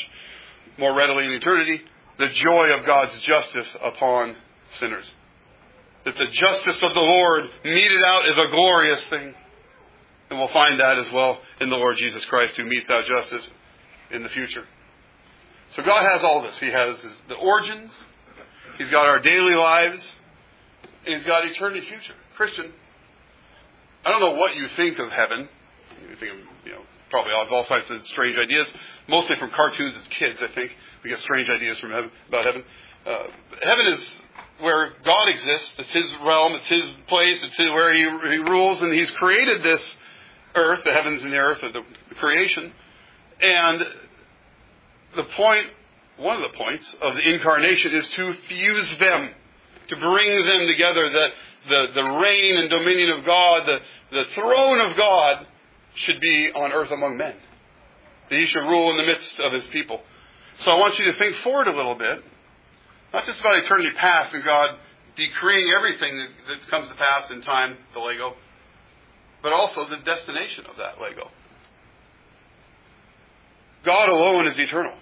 more 0.77 0.93
readily 0.93 1.25
in 1.25 1.31
eternity, 1.31 1.81
the 2.19 2.29
joy 2.29 2.65
of 2.77 2.85
God's 2.85 3.11
justice 3.25 3.75
upon 3.81 4.35
sinners. 4.77 5.11
That 6.05 6.15
the 6.15 6.27
justice 6.27 6.83
of 6.83 6.93
the 6.93 7.01
Lord 7.01 7.45
meted 7.65 8.03
out 8.05 8.27
is 8.27 8.37
a 8.37 8.49
glorious 8.49 9.01
thing. 9.05 9.33
And 10.29 10.37
we'll 10.37 10.53
find 10.53 10.79
that 10.79 10.99
as 10.99 11.11
well 11.11 11.39
in 11.59 11.71
the 11.71 11.75
Lord 11.75 11.97
Jesus 11.97 12.23
Christ 12.25 12.55
who 12.55 12.65
metes 12.65 12.87
out 12.91 13.07
justice 13.07 13.47
in 14.11 14.21
the 14.21 14.29
future. 14.29 14.65
So 15.71 15.81
God 15.81 16.05
has 16.05 16.23
all 16.23 16.43
this. 16.43 16.55
He 16.59 16.69
has 16.69 16.97
the 17.29 17.35
origins, 17.35 17.91
He's 18.77 18.91
got 18.91 19.07
our 19.07 19.19
daily 19.19 19.55
lives, 19.55 20.07
and 21.05 21.15
He's 21.15 21.25
got 21.25 21.45
eternity 21.45 21.85
future. 21.87 22.13
Christian, 22.35 22.73
I 24.05 24.11
don't 24.11 24.21
know 24.21 24.35
what 24.35 24.55
you 24.55 24.67
think 24.75 24.99
of 24.99 25.09
heaven. 25.11 25.47
You 26.09 26.15
think 26.15 26.33
of, 26.33 26.39
you 26.65 26.71
know, 26.71 26.81
probably 27.09 27.33
all, 27.33 27.47
all 27.49 27.65
sorts 27.65 27.89
of 27.89 28.03
strange 28.07 28.37
ideas, 28.37 28.67
mostly 29.07 29.35
from 29.37 29.51
cartoons 29.51 29.95
as 29.97 30.07
kids, 30.07 30.41
I 30.41 30.53
think. 30.53 30.71
We 31.03 31.09
get 31.09 31.19
strange 31.19 31.49
ideas 31.49 31.77
from 31.79 31.91
heaven, 31.91 32.11
about 32.27 32.45
heaven. 32.45 32.63
Uh, 33.05 33.27
heaven 33.61 33.87
is 33.87 34.21
where 34.59 34.93
God 35.03 35.29
exists. 35.29 35.73
It's 35.77 35.89
His 35.91 36.05
realm. 36.25 36.53
It's 36.53 36.67
His 36.67 36.83
place. 37.07 37.39
It's 37.43 37.57
his, 37.57 37.69
where 37.71 37.93
he, 37.93 38.01
he 38.01 38.37
rules, 38.37 38.81
and 38.81 38.93
He's 38.93 39.09
created 39.17 39.61
this 39.63 39.95
earth, 40.55 40.79
the 40.85 40.93
heavens 40.93 41.23
and 41.23 41.31
the 41.31 41.37
earth, 41.37 41.63
or 41.63 41.71
the 41.71 41.83
creation. 42.15 42.71
And 43.41 43.85
the 45.15 45.23
point, 45.23 45.67
one 46.17 46.41
of 46.41 46.51
the 46.51 46.57
points 46.57 46.95
of 47.01 47.15
the 47.15 47.33
incarnation 47.33 47.91
is 47.93 48.07
to 48.09 48.33
fuse 48.47 48.97
them, 48.97 49.31
to 49.87 49.95
bring 49.95 50.45
them 50.45 50.67
together, 50.67 51.09
that 51.09 51.31
the, 51.69 51.87
the 51.93 52.11
reign 52.11 52.57
and 52.57 52.69
dominion 52.69 53.09
of 53.11 53.25
God, 53.25 53.65
the, 53.65 53.79
the 54.11 54.25
throne 54.33 54.81
of 54.81 54.97
God 54.97 55.47
should 55.95 56.19
be 56.19 56.51
on 56.53 56.71
earth 56.71 56.91
among 56.91 57.17
men. 57.17 57.35
That 58.29 58.39
he 58.39 58.45
should 58.45 58.61
rule 58.61 58.91
in 58.91 58.97
the 58.97 59.11
midst 59.11 59.35
of 59.39 59.53
his 59.53 59.67
people. 59.67 60.01
So 60.59 60.71
I 60.71 60.79
want 60.79 60.97
you 60.99 61.05
to 61.05 61.13
think 61.13 61.35
forward 61.37 61.67
a 61.67 61.75
little 61.75 61.95
bit, 61.95 62.23
not 63.13 63.25
just 63.25 63.39
about 63.39 63.55
eternity 63.57 63.91
past 63.95 64.33
and 64.33 64.43
God 64.43 64.75
decreeing 65.15 65.71
everything 65.77 66.17
that, 66.17 66.29
that 66.47 66.67
comes 66.69 66.89
to 66.89 66.95
pass 66.95 67.29
in 67.29 67.41
time, 67.41 67.77
the 67.93 67.99
Lego, 67.99 68.33
but 69.41 69.53
also 69.53 69.87
the 69.89 69.97
destination 69.97 70.65
of 70.65 70.77
that 70.77 70.99
Lego. 70.99 71.29
God 73.83 74.09
alone 74.09 74.47
is 74.47 74.57
eternal. 74.57 74.93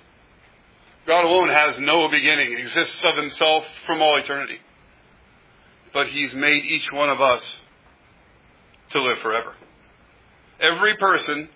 God 1.06 1.26
alone 1.26 1.50
has 1.50 1.80
no 1.80 2.08
beginning, 2.10 2.58
exists 2.58 3.02
of 3.06 3.16
himself 3.16 3.64
from 3.86 4.02
all 4.02 4.18
eternity. 4.18 4.60
But 5.94 6.08
he's 6.08 6.34
made 6.34 6.64
each 6.64 6.92
one 6.92 7.10
of 7.10 7.20
us 7.20 7.60
to 8.92 9.02
live 9.02 9.20
forever. 9.20 9.54
Every 10.60 10.96
person, 10.98 11.50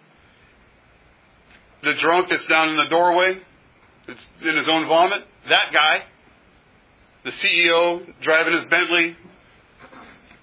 the 1.84 1.94
drunk 1.94 2.30
that's 2.30 2.46
down 2.48 2.70
in 2.70 2.78
the 2.78 2.86
doorway, 2.86 3.40
that's 4.08 4.24
in 4.42 4.58
his 4.58 4.68
own 4.68 4.88
vomit. 4.88 5.24
That 5.50 5.72
guy, 5.74 6.04
the 7.24 7.32
CEO 7.32 8.14
driving 8.22 8.54
his 8.54 8.66
Bentley, 8.66 9.16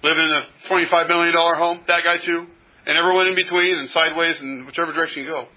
living 0.03 0.23
in 0.23 0.31
a 0.31 0.45
$25 0.69 1.07
million 1.07 1.33
home, 1.33 1.81
that 1.87 2.03
guy 2.03 2.17
too, 2.17 2.47
and 2.85 2.97
everyone 2.97 3.27
in 3.27 3.35
between 3.35 3.77
and 3.77 3.89
sideways 3.89 4.39
and 4.39 4.65
whichever 4.65 4.91
direction 4.91 5.23
you 5.23 5.29
go. 5.29 5.47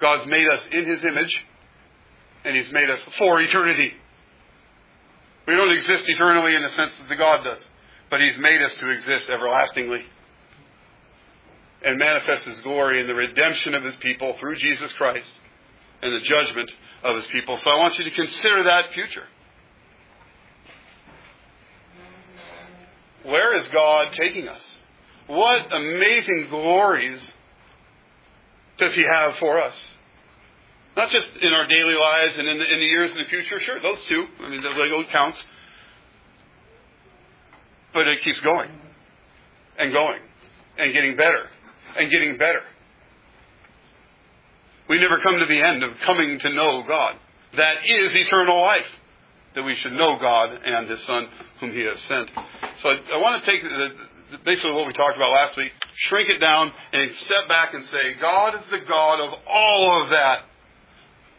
God's 0.00 0.26
made 0.26 0.48
us 0.48 0.62
in 0.70 0.84
his 0.84 1.04
image, 1.04 1.44
and 2.44 2.56
he's 2.56 2.70
made 2.72 2.90
us 2.90 3.00
for 3.18 3.40
eternity. 3.40 3.94
We 5.48 5.56
don't 5.56 5.72
exist 5.72 6.04
eternally 6.06 6.54
in 6.54 6.62
the 6.62 6.68
sense 6.68 6.92
that 6.96 7.08
the 7.08 7.16
God 7.16 7.42
does, 7.42 7.58
but 8.10 8.20
he's 8.20 8.36
made 8.38 8.60
us 8.60 8.74
to 8.74 8.90
exist 8.90 9.30
everlastingly 9.30 10.04
and 11.82 11.96
manifest 11.96 12.44
his 12.44 12.60
glory 12.60 13.00
in 13.00 13.06
the 13.06 13.14
redemption 13.14 13.74
of 13.74 13.82
his 13.82 13.96
people 13.96 14.36
through 14.38 14.56
Jesus 14.56 14.92
Christ 14.92 15.32
and 16.02 16.12
the 16.12 16.20
judgment 16.20 16.70
of 17.02 17.16
his 17.16 17.26
people. 17.32 17.56
So 17.56 17.70
I 17.70 17.78
want 17.78 17.98
you 17.98 18.04
to 18.04 18.10
consider 18.10 18.64
that 18.64 18.92
future. 18.92 19.24
Where 23.22 23.54
is 23.54 23.66
God 23.68 24.12
taking 24.12 24.48
us? 24.48 24.62
What 25.28 25.72
amazing 25.72 26.48
glories 26.50 27.32
does 28.76 28.94
He 28.94 29.02
have 29.02 29.36
for 29.36 29.58
us? 29.58 29.74
Not 30.98 31.10
just 31.10 31.30
in 31.36 31.52
our 31.52 31.64
daily 31.68 31.94
lives 31.94 32.38
and 32.38 32.48
in 32.48 32.58
the, 32.58 32.72
in 32.72 32.80
the 32.80 32.84
years 32.84 33.12
in 33.12 33.18
the 33.18 33.24
future. 33.26 33.60
Sure, 33.60 33.78
those 33.78 34.02
two. 34.08 34.26
I 34.40 34.48
mean, 34.48 34.62
the 34.62 34.70
Lego 34.70 35.04
counts. 35.04 35.40
But 37.94 38.08
it 38.08 38.20
keeps 38.22 38.40
going 38.40 38.68
and 39.78 39.92
going 39.92 40.20
and 40.76 40.92
getting 40.92 41.14
better 41.14 41.48
and 41.96 42.10
getting 42.10 42.36
better. 42.36 42.62
We 44.88 44.98
never 44.98 45.20
come 45.20 45.38
to 45.38 45.46
the 45.46 45.62
end 45.62 45.84
of 45.84 45.92
coming 46.04 46.36
to 46.36 46.52
know 46.52 46.82
God. 46.82 47.14
That 47.56 47.88
is 47.88 48.12
eternal 48.16 48.60
life. 48.60 48.90
That 49.54 49.64
we 49.64 49.76
should 49.76 49.92
know 49.92 50.18
God 50.18 50.50
and 50.64 50.90
His 50.90 51.00
Son, 51.04 51.28
whom 51.60 51.74
He 51.74 51.82
has 51.82 52.00
sent. 52.08 52.28
So 52.82 52.90
I, 52.90 52.98
I 53.14 53.22
want 53.22 53.44
to 53.44 53.48
take 53.48 53.62
the, 53.62 53.68
the, 54.32 54.38
basically 54.38 54.72
what 54.72 54.88
we 54.88 54.94
talked 54.94 55.16
about 55.16 55.30
last 55.30 55.56
week, 55.56 55.70
shrink 55.94 56.28
it 56.28 56.40
down, 56.40 56.72
and 56.92 57.14
step 57.14 57.48
back 57.48 57.72
and 57.72 57.86
say, 57.86 58.14
God 58.14 58.56
is 58.56 58.66
the 58.72 58.80
God 58.80 59.20
of 59.20 59.38
all 59.46 60.02
of 60.02 60.10
that. 60.10 60.38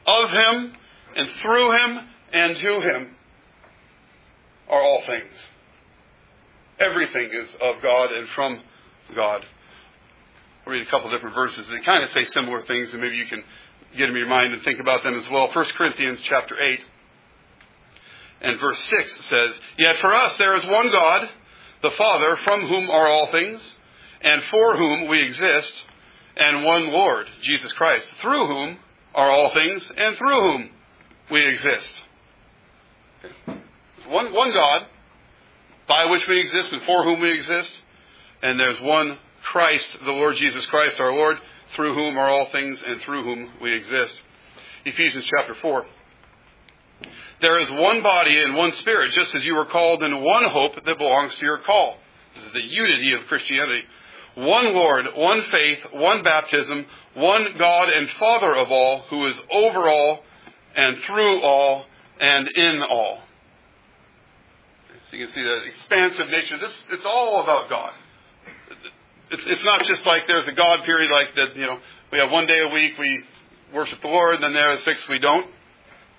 Of 0.09 0.29
Him, 0.31 0.73
and 1.15 1.29
through 1.41 1.77
Him, 1.77 2.07
and 2.33 2.57
to 2.57 2.81
Him 2.81 3.15
are 4.69 4.81
all 4.81 5.03
things. 5.05 5.33
Everything 6.79 7.29
is 7.31 7.55
of 7.61 7.81
God 7.81 8.11
and 8.11 8.27
from 8.29 8.61
God. 9.15 9.43
I'll 10.65 10.73
read 10.73 10.87
a 10.87 10.89
couple 10.89 11.09
different 11.11 11.35
verses. 11.35 11.67
They 11.67 11.79
kind 11.79 12.03
of 12.03 12.11
say 12.11 12.25
similar 12.25 12.61
things, 12.63 12.91
and 12.93 13.01
maybe 13.01 13.17
you 13.17 13.25
can 13.25 13.43
get 13.97 14.07
them 14.07 14.15
in 14.15 14.19
your 14.19 14.29
mind 14.29 14.53
and 14.53 14.63
think 14.63 14.79
about 14.79 15.03
them 15.03 15.17
as 15.17 15.27
well. 15.29 15.49
1 15.53 15.65
Corinthians 15.77 16.21
chapter 16.23 16.59
8 16.59 16.79
and 18.41 18.59
verse 18.59 18.79
6 18.79 19.25
says, 19.27 19.59
Yet 19.77 19.97
for 19.99 20.13
us 20.13 20.37
there 20.37 20.55
is 20.57 20.65
one 20.65 20.89
God, 20.91 21.29
the 21.81 21.91
Father, 21.91 22.37
from 22.43 22.67
whom 22.67 22.89
are 22.89 23.07
all 23.07 23.31
things, 23.31 23.61
and 24.21 24.41
for 24.49 24.77
whom 24.77 25.07
we 25.07 25.21
exist, 25.21 25.73
and 26.37 26.63
one 26.63 26.91
Lord, 26.91 27.27
Jesus 27.41 27.71
Christ, 27.73 28.07
through 28.21 28.47
whom 28.47 28.77
are 29.15 29.31
all 29.31 29.53
things, 29.53 29.83
and 29.97 30.17
through 30.17 30.41
whom 30.41 30.69
we 31.31 31.45
exist. 31.45 32.01
One, 34.07 34.33
one 34.33 34.51
God, 34.51 34.85
by 35.87 36.05
which 36.05 36.27
we 36.27 36.39
exist, 36.39 36.71
and 36.71 36.81
for 36.83 37.03
whom 37.03 37.19
we 37.19 37.31
exist, 37.31 37.79
and 38.41 38.59
there's 38.59 38.79
one 38.81 39.17
Christ, 39.43 39.87
the 40.03 40.11
Lord 40.11 40.35
Jesus 40.37 40.65
Christ, 40.67 40.99
our 40.99 41.11
Lord, 41.11 41.37
through 41.75 41.93
whom 41.93 42.17
are 42.17 42.29
all 42.29 42.49
things, 42.51 42.79
and 42.85 43.01
through 43.01 43.23
whom 43.23 43.49
we 43.61 43.73
exist. 43.73 44.15
Ephesians 44.85 45.25
chapter 45.35 45.55
4. 45.55 45.85
There 47.41 47.59
is 47.59 47.69
one 47.71 48.01
body 48.01 48.37
and 48.41 48.55
one 48.55 48.73
spirit, 48.73 49.11
just 49.11 49.33
as 49.33 49.45
you 49.45 49.55
were 49.55 49.65
called 49.65 50.03
in 50.03 50.21
one 50.21 50.45
hope 50.45 50.75
that 50.83 50.97
belongs 50.97 51.33
to 51.35 51.45
your 51.45 51.59
call. 51.59 51.97
This 52.35 52.43
is 52.43 52.53
the 52.53 52.63
unity 52.63 53.13
of 53.13 53.27
Christianity. 53.27 53.83
One 54.39 54.73
Lord, 54.73 55.05
one 55.15 55.43
faith, 55.51 55.79
one 55.91 56.23
baptism, 56.23 56.85
one 57.13 57.55
God 57.57 57.89
and 57.89 58.09
Father 58.11 58.55
of 58.55 58.71
all, 58.71 59.01
who 59.09 59.27
is 59.27 59.37
over 59.51 59.89
all 59.89 60.23
and 60.75 60.97
through 61.05 61.41
all 61.41 61.85
and 62.21 62.47
in 62.47 62.81
all. 62.83 63.19
So 65.09 65.17
you 65.17 65.25
can 65.25 65.35
see 65.35 65.43
the 65.43 65.63
expansive 65.63 66.29
nature. 66.29 66.57
This, 66.57 66.73
it's 66.91 67.05
all 67.05 67.43
about 67.43 67.69
God. 67.69 67.91
It's, 69.31 69.43
it's 69.45 69.63
not 69.65 69.83
just 69.83 70.05
like 70.05 70.27
there's 70.27 70.47
a 70.47 70.53
God 70.53 70.85
period 70.85 71.11
like 71.11 71.35
that, 71.35 71.55
you 71.55 71.65
know, 71.65 71.79
we 72.11 72.19
have 72.19 72.31
one 72.31 72.47
day 72.47 72.59
a 72.61 72.69
week 72.69 72.93
we 72.97 73.23
worship 73.73 74.01
the 74.01 74.07
Lord, 74.07 74.35
and 74.35 74.43
then 74.43 74.53
there 74.53 74.69
are 74.69 74.79
six 74.81 75.05
we 75.09 75.19
don't. 75.19 75.47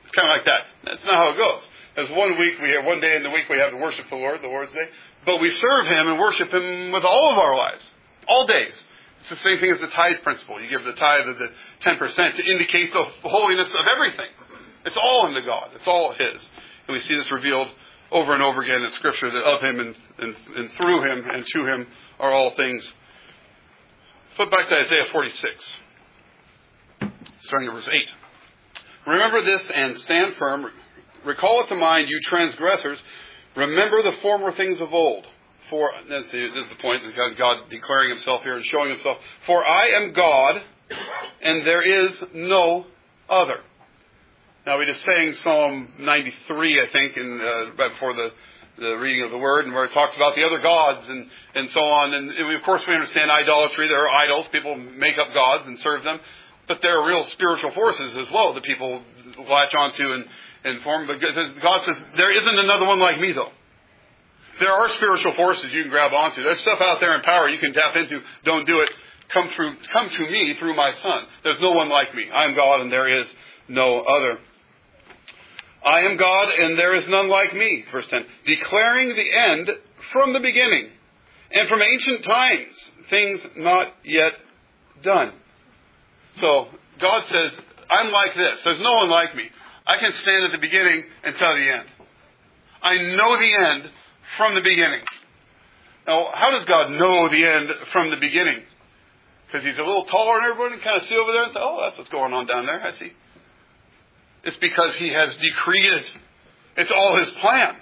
It's 0.04 0.12
kind 0.12 0.28
of 0.28 0.37
like 0.37 0.44
that. 0.44 0.62
That's 0.85 1.04
not 1.04 1.14
how 1.14 1.30
it 1.30 1.37
goes. 1.37 1.66
There's 1.96 2.11
one 2.11 2.38
week 2.38 2.54
we 2.61 2.70
have 2.70 2.85
one 2.85 3.00
day 3.00 3.16
in 3.16 3.22
the 3.22 3.30
week 3.30 3.46
we 3.48 3.59
have 3.59 3.70
to 3.70 3.76
worship 3.76 4.11
the 4.11 4.16
Lord, 4.16 4.42
the 4.42 4.48
Lord's 4.48 4.72
Day, 4.72 4.88
but 5.24 5.40
we 5.40 5.50
serve 5.50 5.87
Him 5.87 6.09
and 6.09 6.18
worship 6.18 6.52
Him 6.52 6.92
with 6.92 7.04
all 7.04 7.33
of 7.33 7.38
our 7.38 7.56
lives, 7.56 7.90
all 8.28 8.46
days. 8.46 8.74
It's 9.20 9.28
the 9.30 9.37
same 9.37 9.59
thing 9.59 9.70
as 9.70 9.80
the 9.80 9.88
tithe 9.88 10.22
principle. 10.22 10.61
You 10.61 10.68
give 10.68 10.85
the 10.85 10.94
tithe 10.94 11.28
of 11.28 11.38
the 11.38 11.48
ten 11.80 11.98
percent 11.98 12.37
to 12.37 12.44
indicate 12.44 12.92
the 12.92 13.04
holiness 13.22 13.68
of 13.68 13.87
everything. 13.87 14.30
It's 14.87 14.96
all 14.96 15.28
into 15.28 15.42
God. 15.42 15.70
It's 15.74 15.87
all 15.87 16.12
His, 16.12 16.48
and 16.88 16.96
we 16.96 17.00
see 17.00 17.14
this 17.14 17.30
revealed 17.30 17.68
over 18.11 18.35
and 18.35 18.42
over 18.42 18.62
again 18.62 18.83
in 18.83 18.90
Scripture 18.92 19.30
that 19.30 19.42
of 19.42 19.62
Him 19.62 19.80
and, 19.80 19.94
and, 20.18 20.37
and 20.56 20.70
through 20.72 21.02
Him 21.02 21.24
and 21.33 21.44
to 21.46 21.66
Him 21.66 21.87
are 22.18 22.33
all 22.33 22.54
things. 22.56 22.88
Flip 24.37 24.50
back 24.50 24.68
to 24.68 24.74
Isaiah 24.74 25.06
46, 25.12 25.52
starting 27.42 27.68
at 27.68 27.74
verse 27.74 27.88
8. 27.90 28.02
Remember 29.06 29.44
this 29.44 29.62
and 29.74 29.98
stand 29.98 30.35
firm. 30.38 30.66
Recall 31.24 31.64
it 31.64 31.68
to 31.68 31.74
mind, 31.74 32.09
you 32.09 32.20
transgressors. 32.22 32.98
Remember 33.56 34.02
the 34.02 34.16
former 34.22 34.52
things 34.52 34.80
of 34.80 34.92
old. 34.92 35.26
For 35.70 35.90
this 36.09 36.26
is 36.26 36.68
the 36.68 36.76
point 36.80 37.02
that 37.04 37.38
God 37.38 37.70
declaring 37.70 38.11
Himself 38.11 38.42
here 38.42 38.56
and 38.56 38.64
showing 38.66 38.90
Himself. 38.90 39.18
For 39.46 39.64
I 39.64 39.87
am 40.02 40.12
God, 40.12 40.62
and 41.42 41.66
there 41.66 42.09
is 42.09 42.24
no 42.35 42.87
other. 43.28 43.61
Now 44.66 44.78
we 44.78 44.87
just 44.87 45.04
sang 45.04 45.35
Psalm 45.35 45.92
93, 45.98 46.80
I 46.80 46.92
think, 46.92 47.16
in, 47.16 47.40
uh, 47.40 47.72
right 47.78 47.92
before 47.92 48.14
the 48.14 48.33
the 48.78 48.96
reading 48.96 49.24
of 49.26 49.30
the 49.30 49.37
word, 49.37 49.66
and 49.66 49.74
where 49.74 49.85
it 49.85 49.92
talks 49.92 50.16
about 50.16 50.35
the 50.35 50.44
other 50.44 50.59
gods 50.59 51.06
and 51.09 51.28
and 51.54 51.70
so 51.70 51.80
on. 51.80 52.14
And, 52.14 52.30
and 52.30 52.48
we, 52.48 52.54
of 52.54 52.62
course 52.62 52.83
we 52.88 52.94
understand 52.94 53.30
idolatry. 53.30 53.88
There 53.88 54.04
are 54.04 54.09
idols. 54.09 54.46
People 54.52 54.76
make 54.76 55.18
up 55.18 55.33
gods 55.35 55.66
and 55.66 55.78
serve 55.80 56.02
them 56.02 56.20
but 56.70 56.80
there 56.83 57.00
are 57.00 57.04
real 57.04 57.24
spiritual 57.24 57.72
forces 57.72 58.16
as 58.16 58.30
well 58.30 58.54
that 58.54 58.62
people 58.62 59.02
latch 59.48 59.74
onto 59.74 60.12
and, 60.12 60.24
and 60.62 60.80
form. 60.83 61.09
But 61.09 61.20
God 61.20 61.85
says, 61.85 62.00
there 62.16 62.30
isn't 62.30 62.59
another 62.61 62.87
one 62.87 63.00
like 63.00 63.18
me, 63.18 63.33
though. 63.33 63.50
There 64.61 64.73
are 64.73 64.90
spiritual 64.90 65.35
forces 65.35 65.73
you 65.73 65.83
can 65.83 65.90
grab 65.90 66.12
onto. 66.12 66.42
There's 66.42 66.61
stuff 66.61 66.81
out 66.81 67.01
there 67.01 67.14
in 67.16 67.23
power 67.23 67.49
you 67.49 67.59
can 67.59 67.73
tap 67.73 67.96
into. 67.96 68.20
Don't 68.44 68.66
do 68.66 68.81
it. 68.81 68.90
Come 69.33 69.49
through, 69.57 69.77
come 69.92 70.11
to 70.11 70.31
me 70.31 70.57
through 70.59 70.77
my 70.77 70.92
son. 70.92 71.25
There's 71.42 71.61
no 71.61 71.70
one 71.70 71.88
like 71.88 72.14
me. 72.14 72.29
I 72.31 72.44
am 72.44 72.55
God 72.55 72.83
and 72.83 72.92
there 72.92 73.20
is 73.20 73.27
no 73.68 74.01
other. 74.01 74.38
I 75.85 76.01
am 76.01 76.16
God 76.16 76.51
and 76.59 76.79
there 76.79 76.92
is 76.94 77.07
none 77.09 77.29
like 77.29 77.55
me. 77.55 77.85
Verse 77.90 78.07
10. 78.09 78.27
Declaring 78.44 79.09
the 79.09 79.33
end 79.33 79.70
from 80.12 80.35
the 80.35 80.40
beginning 80.40 80.90
and 81.53 81.68
from 81.68 81.81
ancient 81.81 82.25
times, 82.25 82.92
things 83.09 83.40
not 83.57 83.94
yet 84.05 84.35
done. 85.03 85.33
So 86.37 86.68
God 86.99 87.25
says, 87.31 87.53
I'm 87.90 88.12
like 88.12 88.35
this. 88.35 88.62
There's 88.62 88.81
no 88.81 88.92
one 88.92 89.09
like 89.11 89.35
me. 89.35 89.49
I 89.87 89.96
can 89.96 90.12
stand 90.12 90.44
at 90.44 90.53
the 90.53 90.59
beginning 90.59 91.05
and 91.25 91.35
tell 91.37 91.55
the 91.55 91.73
end. 91.73 91.87
I 92.83 92.96
know 93.16 93.37
the 93.37 93.55
end 93.70 93.90
from 94.37 94.55
the 94.55 94.61
beginning. 94.61 95.03
Now, 96.07 96.31
how 96.35 96.51
does 96.51 96.64
God 96.64 96.90
know 96.93 97.29
the 97.29 97.45
end 97.45 97.71
from 97.93 98.11
the 98.11 98.16
beginning? 98.16 98.62
Because 99.47 99.66
he's 99.66 99.79
a 99.79 99.83
little 99.83 100.05
taller 100.05 100.40
than 100.40 100.51
everybody 100.51 100.75
and 100.75 100.83
kind 100.83 101.01
of 101.01 101.07
see 101.09 101.16
over 101.16 101.33
there 101.33 101.45
and 101.45 101.53
say, 101.53 101.61
oh, 101.61 101.81
that's 101.85 101.99
what's 101.99 102.11
going 102.11 102.33
on 102.33 102.47
down 102.47 102.66
there. 102.66 102.81
I 102.81 102.93
see. 102.93 103.12
It's 104.45 104.57
because 104.57 104.95
he 104.97 105.09
has 105.09 105.37
decreed 105.37 105.93
it. 105.93 106.12
It's 106.77 106.90
all 106.90 107.16
his 107.19 107.31
plan. 107.33 107.77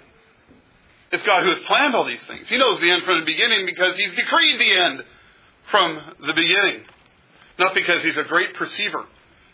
It's 1.11 1.23
God 1.23 1.43
who 1.43 1.49
has 1.49 1.59
planned 1.59 1.95
all 1.95 2.05
these 2.05 2.23
things. 2.25 2.49
He 2.49 2.57
knows 2.57 2.79
the 2.79 2.91
end 2.91 3.03
from 3.03 3.19
the 3.19 3.25
beginning 3.25 3.65
because 3.65 3.95
he's 3.95 4.13
decreed 4.13 4.59
the 4.59 4.79
end 4.79 5.03
from 5.71 5.99
the 6.19 6.33
beginning. 6.33 6.81
Not 7.57 7.73
because 7.73 8.01
he's 8.03 8.17
a 8.17 8.23
great 8.23 8.53
perceiver 8.53 9.05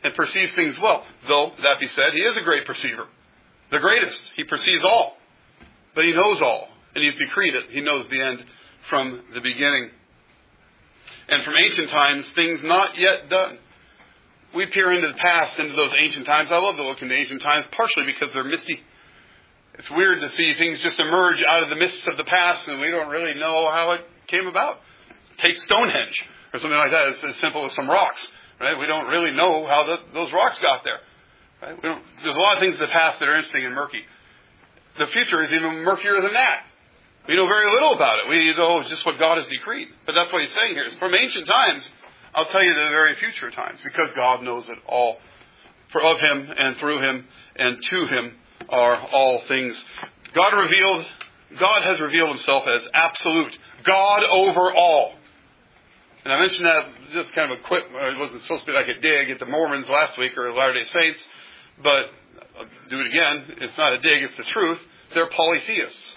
and 0.03 0.13
perceives 0.13 0.53
things 0.53 0.77
well, 0.79 1.05
though, 1.27 1.53
that 1.63 1.79
be 1.79 1.87
said, 1.87 2.13
he 2.13 2.21
is 2.21 2.37
a 2.37 2.41
great 2.41 2.65
perceiver. 2.65 3.07
The 3.71 3.79
greatest. 3.79 4.31
He 4.35 4.43
perceives 4.43 4.83
all. 4.83 5.17
But 5.93 6.05
he 6.05 6.13
knows 6.13 6.41
all. 6.41 6.69
And 6.95 7.03
he's 7.03 7.15
decreed 7.15 7.53
it. 7.53 7.69
He 7.69 7.81
knows 7.81 8.07
the 8.09 8.21
end 8.21 8.43
from 8.89 9.21
the 9.33 9.41
beginning. 9.41 9.89
And 11.27 11.43
from 11.43 11.55
ancient 11.55 11.89
times, 11.89 12.27
things 12.29 12.61
not 12.63 12.97
yet 12.97 13.29
done. 13.29 13.57
We 14.53 14.65
peer 14.67 14.91
into 14.93 15.09
the 15.09 15.15
past, 15.15 15.59
into 15.59 15.75
those 15.75 15.91
ancient 15.97 16.25
times. 16.25 16.49
I 16.51 16.59
love 16.59 16.77
to 16.77 16.83
look 16.83 17.01
into 17.01 17.13
ancient 17.13 17.41
times, 17.41 17.65
partially 17.71 18.05
because 18.05 18.31
they're 18.33 18.43
misty. 18.43 18.81
It's 19.73 19.89
weird 19.91 20.21
to 20.21 20.29
see 20.35 20.53
things 20.53 20.81
just 20.81 20.99
emerge 20.99 21.43
out 21.43 21.63
of 21.63 21.69
the 21.69 21.75
mists 21.75 22.03
of 22.09 22.17
the 22.17 22.23
past, 22.23 22.67
and 22.67 22.79
we 22.79 22.89
don't 22.91 23.09
really 23.09 23.33
know 23.33 23.69
how 23.69 23.91
it 23.91 24.01
came 24.27 24.47
about. 24.47 24.79
Take 25.39 25.57
Stonehenge 25.57 26.23
or 26.53 26.59
something 26.59 26.77
like 26.77 26.91
that. 26.91 27.09
It's 27.09 27.23
as 27.23 27.35
simple 27.37 27.65
as 27.65 27.73
some 27.73 27.89
rocks, 27.89 28.31
right? 28.61 28.79
We 28.79 28.85
don't 28.85 29.07
really 29.07 29.31
know 29.31 29.65
how 29.65 29.85
the, 29.85 29.99
those 30.13 30.31
rocks 30.31 30.57
got 30.59 30.85
there. 30.85 30.99
Right? 31.61 31.81
there's 31.81 32.35
a 32.35 32.39
lot 32.39 32.55
of 32.55 32.59
things 32.61 32.75
in 32.75 32.79
the 32.79 32.87
past 32.87 33.19
that 33.19 33.27
are 33.27 33.35
interesting 33.35 33.65
and 33.65 33.75
murky. 33.75 34.03
The 34.97 35.07
future 35.07 35.41
is 35.41 35.51
even 35.51 35.83
murkier 35.83 36.21
than 36.21 36.33
that. 36.33 36.63
We 37.27 37.35
know 37.35 37.47
very 37.47 37.71
little 37.71 37.93
about 37.93 38.19
it. 38.19 38.29
We 38.29 38.53
know 38.53 38.83
just 38.83 39.05
what 39.05 39.17
God 39.17 39.37
has 39.37 39.47
decreed. 39.47 39.87
But 40.05 40.15
that's 40.15 40.31
what 40.31 40.41
he's 40.43 40.53
saying 40.53 40.73
here. 40.73 40.87
From 40.99 41.15
ancient 41.15 41.47
times, 41.47 41.89
I'll 42.35 42.45
tell 42.45 42.63
you 42.63 42.73
the 42.73 42.89
very 42.89 43.15
future 43.15 43.49
times, 43.49 43.79
because 43.83 44.09
God 44.15 44.43
knows 44.43 44.67
it 44.69 44.77
all. 44.87 45.17
For 45.91 46.01
of 46.01 46.19
him 46.19 46.51
and 46.57 46.77
through 46.77 46.99
him 46.99 47.25
and 47.55 47.77
to 47.81 48.07
him 48.07 48.33
are 48.69 48.97
all 48.97 49.41
things. 49.47 49.81
God 50.33 50.53
revealed, 50.53 51.05
God 51.59 51.83
has 51.83 51.99
revealed 51.99 52.29
himself 52.29 52.63
as 52.67 52.81
absolute. 52.93 53.57
God 53.83 54.23
over 54.29 54.73
all. 54.73 55.13
And 56.25 56.33
I 56.33 56.39
mentioned 56.39 56.65
that 56.65 56.85
just 57.13 57.33
kind 57.33 57.51
of 57.51 57.59
a 57.59 57.61
quick, 57.63 57.85
uh, 57.93 58.07
it 58.07 58.17
wasn't 58.17 58.41
supposed 58.41 58.65
to 58.65 58.71
be 58.71 58.73
like 58.73 58.87
a 58.87 58.99
dig 58.99 59.29
at 59.29 59.39
the 59.39 59.45
Mormons 59.45 59.87
last 59.87 60.17
week 60.17 60.37
or 60.37 60.51
Latter 60.53 60.73
day 60.73 60.85
Saints, 61.01 61.27
but 61.81 62.09
I'll 62.57 62.65
do 62.89 62.99
it 62.99 63.07
again. 63.07 63.45
It's 63.61 63.77
not 63.77 63.93
a 63.93 63.99
dig, 63.99 64.23
it's 64.23 64.35
the 64.35 64.43
truth. 64.53 64.79
They're 65.13 65.29
polytheists. 65.29 66.14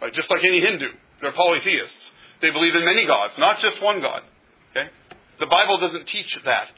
Right? 0.00 0.12
Just 0.12 0.30
like 0.30 0.44
any 0.44 0.60
Hindu. 0.60 0.88
They're 1.20 1.32
polytheists. 1.32 2.10
They 2.40 2.50
believe 2.50 2.74
in 2.74 2.84
many 2.84 3.06
gods, 3.06 3.34
not 3.38 3.58
just 3.58 3.82
one 3.82 4.00
God. 4.00 4.22
Okay? 4.70 4.88
The 5.38 5.46
Bible 5.46 5.78
doesn't 5.78 6.06
teach 6.06 6.38
that. 6.44 6.68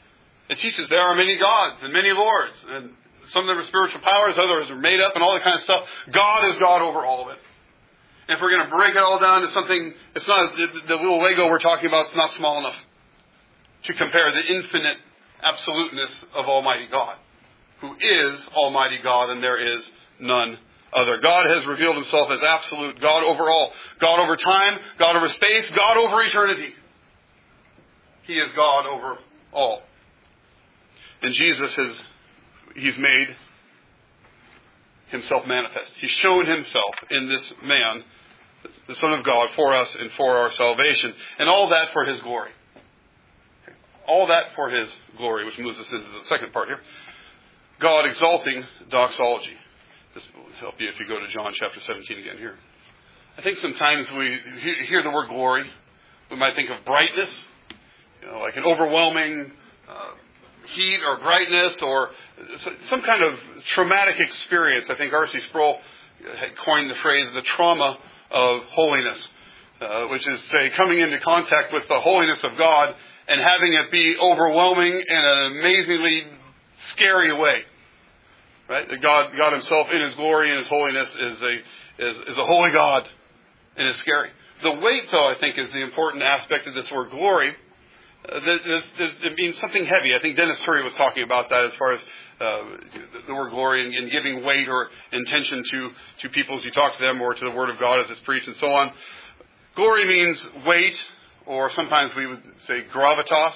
It 0.49 0.59
teaches 0.59 0.89
there 0.89 1.01
are 1.01 1.15
many 1.15 1.37
gods 1.37 1.81
and 1.81 1.93
many 1.93 2.11
lords, 2.11 2.55
and 2.69 2.91
some 3.31 3.43
of 3.43 3.47
them 3.47 3.63
are 3.63 3.67
spiritual 3.67 4.01
powers, 4.01 4.35
others 4.37 4.69
are 4.69 4.77
made 4.77 4.99
up, 4.99 5.13
and 5.15 5.23
all 5.23 5.33
that 5.33 5.43
kind 5.43 5.55
of 5.55 5.61
stuff. 5.61 5.87
God 6.11 6.47
is 6.47 6.59
God 6.59 6.81
over 6.81 7.05
all 7.05 7.23
of 7.23 7.29
it. 7.29 7.39
And 8.27 8.37
if 8.37 8.41
we're 8.41 8.51
going 8.51 8.69
to 8.69 8.75
break 8.75 8.95
it 8.95 9.01
all 9.01 9.19
down 9.19 9.41
to 9.41 9.51
something, 9.51 9.93
it's 10.15 10.27
not 10.27 10.55
the, 10.55 10.67
the 10.87 10.95
little 10.95 11.21
Lego 11.21 11.49
we're 11.49 11.59
talking 11.59 11.87
about. 11.87 12.07
It's 12.07 12.15
not 12.15 12.33
small 12.33 12.59
enough 12.59 12.75
to 13.83 13.93
compare 13.93 14.31
the 14.31 14.45
infinite 14.45 14.97
absoluteness 15.41 16.23
of 16.33 16.45
Almighty 16.45 16.87
God, 16.89 17.17
who 17.81 17.95
is 17.99 18.47
Almighty 18.53 18.99
God, 19.03 19.29
and 19.29 19.43
there 19.43 19.57
is 19.57 19.89
none 20.19 20.57
Uh, 20.93 20.99
other. 20.99 21.17
God 21.19 21.45
has 21.47 21.65
revealed 21.65 21.95
himself 21.95 22.29
as 22.31 22.41
absolute, 22.41 22.99
God 22.99 23.23
over 23.23 23.49
all, 23.49 23.71
God 23.99 24.19
over 24.19 24.35
time, 24.35 24.79
God 24.97 25.15
over 25.15 25.29
space, 25.29 25.69
God 25.71 25.97
over 25.97 26.21
eternity. 26.21 26.73
He 28.23 28.37
is 28.37 28.51
God 28.53 28.85
over 28.85 29.17
all. 29.51 29.81
And 31.21 31.33
Jesus 31.33 31.73
has, 31.73 32.01
he's 32.75 32.97
made 32.97 33.35
himself 35.07 35.45
manifest. 35.45 35.91
He's 35.99 36.11
shown 36.11 36.45
himself 36.45 36.95
in 37.11 37.29
this 37.29 37.53
man, 37.63 38.03
the 38.87 38.95
Son 38.95 39.13
of 39.13 39.23
God, 39.23 39.49
for 39.55 39.73
us 39.73 39.93
and 39.97 40.11
for 40.13 40.37
our 40.37 40.51
salvation. 40.51 41.13
And 41.39 41.49
all 41.49 41.69
that 41.69 41.91
for 41.93 42.03
his 42.03 42.19
glory. 42.21 42.51
All 44.07 44.27
that 44.27 44.53
for 44.55 44.69
his 44.69 44.89
glory, 45.17 45.45
which 45.45 45.57
moves 45.57 45.79
us 45.79 45.91
into 45.91 46.05
the 46.19 46.25
second 46.25 46.51
part 46.51 46.67
here. 46.67 46.79
God 47.79 48.05
exalting 48.05 48.65
doxology. 48.89 49.57
This 50.13 50.23
will 50.35 50.45
help 50.59 50.79
you 50.79 50.87
if 50.89 50.99
you 50.99 51.07
go 51.07 51.19
to 51.19 51.27
John 51.29 51.53
chapter 51.55 51.79
17 51.79 52.19
again 52.19 52.37
here. 52.37 52.55
I 53.35 53.41
think 53.41 53.57
sometimes 53.57 54.11
we 54.11 54.37
hear 54.87 55.01
the 55.01 55.09
word 55.09 55.27
glory, 55.27 55.65
we 56.29 56.37
might 56.37 56.55
think 56.55 56.69
of 56.69 56.85
brightness, 56.85 57.31
you 58.21 58.27
know, 58.27 58.37
like 58.37 58.55
an 58.55 58.63
overwhelming 58.63 59.51
uh, 59.89 60.11
heat 60.75 60.99
or 61.03 61.17
brightness 61.17 61.81
or 61.81 62.11
some 62.89 63.01
kind 63.01 63.23
of 63.23 63.39
traumatic 63.65 64.19
experience. 64.19 64.85
I 64.87 64.95
think 64.95 65.13
R.C. 65.13 65.39
Sproul 65.49 65.79
had 66.37 66.55
coined 66.57 66.91
the 66.91 66.95
phrase 67.01 67.25
the 67.33 67.41
trauma 67.41 67.97
of 68.29 68.61
holiness, 68.65 69.27
uh, 69.81 70.05
which 70.09 70.27
is, 70.27 70.39
say, 70.43 70.69
coming 70.69 70.99
into 70.99 71.19
contact 71.21 71.73
with 71.73 71.87
the 71.87 71.99
holiness 71.99 72.43
of 72.43 72.55
God 72.55 72.93
and 73.27 73.41
having 73.41 73.73
it 73.73 73.89
be 73.89 74.15
overwhelming 74.21 74.93
in 74.93 75.17
an 75.17 75.57
amazingly 75.57 76.23
scary 76.89 77.33
way. 77.33 77.63
Right? 78.69 78.87
God, 79.01 79.31
God 79.35 79.53
Himself 79.53 79.91
in 79.91 80.01
His 80.01 80.15
glory 80.15 80.49
and 80.49 80.59
His 80.59 80.67
holiness 80.67 81.09
is 81.19 81.41
a, 81.41 81.53
is, 81.99 82.17
is 82.29 82.37
a 82.37 82.45
holy 82.45 82.71
God 82.71 83.09
and 83.75 83.87
is 83.89 83.97
scary. 83.97 84.29
The 84.61 84.71
weight, 84.71 85.03
though, 85.11 85.29
I 85.29 85.35
think 85.39 85.57
is 85.57 85.71
the 85.71 85.81
important 85.81 86.23
aspect 86.23 86.67
of 86.67 86.73
this 86.73 86.89
word 86.91 87.11
glory. 87.11 87.55
Uh, 88.29 88.39
it 88.41 89.35
means 89.35 89.57
something 89.57 89.85
heavy. 89.85 90.15
I 90.15 90.19
think 90.19 90.37
Dennis 90.37 90.57
Turry 90.59 90.83
was 90.83 90.93
talking 90.93 91.23
about 91.23 91.49
that 91.49 91.65
as 91.65 91.73
far 91.75 91.91
as 91.91 92.01
uh, 92.39 92.61
the 93.27 93.33
word 93.33 93.51
glory 93.51 93.85
and, 93.85 93.93
and, 93.93 94.11
giving 94.11 94.43
weight 94.43 94.69
or 94.69 94.89
intention 95.11 95.61
to, 95.71 95.91
to 96.21 96.29
people 96.29 96.57
as 96.57 96.63
you 96.63 96.71
talk 96.71 96.97
to 96.97 97.03
them 97.03 97.21
or 97.21 97.33
to 97.33 97.45
the 97.45 97.51
Word 97.51 97.69
of 97.69 97.79
God 97.79 97.99
as 97.99 98.09
it's 98.09 98.21
preached 98.21 98.47
and 98.47 98.55
so 98.57 98.71
on. 98.71 98.91
Glory 99.75 100.05
means 100.05 100.49
weight, 100.65 100.95
or 101.45 101.69
sometimes 101.71 102.15
we 102.15 102.27
would 102.27 102.41
say 102.65 102.83
gravitas. 102.93 103.55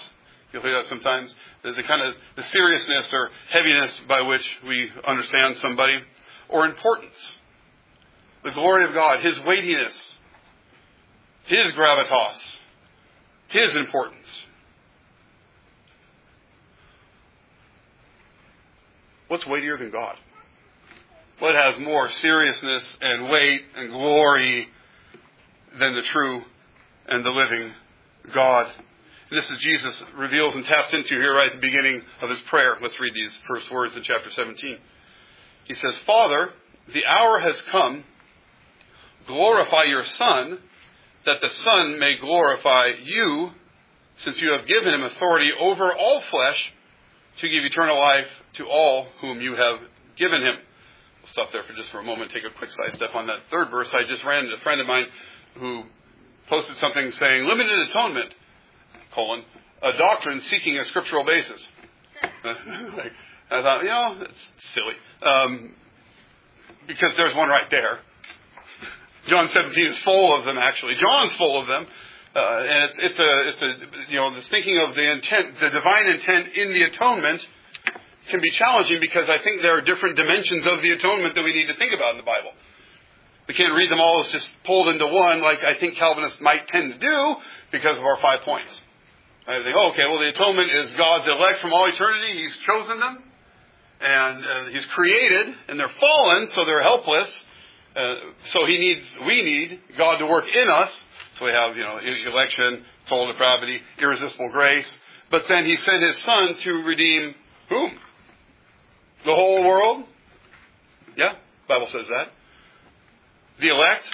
You'll 0.51 0.61
hear 0.61 0.73
that 0.73 0.87
sometimes. 0.87 1.33
The, 1.63 1.73
the 1.73 1.83
kind 1.83 2.01
of 2.01 2.15
the 2.35 2.43
seriousness 2.43 3.09
or 3.11 3.29
heaviness 3.49 3.99
by 4.07 4.21
which 4.21 4.47
we 4.65 4.89
understand 5.05 5.57
somebody, 5.57 5.99
or 6.49 6.65
importance. 6.65 7.15
The 8.43 8.51
glory 8.51 8.85
of 8.85 8.93
God, 8.93 9.19
His 9.19 9.37
weightiness, 9.41 10.15
His 11.45 11.71
gravitas, 11.73 12.37
His 13.49 13.73
importance. 13.75 14.27
What's 19.27 19.45
weightier 19.45 19.77
than 19.77 19.91
God? 19.91 20.15
What 21.39 21.55
has 21.55 21.77
more 21.79 22.09
seriousness 22.09 22.97
and 23.01 23.29
weight 23.29 23.61
and 23.75 23.91
glory 23.91 24.69
than 25.77 25.93
the 25.93 26.01
true 26.01 26.43
and 27.07 27.25
the 27.25 27.29
living 27.29 27.73
God? 28.33 28.71
This 29.29 29.49
is 29.51 29.57
Jesus 29.57 30.01
reveals 30.15 30.55
and 30.55 30.63
taps 30.63 30.93
into 30.93 31.15
here 31.19 31.33
right 31.35 31.47
at 31.47 31.53
the 31.53 31.59
beginning 31.59 32.01
of 32.21 32.29
his 32.29 32.39
prayer. 32.47 32.77
Let's 32.81 32.97
read 32.97 33.13
these 33.13 33.37
first 33.45 33.69
words 33.69 33.93
in 33.97 34.03
chapter 34.03 34.29
17. 34.31 34.77
He 35.65 35.73
says, 35.73 35.93
Father, 36.05 36.51
the 36.93 37.05
hour 37.05 37.37
has 37.39 37.61
come. 37.69 38.05
Glorify 39.27 39.83
your 39.83 40.05
Son, 40.05 40.59
that 41.25 41.41
the 41.41 41.49
Son 41.49 41.99
may 41.99 42.17
glorify 42.17 42.91
you, 43.03 43.51
since 44.23 44.39
you 44.39 44.53
have 44.53 44.65
given 44.65 44.93
him 44.93 45.03
authority 45.03 45.51
over 45.59 45.93
all 45.93 46.23
flesh 46.31 46.73
to 47.41 47.49
give 47.49 47.65
eternal 47.65 47.99
life 47.99 48.27
to 48.53 48.65
all 48.65 49.07
whom 49.19 49.41
you 49.41 49.55
have 49.55 49.79
given 50.15 50.41
him. 50.41 50.55
We'll 51.21 51.31
stop 51.33 51.51
there 51.51 51.63
for 51.63 51.73
just 51.73 51.89
for 51.89 51.99
a 51.99 52.03
moment, 52.03 52.31
take 52.31 52.45
a 52.45 52.57
quick 52.57 52.71
side 52.71 52.93
step 52.95 53.13
on 53.13 53.27
that 53.27 53.39
third 53.51 53.71
verse. 53.71 53.89
I 53.91 54.03
just 54.03 54.23
ran 54.23 54.45
into 54.45 54.55
a 54.55 54.59
friend 54.59 54.79
of 54.79 54.87
mine 54.87 55.07
who 55.55 55.83
posted 56.47 56.77
something 56.77 57.11
saying, 57.11 57.45
limited 57.45 57.89
atonement 57.89 58.33
colon, 59.17 59.43
a 59.81 59.97
doctrine 59.97 60.41
seeking 60.41 60.77
a 60.77 60.85
scriptural 60.85 61.25
basis. 61.25 61.65
I 63.49 63.61
thought, 63.63 63.81
you 63.81 63.89
know, 63.89 64.17
it's 64.21 64.73
silly. 64.73 64.95
Um, 65.23 65.75
because 66.87 67.11
there's 67.17 67.35
one 67.35 67.49
right 67.49 67.69
there. 67.71 67.99
John 69.27 69.47
17 69.47 69.87
is 69.87 69.97
full 69.99 70.37
of 70.37 70.45
them, 70.45 70.57
actually. 70.57 70.95
John's 70.95 71.33
full 71.33 71.59
of 71.59 71.67
them. 71.67 71.87
Uh, 72.35 72.39
and 72.39 72.83
it's, 72.83 72.95
it's 72.99 73.19
a, 73.19 73.47
it's 73.47 73.61
a, 73.61 74.11
you 74.11 74.17
know, 74.17 74.35
this 74.35 74.47
thinking 74.49 74.77
of 74.79 74.93
the 74.95 75.11
intent, 75.11 75.59
the 75.59 75.69
divine 75.71 76.07
intent 76.07 76.49
in 76.49 76.73
the 76.73 76.83
atonement 76.83 77.45
can 78.29 78.39
be 78.41 78.51
challenging 78.51 78.99
because 78.99 79.27
I 79.29 79.39
think 79.39 79.61
there 79.61 79.75
are 79.77 79.81
different 79.81 80.17
dimensions 80.17 80.63
of 80.67 80.83
the 80.83 80.91
atonement 80.91 81.35
that 81.35 81.43
we 81.43 81.53
need 81.53 81.67
to 81.67 81.73
think 81.73 81.93
about 81.93 82.11
in 82.11 82.17
the 82.17 82.23
Bible. 82.23 82.51
We 83.47 83.53
can't 83.53 83.73
read 83.75 83.89
them 83.89 83.99
all 83.99 84.23
as 84.23 84.29
just 84.29 84.49
pulled 84.65 84.89
into 84.89 85.07
one 85.07 85.41
like 85.41 85.63
I 85.63 85.79
think 85.79 85.95
Calvinists 85.95 86.39
might 86.41 86.67
tend 86.67 86.93
to 86.93 86.99
do 86.99 87.35
because 87.71 87.97
of 87.97 88.03
our 88.03 88.19
five 88.21 88.41
points. 88.41 88.81
I 89.47 89.63
think, 89.63 89.77
oh, 89.77 89.91
okay, 89.91 90.03
well, 90.09 90.19
the 90.19 90.27
atonement 90.27 90.71
is 90.71 90.91
God's 90.93 91.25
elect 91.25 91.61
from 91.61 91.71
all 91.71 91.87
eternity. 91.87 92.43
He's 92.43 92.57
chosen 92.65 92.99
them, 92.99 93.23
and 94.01 94.45
uh, 94.45 94.65
He's 94.71 94.85
created, 94.87 95.55
and 95.69 95.79
they're 95.79 95.91
fallen, 96.01 96.49
so 96.49 96.65
they're 96.65 96.81
helpless. 96.81 97.45
Uh, 97.95 98.15
so 98.47 98.65
He 98.65 98.77
needs, 98.77 99.05
we 99.25 99.41
need 99.41 99.79
God 99.97 100.17
to 100.17 100.27
work 100.27 100.45
in 100.53 100.69
us. 100.69 100.91
So 101.33 101.45
we 101.45 101.51
have, 101.51 101.77
you 101.77 101.83
know, 101.83 101.97
election, 102.29 102.83
total 103.07 103.27
depravity, 103.31 103.79
irresistible 103.97 104.49
grace. 104.49 104.87
But 105.31 105.45
then 105.47 105.65
He 105.65 105.77
sent 105.77 106.03
His 106.03 106.17
Son 106.19 106.55
to 106.55 106.71
redeem 106.83 107.33
whom? 107.69 107.91
The 109.23 109.33
whole 109.33 109.65
world. 109.65 110.03
Yeah, 111.15 111.35
Bible 111.69 111.87
says 111.87 112.05
that. 112.09 112.31
The 113.61 113.69
elect, 113.69 114.13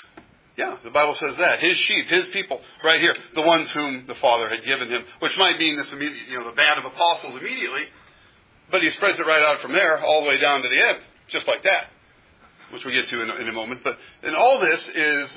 yeah, 0.56 0.78
the 0.84 0.92
Bible 0.92 1.16
says 1.16 1.36
that. 1.38 1.60
His 1.60 1.78
sheep, 1.78 2.08
his 2.08 2.26
people, 2.28 2.62
right 2.84 3.02
here, 3.02 3.16
the 3.34 3.42
ones 3.42 3.70
whom 3.72 4.06
the 4.08 4.16
Father 4.16 4.50
had 4.50 4.64
given 4.64 4.88
him, 4.88 5.04
which 5.20 5.36
might 5.38 5.58
mean 5.58 5.78
this 5.78 5.92
immediate, 5.92 6.28
you 6.30 6.40
know, 6.40 6.50
the 6.50 6.56
band 6.56 6.80
of 6.80 6.86
apostles 6.86 7.40
immediately, 7.40 7.86
but 8.70 8.84
he 8.84 8.92
spreads 8.92 9.20
it 9.20 9.26
right 9.26 9.42
out 9.42 9.62
from 9.62 9.72
there 9.72 10.00
all 10.00 10.22
the 10.22 10.28
way 10.28 10.38
down 10.38 10.62
to 10.62 10.70
the 10.70 10.80
end, 10.80 10.98
just 11.30 11.48
like 11.48 11.64
that, 11.64 11.86
which 12.72 12.86
we 12.86 12.92
get 12.92 13.08
to 13.08 13.22
in 13.24 13.30
a, 13.32 13.36
in 13.36 13.50
a 13.50 13.52
moment. 13.52 13.82
But 13.84 13.98
and 14.22 14.36
all 14.36 14.60
this 14.60 14.86
is 14.94 15.30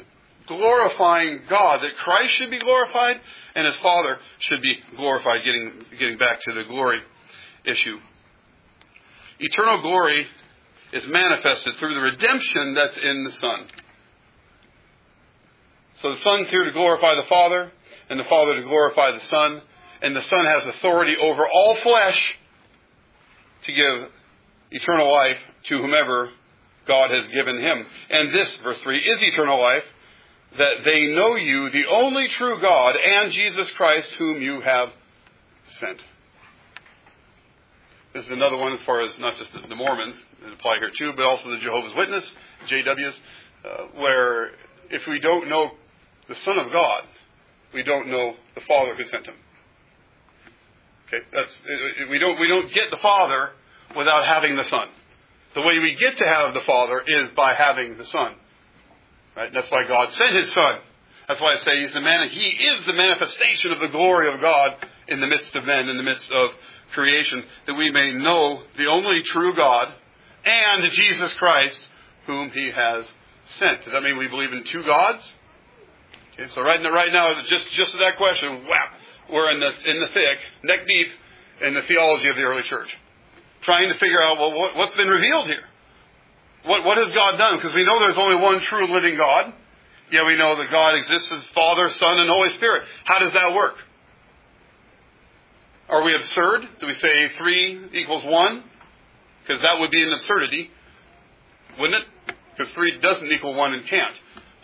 glorifying 0.47 1.41
God, 1.49 1.81
that 1.83 1.97
Christ 1.97 2.35
should 2.35 2.51
be 2.51 2.59
glorified 2.59 3.21
and 3.55 3.67
his 3.67 3.77
Father 3.77 4.19
should 4.39 4.63
be 4.63 4.79
glorified, 4.97 5.45
getting, 5.45 5.73
getting 5.99 6.19
back 6.19 6.41
to 6.43 6.53
the 6.53 6.65
glory 6.65 7.01
issue. 7.65 7.99
Eternal 9.39 9.83
glory 9.83 10.27
is 10.93 11.07
manifested 11.09 11.75
through 11.79 11.95
the 11.95 12.01
redemption 12.01 12.75
that's 12.75 12.97
in 12.97 13.25
the 13.25 13.33
Son. 13.33 13.67
So 16.03 16.11
the 16.11 16.19
Son's 16.19 16.49
here 16.49 16.65
to 16.65 16.73
glorify 16.73 17.15
the 17.15 17.27
Father, 17.29 17.73
and 18.11 18.21
the 18.21 18.25
Father 18.25 18.55
to 18.57 18.63
glorify 18.63 19.13
the 19.13 19.25
Son, 19.25 19.63
and 20.03 20.15
the 20.15 20.23
Son 20.23 20.45
has 20.45 20.67
authority 20.67 21.17
over 21.17 21.47
all 21.49 21.77
flesh 21.77 22.37
to 23.65 23.73
give 23.73 24.09
eternal 24.71 25.11
life 25.11 25.39
to 25.65 25.79
whomever 25.79 26.31
God 26.87 27.11
has 27.11 27.27
given 27.29 27.61
him. 27.61 27.87
And 28.11 28.33
this, 28.33 28.55
verse 28.63 28.79
3, 28.83 28.99
is 28.99 29.23
eternal 29.23 29.59
life, 29.61 29.85
that 30.59 30.85
they 30.85 31.07
know 31.07 31.35
you, 31.35 31.71
the 31.71 31.87
only 31.87 32.29
true 32.29 32.61
God, 32.61 32.97
and 32.97 33.33
Jesus 33.33 33.71
Christ, 33.73 34.11
whom 34.19 34.43
you 34.43 34.61
have 34.61 34.91
sent. 35.81 36.03
This 38.13 38.25
is 38.25 38.31
another 38.31 38.57
one 38.57 38.73
as 38.73 38.81
far 38.83 39.01
as 39.01 39.19
not 39.19 39.37
just 39.39 39.51
the 39.53 39.75
Mormons 39.75 40.17
that 40.43 40.53
apply 40.53 40.77
here 40.79 40.91
too, 40.97 41.13
but 41.15 41.27
also 41.27 41.51
the 41.51 41.59
Jehovah's 41.59 41.95
Witness, 41.95 42.35
JWs, 42.69 43.15
uh, 43.65 43.69
where 43.97 44.53
if 44.91 45.07
we 45.07 45.19
don't 45.21 45.49
know 45.49 45.73
the 46.29 46.35
Son 46.37 46.59
of 46.59 46.73
God, 46.73 47.03
we 47.73 47.83
don't 47.83 48.09
know 48.09 48.35
the 48.55 48.61
Father 48.63 48.95
who 48.95 49.05
sent 49.05 49.27
him. 49.27 49.35
Okay, 51.09 51.25
that's 51.33 51.57
we 52.11 52.19
don't 52.19 52.41
we 52.41 52.49
don't 52.49 52.73
get 52.73 52.91
the 52.91 52.97
Father 52.97 53.51
without 53.97 54.27
having 54.27 54.57
the 54.57 54.65
Son. 54.65 54.89
The 55.55 55.63
way 55.63 55.79
we 55.79 55.95
get 55.95 56.17
to 56.19 56.27
have 56.27 56.53
the 56.53 56.63
Father 56.67 57.03
is 57.07 57.31
by 57.37 57.55
having 57.55 57.97
the 57.97 58.07
Son. 58.07 58.35
Right? 59.37 59.53
That's 59.53 59.71
why 59.71 59.87
God 59.87 60.13
sent 60.13 60.33
His 60.33 60.53
Son. 60.53 60.81
That's 61.29 61.41
why 61.41 61.55
I 61.55 61.59
say 61.59 61.81
He's 61.81 61.93
the 61.93 62.01
man. 62.01 62.23
And 62.23 62.31
He 62.31 62.47
is 62.47 62.87
the 62.87 62.93
manifestation 62.93 63.73
of 63.73 63.81
the 63.81 63.89
glory 63.89 64.33
of 64.33 64.41
God 64.41 64.77
in 65.09 65.21
the 65.21 65.27
midst 65.27 65.55
of 65.55 65.65
men, 65.65 65.89
in 65.89 65.97
the 65.97 66.03
midst 66.03 66.31
of 66.31 66.51
creation, 66.93 67.45
that 67.67 67.75
we 67.75 67.91
may 67.91 68.13
know 68.13 68.63
the 68.77 68.87
only 68.87 69.23
true 69.23 69.55
God 69.55 69.93
and 70.45 70.91
Jesus 70.93 71.33
Christ, 71.35 71.89
whom 72.27 72.51
He 72.51 72.71
has 72.71 73.07
sent. 73.59 73.85
Does 73.85 73.93
that 73.93 74.03
mean 74.03 74.19
we 74.19 74.29
believe 74.29 74.53
in 74.53 74.65
two 74.65 74.83
gods? 74.85 75.27
Okay, 76.39 76.51
so 76.55 76.61
right 76.61 76.83
now, 76.83 76.93
right 76.93 77.13
now, 77.13 77.43
just 77.45 77.71
just 77.71 77.93
to 77.93 77.99
that 77.99 78.19
question, 78.19 78.67
whap, 78.69 78.93
we're 79.33 79.51
in 79.53 79.61
the 79.61 79.91
in 79.91 80.01
the 80.01 80.09
thick, 80.09 80.39
neck 80.65 80.81
deep, 80.87 81.09
in 81.63 81.73
the 81.73 81.83
theology 81.83 82.29
of 82.29 82.37
the 82.37 82.43
early 82.43 82.63
church, 82.63 82.95
trying 83.63 83.89
to 83.89 83.99
figure 83.99 84.21
out 84.21 84.39
well 84.39 84.53
what, 84.53 84.77
what's 84.77 84.95
been 84.97 85.09
revealed 85.09 85.47
here. 85.47 85.65
What 86.65 86.85
what 86.85 86.99
has 86.99 87.11
God 87.11 87.39
done? 87.39 87.57
Because 87.57 87.75
we 87.75 87.85
know 87.85 87.99
there's 88.01 88.19
only 88.19 88.37
one 88.37 88.61
true 88.61 88.93
living 88.93 89.17
God. 89.17 89.55
Yeah, 90.11 90.27
we 90.27 90.37
know 90.37 90.57
that 90.57 90.71
God 90.71 90.95
exists 90.97 91.33
as 91.33 91.45
Father, 91.49 91.91
Son, 91.91 92.19
and 92.19 92.29
Holy 92.29 92.51
Spirit. 92.51 92.85
How 93.05 93.19
does 93.19 93.33
that 93.33 93.55
work? 93.55 93.77
Are 95.89 96.03
we 96.03 96.15
absurd? 96.15 96.69
Do 96.81 96.87
we 96.87 96.95
say 96.95 97.31
three 97.39 97.81
equals 97.95 98.25
one? 98.25 98.63
Because 99.43 99.63
that 99.63 99.79
would 99.81 99.91
be 99.91 100.03
an 100.03 100.13
absurdity, 100.13 100.71
wouldn't 101.79 102.03
it? 102.03 102.35
Because 102.57 102.73
three 102.73 102.99
doesn't 102.99 103.31
equal 103.33 103.55
one 103.55 103.73
and 103.73 103.87
can't. 103.87 104.15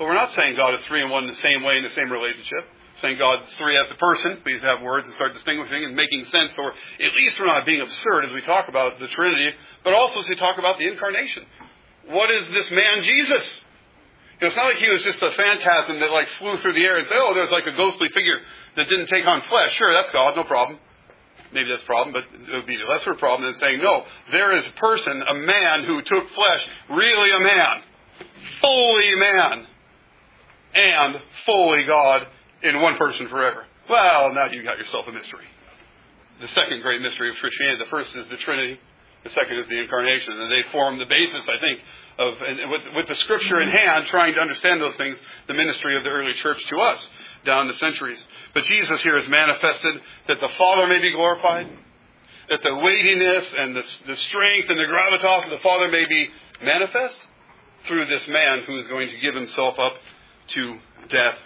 But 0.03 0.09
we're 0.09 0.15
not 0.15 0.35
saying 0.35 0.57
God 0.57 0.75
is 0.81 0.85
three 0.87 1.01
and 1.01 1.13
one 1.13 1.23
in 1.23 1.31
the 1.31 1.37
same 1.37 1.63
way 1.63 1.77
in 1.77 1.85
the 1.85 1.91
same 1.91 2.11
relationship. 2.11 2.67
Saying 3.03 3.19
God 3.19 3.47
is 3.47 3.55
three 3.55 3.77
as 3.77 3.89
a 3.89 3.95
person. 3.95 4.43
We 4.45 4.59
have 4.59 4.83
words 4.83 5.07
and 5.07 5.15
start 5.15 5.33
distinguishing 5.33 5.85
and 5.85 5.95
making 5.95 6.25
sense, 6.25 6.59
or 6.59 6.73
at 6.99 7.15
least 7.15 7.39
we're 7.39 7.47
not 7.47 7.65
being 7.65 7.81
absurd 7.81 8.25
as 8.25 8.33
we 8.33 8.43
talk 8.43 8.67
about 8.67 8.99
the 8.99 9.07
Trinity, 9.07 9.51
but 9.85 9.95
also 9.95 10.19
as 10.19 10.29
we 10.29 10.35
talk 10.35 10.59
about 10.59 10.79
the 10.79 10.89
incarnation. 10.89 11.45
What 12.09 12.33
is 12.33 12.49
this 12.49 12.69
man 12.73 13.05
Jesus? 13.05 13.63
You 14.41 14.41
know, 14.41 14.47
it's 14.49 14.57
not 14.57 14.65
like 14.65 14.79
he 14.79 14.91
was 14.91 15.05
just 15.05 15.23
a 15.23 15.31
phantasm 15.31 16.01
that 16.01 16.11
like 16.11 16.27
flew 16.41 16.57
through 16.63 16.73
the 16.73 16.85
air 16.85 16.97
and 16.97 17.07
said, 17.07 17.19
"Oh, 17.21 17.33
there's 17.33 17.53
like 17.53 17.69
a 17.69 17.73
ghostly 17.77 18.09
figure 18.09 18.41
that 18.75 18.89
didn't 18.89 19.07
take 19.07 19.25
on 19.25 19.43
flesh." 19.43 19.73
Sure, 19.75 19.93
that's 19.93 20.11
God, 20.11 20.35
no 20.35 20.43
problem. 20.43 20.81
Maybe 21.53 21.69
that's 21.69 21.85
a 21.85 21.87
problem, 21.87 22.13
but 22.13 22.25
it 22.25 22.57
would 22.57 22.67
be 22.67 22.77
less 22.79 22.83
of 22.83 22.89
a 22.89 22.91
lesser 22.91 23.15
problem 23.15 23.45
than 23.45 23.55
saying, 23.55 23.81
"No, 23.81 24.05
there 24.33 24.51
is 24.51 24.67
a 24.67 24.81
person, 24.81 25.23
a 25.23 25.35
man 25.35 25.85
who 25.85 26.03
took 26.03 26.29
flesh, 26.31 26.67
really 26.91 27.31
a 27.31 27.39
man, 27.39 27.83
fully 28.61 29.15
man, 29.15 29.69
and 30.75 31.21
fully 31.47 31.85
God 31.85 32.27
in 32.63 32.81
one 32.81 32.97
person 32.97 33.29
forever." 33.29 33.67
Well, 33.89 34.33
now 34.33 34.47
you 34.47 34.63
got 34.63 34.79
yourself 34.79 35.07
a 35.09 35.13
mystery. 35.13 35.45
The 36.41 36.49
second 36.49 36.83
great 36.83 37.01
mystery 37.01 37.31
of 37.31 37.37
Christianity. 37.37 37.79
The 37.79 37.91
first 37.91 38.15
is 38.15 38.29
the 38.29 38.37
Trinity. 38.37 38.81
The 39.25 39.31
second 39.31 39.59
is 39.59 39.69
the 39.69 39.79
incarnation, 39.79 40.41
and 40.41 40.51
they 40.51 40.63
form 40.73 40.99
the 40.99 41.07
basis, 41.07 41.49
I 41.49 41.59
think, 41.59 41.81
of 42.19 42.41
with, 42.41 42.83
with 42.97 43.07
the 43.07 43.15
Scripture 43.15 43.61
in 43.61 43.69
hand, 43.69 44.07
trying 44.07 44.35
to 44.35 44.41
understand 44.41 44.81
those 44.81 44.95
things, 44.95 45.17
the 45.47 45.55
ministry 45.55 45.97
of 45.97 46.03
the 46.03 46.11
early 46.11 46.35
church 46.35 46.61
to 46.71 46.81
us 46.81 47.09
down 47.45 47.69
the 47.69 47.75
centuries. 47.75 48.23
But 48.55 48.65
Jesus 48.65 49.01
here 49.03 49.19
has 49.19 49.29
manifested 49.29 50.03
that 50.27 50.41
the 50.41 50.49
Father 50.49 50.89
may 50.89 50.99
be 50.99 51.13
glorified, 51.13 51.69
that 52.51 52.63
the 52.63 52.75
weightiness 52.75 53.55
and 53.57 53.77
the, 53.77 53.85
the 54.07 54.17
strength 54.17 54.71
and 54.71 54.79
the 54.79 54.87
gravitas 54.87 55.45
of 55.45 55.51
the 55.51 55.59
Father 55.59 55.89
may 55.89 56.07
be 56.07 56.29
manifest 56.63 57.19
through 57.87 58.07
this 58.07 58.27
man 58.27 58.65
who 58.65 58.77
is 58.79 58.89
going 58.89 59.09
to 59.09 59.19
give 59.19 59.35
himself 59.35 59.79
up 59.79 59.95
to 60.49 60.79
death 61.09 61.39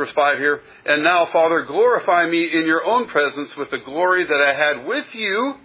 Verse 0.00 0.12
5 0.12 0.38
here. 0.38 0.62
And 0.86 1.04
now, 1.04 1.26
Father, 1.26 1.64
glorify 1.64 2.26
me 2.26 2.44
in 2.44 2.64
your 2.64 2.82
own 2.86 3.06
presence 3.08 3.54
with 3.54 3.70
the 3.70 3.76
glory 3.76 4.24
that 4.24 4.40
I 4.40 4.54
had 4.54 4.86
with 4.86 5.04
you 5.12 5.56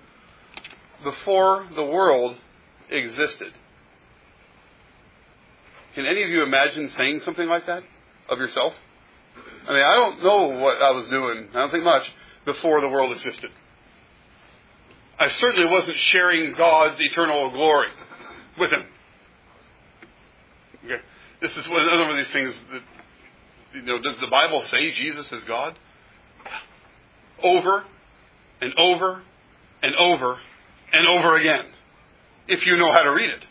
before 1.06 1.66
the 1.74 1.86
world 1.86 2.36
existed. 2.90 3.54
Can 5.94 6.06
any 6.06 6.24
of 6.24 6.30
you 6.30 6.44
imagine 6.44 6.90
saying 6.98 7.22
something 7.22 7.48
like 7.48 7.68
that 7.68 7.84
of 8.28 8.38
yourself? 8.38 8.74
I 9.70 9.74
mean, 9.74 9.84
I 9.84 9.96
don't 9.96 10.22
know 10.22 10.60
what 10.60 10.82
I 10.82 10.92
was 10.92 11.08
doing, 11.08 11.48
I 11.54 11.60
don't 11.60 11.72
think 11.72 11.86
much, 11.86 12.12
before 12.44 12.82
the 12.82 12.90
world 12.90 13.16
existed. 13.16 13.52
I 15.18 15.30
certainly 15.30 15.72
wasn't 15.72 15.98
sharing 15.98 16.52
God's 16.56 16.98
eternal 17.00 17.52
glory 17.52 17.88
with 18.60 18.72
Him. 18.72 18.84
This 21.46 21.58
is 21.58 21.70
one, 21.70 21.82
another 21.82 22.06
one 22.06 22.18
of 22.18 22.26
these 22.26 22.34
things 22.34 22.56
that 22.72 22.82
you 23.76 23.84
know, 23.84 24.02
does 24.02 24.18
the 24.20 24.26
Bible 24.26 24.64
say 24.64 24.90
Jesus 24.94 25.32
is 25.32 25.44
God? 25.44 25.78
Over 27.44 27.84
and 28.62 28.74
over 28.80 29.22
and 29.84 29.96
over 29.96 30.40
and 30.92 31.08
over 31.08 31.36
again. 31.36 31.66
If 32.48 32.66
you 32.66 32.78
know 32.78 32.92
how 32.92 33.02
to 33.02 33.12
read 33.12 33.30
it. 33.30 33.46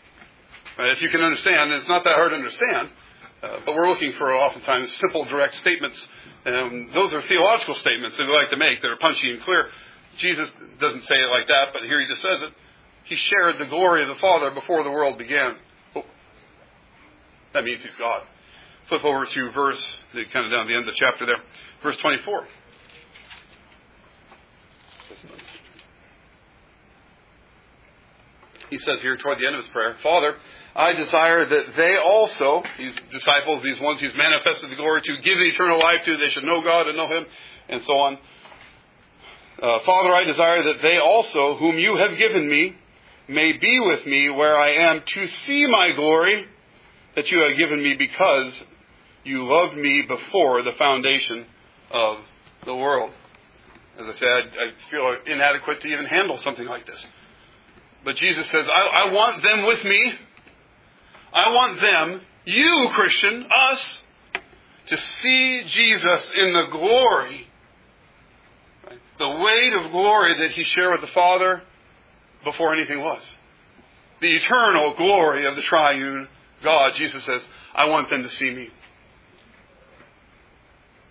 Right? 0.77 0.91
If 0.91 1.01
you 1.01 1.07
can 1.07 1.21
understand, 1.21 1.71
and 1.71 1.79
it's 1.79 1.87
not 1.87 2.03
that 2.03 2.15
hard 2.15 2.31
to 2.31 2.35
understand, 2.35 2.89
uh, 3.41 3.59
but 3.65 3.73
we're 3.73 3.87
looking 3.87 4.11
for 4.17 4.29
oftentimes 4.33 4.93
simple, 4.97 5.23
direct 5.23 5.55
statements. 5.55 6.05
Um, 6.45 6.89
those 6.93 7.13
are 7.13 7.21
theological 7.21 7.75
statements 7.75 8.17
that 8.17 8.27
we 8.27 8.33
like 8.33 8.49
to 8.49 8.57
make 8.57 8.81
that 8.81 8.91
are 8.91 8.97
punchy 8.97 9.31
and 9.31 9.41
clear. 9.43 9.69
Jesus 10.17 10.49
doesn't 10.81 11.03
say 11.03 11.15
it 11.15 11.29
like 11.29 11.47
that, 11.47 11.69
but 11.71 11.83
here 11.83 12.01
he 12.01 12.07
just 12.07 12.21
says 12.21 12.41
it. 12.41 12.53
He 13.05 13.15
shared 13.15 13.57
the 13.57 13.67
glory 13.67 14.01
of 14.01 14.09
the 14.09 14.15
Father 14.15 14.51
before 14.51 14.83
the 14.83 14.91
world 14.91 15.17
began. 15.17 15.55
That 17.55 17.63
means 17.63 17.81
he's 17.81 17.95
God 17.95 18.21
flip 18.87 19.03
over 19.03 19.25
to 19.25 19.51
verse, 19.51 19.83
kind 20.13 20.45
of 20.45 20.51
down 20.51 20.67
the 20.67 20.73
end 20.75 20.87
of 20.87 20.93
the 20.93 20.99
chapter 20.99 21.25
there, 21.25 21.41
verse 21.81 21.97
24. 21.97 22.45
He 28.69 28.79
says 28.79 29.01
here 29.01 29.17
toward 29.17 29.39
the 29.39 29.45
end 29.45 29.55
of 29.55 29.63
his 29.63 29.71
prayer, 29.71 29.95
Father, 30.01 30.35
I 30.75 30.93
desire 30.93 31.45
that 31.45 31.65
they 31.77 31.95
also, 32.03 32.63
these 32.77 32.95
disciples, 33.11 33.63
these 33.63 33.79
ones 33.79 34.01
he's 34.01 34.15
manifested 34.15 34.69
the 34.69 34.75
glory 34.75 35.01
to, 35.01 35.17
give 35.23 35.39
eternal 35.39 35.79
life 35.79 36.03
to, 36.05 36.17
they 36.17 36.29
should 36.29 36.43
know 36.43 36.61
God 36.61 36.87
and 36.87 36.97
know 36.97 37.07
him, 37.07 37.25
and 37.69 37.83
so 37.83 37.93
on. 37.93 38.17
Uh, 39.61 39.79
Father, 39.85 40.13
I 40.13 40.25
desire 40.25 40.63
that 40.63 40.81
they 40.81 40.97
also, 40.99 41.57
whom 41.57 41.79
you 41.79 41.95
have 41.97 42.17
given 42.17 42.47
me, 42.47 42.75
may 43.27 43.53
be 43.53 43.79
with 43.79 44.05
me 44.05 44.29
where 44.29 44.57
I 44.57 44.91
am 44.91 45.01
to 45.05 45.27
see 45.27 45.65
my 45.67 45.91
glory 45.93 46.47
that 47.15 47.31
you 47.31 47.39
have 47.39 47.57
given 47.57 47.81
me 47.81 47.95
because 47.95 48.53
you 49.23 49.47
loved 49.47 49.75
me 49.75 50.03
before 50.07 50.61
the 50.61 50.73
foundation 50.77 51.45
of 51.91 52.17
the 52.65 52.75
world. 52.75 53.11
As 53.97 54.07
I 54.07 54.13
said, 54.13 54.27
I 54.27 54.91
feel 54.91 55.17
inadequate 55.25 55.81
to 55.81 55.87
even 55.87 56.05
handle 56.05 56.37
something 56.39 56.65
like 56.65 56.85
this. 56.85 57.05
But 58.03 58.17
Jesus 58.17 58.47
says, 58.49 58.67
I, 58.67 59.05
I 59.07 59.13
want 59.13 59.41
them 59.41 59.65
with 59.65 59.83
me. 59.83 60.13
I 61.33 61.49
want 61.53 61.79
them, 61.81 62.21
you 62.45 62.89
Christian, 62.93 63.45
us, 63.55 64.03
to 64.87 65.01
see 65.01 65.63
Jesus 65.65 66.27
in 66.37 66.53
the 66.53 66.67
glory, 66.71 67.47
right? 68.85 68.99
the 69.17 69.29
weight 69.29 69.73
of 69.73 69.91
glory 69.91 70.35
that 70.35 70.51
he 70.51 70.63
shared 70.63 70.91
with 70.91 71.01
the 71.01 71.13
Father 71.13 71.63
before 72.43 72.73
anything 72.73 72.99
was. 72.99 73.23
The 74.21 74.35
eternal 74.35 74.93
glory 74.95 75.45
of 75.45 75.55
the 75.55 75.61
triune 75.63 76.27
God. 76.65 76.95
Jesus 76.95 77.23
says, 77.23 77.41
I 77.73 77.87
want 77.87 78.09
them 78.09 78.23
to 78.23 78.29
see 78.29 78.49
me. 78.51 78.69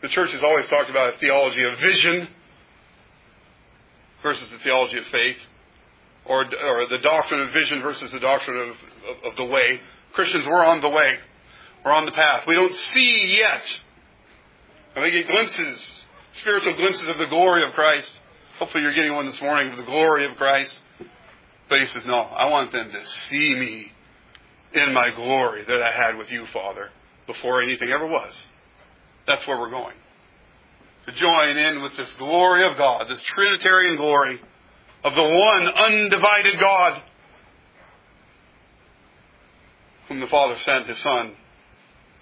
The 0.03 0.09
church 0.09 0.33
has 0.33 0.43
always 0.43 0.69
talked 0.69 0.91
about 0.91 1.15
a 1.15 1.19
theology 1.19 1.65
of 1.65 1.79
vision 1.79 2.29
versus 4.23 4.47
the 4.51 4.59
theology 4.59 4.99
of 4.99 5.07
faith, 5.07 5.39
or, 6.27 6.45
or 6.45 6.87
the 6.87 6.99
doctrine 6.99 7.41
of 7.41 7.53
vision 7.55 7.81
versus 7.81 8.11
the 8.11 8.21
doctrine 8.21 8.59
of, 8.59 8.69
of, 8.69 9.33
of 9.33 9.37
the 9.37 9.45
way. 9.45 9.81
Christians, 10.13 10.45
we're 10.47 10.65
on 10.65 10.83
the 10.83 10.89
way. 10.89 11.19
We're 11.85 11.93
on 11.93 12.05
the 12.05 12.13
path. 12.13 12.45
We 12.47 12.55
don't 12.55 12.75
see 12.75 13.37
yet. 13.39 13.81
And 14.95 15.05
we 15.05 15.11
get 15.11 15.27
glimpses, 15.27 15.87
spiritual 16.35 16.75
glimpses 16.75 17.09
of 17.09 17.19
the 17.19 17.27
glory 17.27 17.63
of 17.63 17.73
Christ. 17.73 18.13
Hopefully 18.59 18.83
you're 18.83 18.93
getting 18.93 19.15
one 19.15 19.27
this 19.27 19.41
morning 19.41 19.73
of 19.73 19.79
the 19.79 19.85
glory 19.85 20.25
of 20.25 20.37
Christ. 20.37 20.77
But 21.69 21.81
he 21.81 21.87
says, 21.87 22.05
no, 22.07 22.15
I 22.15 22.51
want 22.51 22.73
them 22.73 22.93
to 22.93 23.07
see 23.29 23.55
me 23.55 23.93
in 24.77 24.93
my 24.93 25.11
glory 25.15 25.65
that 25.67 25.83
I 25.83 25.93
had 25.93 26.17
with 26.17 26.31
you, 26.31 26.47
Father, 26.53 26.91
before 27.27 27.63
anything 27.63 27.91
ever 27.91 28.07
was. 28.07 28.33
That's 29.27 29.47
where 29.47 29.59
we're 29.59 29.71
going. 29.71 29.97
To 31.07 31.13
join 31.13 31.57
in 31.57 31.83
with 31.83 31.97
this 31.97 32.11
glory 32.19 32.65
of 32.65 32.77
God, 32.77 33.07
this 33.09 33.21
Trinitarian 33.21 33.97
glory 33.97 34.41
of 35.03 35.15
the 35.15 35.23
one 35.23 35.69
undivided 35.69 36.59
God, 36.59 37.03
whom 40.09 40.21
the 40.21 40.27
Father 40.27 40.57
sent 40.61 40.87
his 40.87 40.99
Son 40.99 41.37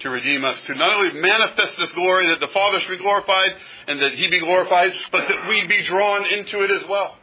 to 0.00 0.10
redeem 0.10 0.44
us, 0.44 0.60
to 0.62 0.74
not 0.74 0.94
only 0.94 1.20
manifest 1.20 1.76
this 1.78 1.92
glory 1.92 2.26
that 2.28 2.40
the 2.40 2.48
Father 2.48 2.80
should 2.80 2.90
be 2.90 3.02
glorified 3.02 3.54
and 3.86 4.00
that 4.00 4.12
he 4.14 4.28
be 4.28 4.40
glorified, 4.40 4.92
but 5.12 5.28
that 5.28 5.48
we 5.48 5.64
be 5.66 5.82
drawn 5.84 6.26
into 6.32 6.62
it 6.62 6.70
as 6.70 6.88
well. 6.88 7.16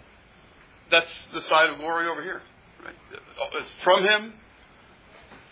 That's 0.90 1.12
the 1.34 1.42
side 1.42 1.70
of 1.70 1.78
glory 1.78 2.08
over 2.08 2.24
here. 2.24 2.42
Right? 2.84 2.96
It's 3.60 3.70
from 3.84 4.06
him, 4.06 4.34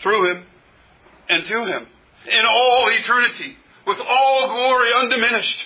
through 0.02 0.32
him, 0.32 0.45
and 1.30 1.45
to 1.45 1.66
him. 1.66 1.88
In 2.32 2.45
all 2.45 2.88
eternity, 2.89 3.56
with 3.86 4.00
all 4.00 4.48
glory 4.48 4.89
undiminished. 4.93 5.66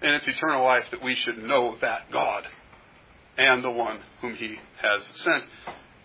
And 0.00 0.14
it's 0.16 0.26
eternal 0.26 0.64
life 0.64 0.84
that 0.90 1.02
we 1.02 1.14
should 1.14 1.38
know 1.38 1.76
that 1.80 2.10
God 2.10 2.46
and 3.38 3.62
the 3.62 3.70
one 3.70 4.00
whom 4.20 4.34
he 4.34 4.56
has 4.80 5.02
sent. 5.16 5.44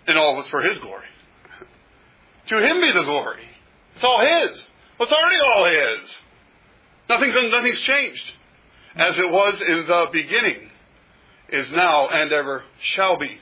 And 0.06 0.18
all 0.18 0.36
was 0.36 0.48
for 0.48 0.62
his 0.62 0.78
glory. 0.78 1.08
To 2.48 2.62
him 2.62 2.80
be 2.80 2.91
the 2.91 3.04
glory. 3.04 3.43
It's 3.95 4.04
all 4.04 4.22
his. 4.22 4.70
It's 5.00 5.12
already 5.12 5.38
all 5.45 5.68
his. 5.70 6.18
Nothing's, 7.10 7.52
nothing's 7.52 7.82
changed. 7.82 8.24
As 8.95 9.18
it 9.18 9.32
was 9.32 9.62
in 9.62 9.86
the 9.86 10.08
beginning, 10.12 10.70
is 11.50 11.72
now, 11.72 12.08
and 12.08 12.32
ever 12.32 12.64
shall 12.82 13.18
be. 13.18 13.39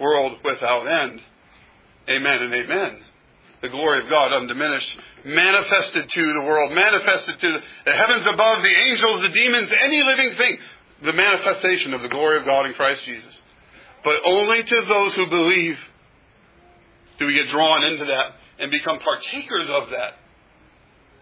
World 0.00 0.38
without 0.44 0.86
end. 0.86 1.20
Amen 2.08 2.42
and 2.42 2.54
amen. 2.54 2.98
The 3.62 3.68
glory 3.68 4.02
of 4.02 4.08
God 4.08 4.32
undiminished, 4.32 4.88
manifested 5.24 6.08
to 6.08 6.32
the 6.32 6.40
world, 6.40 6.72
manifested 6.72 7.38
to 7.38 7.62
the 7.84 7.92
heavens 7.92 8.22
above, 8.22 8.62
the 8.62 8.74
angels, 8.88 9.22
the 9.22 9.28
demons, 9.28 9.70
any 9.80 10.02
living 10.02 10.34
thing. 10.36 10.58
The 11.02 11.12
manifestation 11.12 11.94
of 11.94 12.02
the 12.02 12.08
glory 12.08 12.38
of 12.38 12.46
God 12.46 12.66
in 12.66 12.74
Christ 12.74 13.02
Jesus. 13.04 13.38
But 14.02 14.20
only 14.26 14.62
to 14.62 14.84
those 14.88 15.14
who 15.14 15.26
believe 15.26 15.78
do 17.18 17.26
we 17.26 17.34
get 17.34 17.48
drawn 17.48 17.84
into 17.84 18.06
that 18.06 18.32
and 18.58 18.70
become 18.70 18.98
partakers 18.98 19.68
of 19.70 19.90
that 19.90 20.16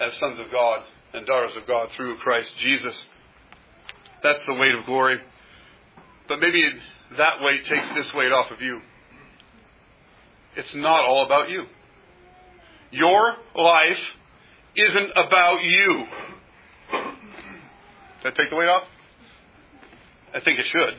as 0.01 0.17
sons 0.19 0.39
of 0.39 0.51
God 0.53 0.85
and 1.13 1.27
daughters 1.27 1.57
of 1.57 1.67
God 1.67 1.89
through 1.97 2.19
Christ 2.19 2.53
Jesus. 2.59 2.97
That's 4.23 4.41
the 4.47 4.55
weight 4.55 4.75
of 4.75 4.87
glory. 4.87 5.21
But 6.29 6.41
maybe 6.41 6.65
that 7.17 7.43
weight 7.43 7.65
takes 7.67 7.89
this 7.95 8.13
weight 8.15 8.33
off 8.33 8.51
of 8.51 8.61
you. 8.61 8.81
It's 10.57 10.75
not 10.75 11.05
all 11.05 11.25
about 11.25 11.51
you. 11.51 11.65
Your 12.91 13.37
life 13.55 13.99
isn't 14.75 15.11
about 15.17 15.63
you. 15.63 16.05
Did 18.23 18.33
I 18.33 18.37
take 18.37 18.51
the 18.51 18.57
weight 18.57 18.69
off? 18.69 18.85
I 20.35 20.41
think 20.41 20.59
it 20.59 20.67
should. 20.67 20.95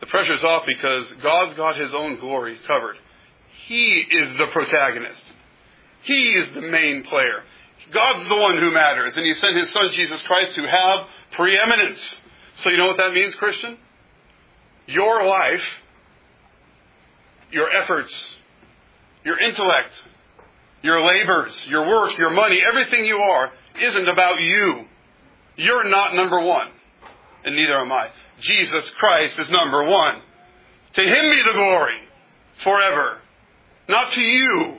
The 0.00 0.06
pressure's 0.06 0.44
off 0.44 0.64
because 0.66 1.10
God's 1.22 1.56
got 1.56 1.76
his 1.76 1.92
own 1.92 2.18
glory 2.18 2.58
covered. 2.66 2.96
He 3.66 4.06
is 4.10 4.38
the 4.38 4.46
protagonist. 4.48 5.22
He 6.02 6.32
is 6.32 6.54
the 6.54 6.62
main 6.62 7.02
player. 7.04 7.42
God's 7.92 8.28
the 8.28 8.36
one 8.36 8.58
who 8.58 8.70
matters, 8.70 9.16
and 9.16 9.24
He 9.24 9.34
sent 9.34 9.56
His 9.56 9.70
Son 9.70 9.90
Jesus 9.92 10.20
Christ 10.22 10.54
to 10.54 10.62
have 10.66 11.06
preeminence. 11.32 12.20
So 12.58 12.70
you 12.70 12.76
know 12.76 12.86
what 12.86 12.96
that 12.96 13.12
means, 13.12 13.34
Christian? 13.36 13.78
Your 14.86 15.24
life, 15.24 15.62
your 17.52 17.70
efforts, 17.70 18.12
your 19.24 19.38
intellect, 19.38 19.90
your 20.82 21.00
labors, 21.00 21.52
your 21.66 21.86
work, 21.86 22.18
your 22.18 22.30
money, 22.30 22.60
everything 22.66 23.04
you 23.04 23.18
are, 23.18 23.52
isn't 23.80 24.08
about 24.08 24.40
you. 24.40 24.86
You're 25.56 25.88
not 25.88 26.14
number 26.14 26.40
one, 26.40 26.68
and 27.44 27.54
neither 27.54 27.78
am 27.78 27.92
I. 27.92 28.10
Jesus 28.40 28.88
Christ 28.98 29.38
is 29.38 29.50
number 29.50 29.84
one. 29.84 30.22
To 30.94 31.02
Him 31.02 31.30
be 31.30 31.42
the 31.42 31.52
glory 31.52 31.98
forever. 32.62 33.18
Not 33.88 34.12
to 34.12 34.22
you. 34.22 34.78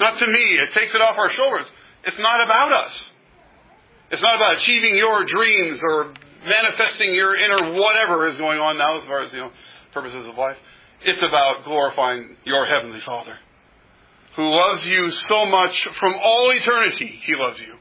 Not 0.00 0.18
to 0.18 0.26
me. 0.26 0.58
It 0.58 0.72
takes 0.72 0.94
it 0.94 1.00
off 1.00 1.16
our 1.18 1.32
shoulders. 1.32 1.66
It's 2.04 2.18
not 2.18 2.44
about 2.44 2.72
us. 2.72 3.10
It's 4.10 4.22
not 4.22 4.36
about 4.36 4.56
achieving 4.56 4.96
your 4.96 5.24
dreams 5.24 5.80
or 5.82 6.14
manifesting 6.48 7.14
your 7.14 7.36
inner 7.36 7.72
whatever 7.72 8.26
is 8.28 8.36
going 8.36 8.58
on 8.58 8.78
now 8.78 8.98
as 8.98 9.04
far 9.04 9.20
as, 9.20 9.32
you 9.32 9.40
know, 9.40 9.52
purposes 9.92 10.26
of 10.26 10.36
life. 10.36 10.56
It's 11.02 11.22
about 11.22 11.64
glorifying 11.64 12.36
your 12.44 12.64
Heavenly 12.66 13.00
Father 13.00 13.38
who 14.38 14.48
loves 14.50 14.86
you 14.86 15.10
so 15.10 15.46
much 15.46 15.88
from 15.98 16.14
all 16.14 16.50
eternity. 16.52 17.20
He 17.24 17.34
loves 17.34 17.58
you. 17.58 17.74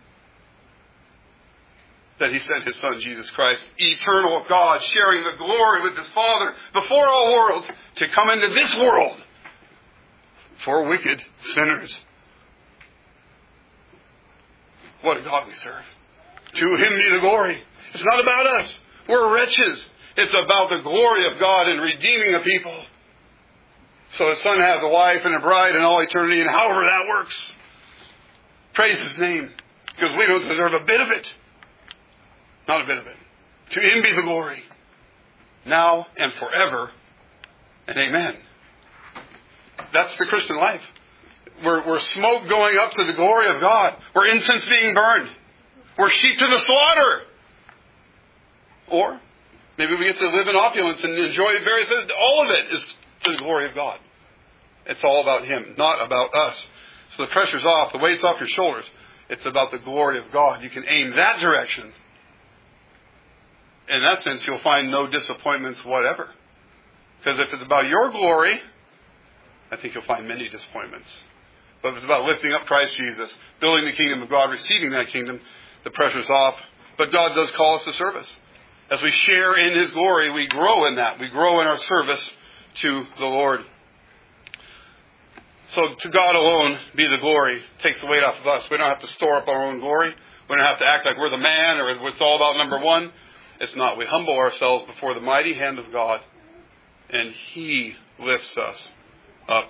That 2.20 2.32
He 2.32 2.40
sent 2.40 2.64
His 2.64 2.76
Son, 2.78 3.00
Jesus 3.00 3.30
Christ, 3.30 3.64
eternal 3.78 4.44
God, 4.50 4.82
sharing 4.82 5.24
the 5.24 5.38
glory 5.38 5.84
with 5.84 5.96
His 5.96 6.10
Father 6.10 6.56
before 6.74 7.08
all 7.08 7.32
worlds 7.32 7.68
to 7.98 8.08
come 8.10 8.32
into 8.32 8.48
this 8.48 8.76
world 8.78 9.18
for 10.66 10.86
wicked 10.86 11.22
sinners. 11.54 12.02
What 15.02 15.18
a 15.18 15.22
God 15.22 15.48
we 15.48 15.54
serve. 15.54 15.84
To 16.56 16.76
Him 16.76 16.98
be 16.98 17.10
the 17.12 17.20
glory. 17.20 17.62
It's 17.94 18.04
not 18.04 18.20
about 18.20 18.48
us. 18.62 18.80
We're 19.08 19.34
wretches. 19.34 19.90
It's 20.18 20.34
about 20.34 20.70
the 20.70 20.80
glory 20.80 21.26
of 21.26 21.40
God 21.40 21.70
in 21.70 21.80
redeeming 21.80 22.36
a 22.36 22.40
people. 22.40 22.76
So 24.12 24.30
His 24.30 24.40
Son 24.40 24.60
has 24.60 24.82
a 24.82 24.88
wife 24.88 25.22
and 25.24 25.36
a 25.36 25.40
bride 25.40 25.76
in 25.76 25.82
all 25.82 26.02
eternity, 26.02 26.42
and 26.42 26.50
however 26.50 26.82
that 26.82 27.08
works, 27.10 27.54
praise 28.74 28.98
His 28.98 29.18
name. 29.18 29.52
Because 29.96 30.18
we 30.18 30.28
don't 30.28 30.48
deserve 30.48 30.74
a 30.74 30.82
bit 30.82 31.02
of 31.02 31.10
it. 31.10 31.34
Not 32.68 32.82
a 32.82 32.86
bit 32.86 32.98
of 32.98 33.08
it. 33.08 33.16
To 33.72 33.80
Him 33.80 34.04
be 34.04 34.14
the 34.14 34.22
glory. 34.22 34.64
Now 35.66 36.08
and 36.18 36.34
forever. 36.34 36.92
And 37.88 37.98
amen. 37.98 38.38
That's 39.94 40.16
the 40.18 40.26
Christian 40.26 40.58
life. 40.58 40.82
We're, 41.64 41.88
we're 41.88 42.00
smoke 42.00 42.48
going 42.48 42.78
up 42.78 42.92
to 42.92 43.04
the 43.04 43.14
glory 43.14 43.50
of 43.50 43.60
God. 43.60 43.94
We're 44.14 44.28
incense 44.28 44.64
being 44.66 44.94
burned. 44.94 45.30
We're 45.98 46.10
sheep 46.10 46.38
to 46.38 46.48
the 46.48 46.60
slaughter. 46.60 47.22
Or 48.90 49.20
maybe 49.78 49.96
we 49.96 50.06
get 50.06 50.20
to 50.20 50.30
live 50.30 50.48
in 50.48 50.56
opulence 50.56 51.00
and 51.04 51.14
enjoy 51.14 51.60
various 51.64 51.88
things. 51.88 52.12
All 52.20 52.44
of 52.44 52.50
it 52.50 52.76
is 52.76 52.86
to 53.24 53.32
the 53.32 53.38
glory 53.38 53.70
of 53.70 53.76
God. 53.76 54.00
It's 54.86 55.04
all 55.04 55.22
about 55.22 55.46
Him, 55.46 55.76
not 55.78 56.04
about 56.04 56.34
us. 56.34 56.68
So 57.16 57.24
the 57.24 57.32
pressure's 57.32 57.66
off, 57.66 57.92
the 57.92 58.00
weight's 58.00 58.24
off 58.24 58.40
your 58.40 58.50
shoulders. 58.50 58.90
It's 59.30 59.46
about 59.46 59.72
the 59.72 59.80
glory 59.80 60.20
of 60.20 60.32
God. 60.32 60.64
You 60.64 60.70
can 60.70 60.86
aim 60.88 61.12
that 61.12 61.40
direction. 61.40 61.92
In 63.90 64.02
that 64.02 64.24
sense, 64.24 64.44
you'll 64.46 64.60
find 64.60 64.92
no 64.92 65.08
disappointments 65.08 65.84
whatever. 65.84 66.30
Because 67.20 67.40
if 67.40 67.54
it's 67.54 67.64
about 67.64 67.88
your 67.88 68.12
glory, 68.12 68.60
I 69.72 69.76
think 69.78 69.94
you'll 69.94 70.04
find 70.04 70.28
many 70.28 70.48
disappointments. 70.50 71.10
But 71.82 71.90
if 71.90 71.96
it's 71.98 72.06
about 72.06 72.26
lifting 72.26 72.54
up 72.54 72.66
Christ 72.66 72.94
Jesus, 72.96 73.30
building 73.60 73.86
the 73.86 73.94
kingdom 73.94 74.22
of 74.22 74.30
God, 74.30 74.50
receiving 74.50 74.92
that 74.92 75.10
kingdom, 75.10 75.40
the 75.84 75.92
pressure's 75.92 76.30
off. 76.30 76.56
But 76.98 77.12
God 77.12 77.36
does 77.36 77.52
call 77.52 77.76
us 77.76 77.84
to 77.84 77.94
service. 77.94 78.28
As 78.90 79.02
we 79.02 79.12
share 79.12 79.58
in 79.58 79.78
His 79.78 79.92
glory, 79.92 80.32
we 80.32 80.48
grow 80.48 80.86
in 80.88 80.96
that. 80.96 81.20
We 81.20 81.28
grow 81.30 81.60
in 81.62 81.68
our 81.68 81.78
service 81.78 82.32
to 82.82 83.06
the 83.20 83.26
Lord. 83.26 83.62
So 85.74 85.96
to 85.96 86.10
God 86.10 86.36
alone 86.36 86.80
be 86.96 87.08
the 87.08 87.18
glory. 87.18 87.62
Takes 87.84 88.00
the 88.00 88.08
weight 88.08 88.24
off 88.24 88.40
of 88.40 88.48
us. 88.48 88.64
We 88.72 88.78
don't 88.78 88.88
have 88.88 89.02
to 89.02 89.08
store 89.08 89.36
up 89.36 89.48
our 89.48 89.66
own 89.66 89.80
glory. 89.80 90.16
We 90.50 90.56
don't 90.56 90.66
have 90.66 90.80
to 90.80 90.86
act 90.88 91.06
like 91.06 91.18
we're 91.18 91.30
the 91.30 91.38
man 91.38 91.78
or 91.78 92.08
it's 92.08 92.22
all 92.22 92.38
about 92.38 92.56
number 92.56 92.80
one. 92.80 93.12
It's 93.60 93.76
not. 93.76 93.98
We 93.98 94.06
humble 94.06 94.38
ourselves 94.38 94.86
before 94.86 95.14
the 95.14 95.20
mighty 95.20 95.54
hand 95.54 95.80
of 95.80 95.92
God, 95.92 96.22
and 97.10 97.32
He 97.54 97.96
lifts 98.20 98.56
us 98.56 98.92
up. 99.50 99.70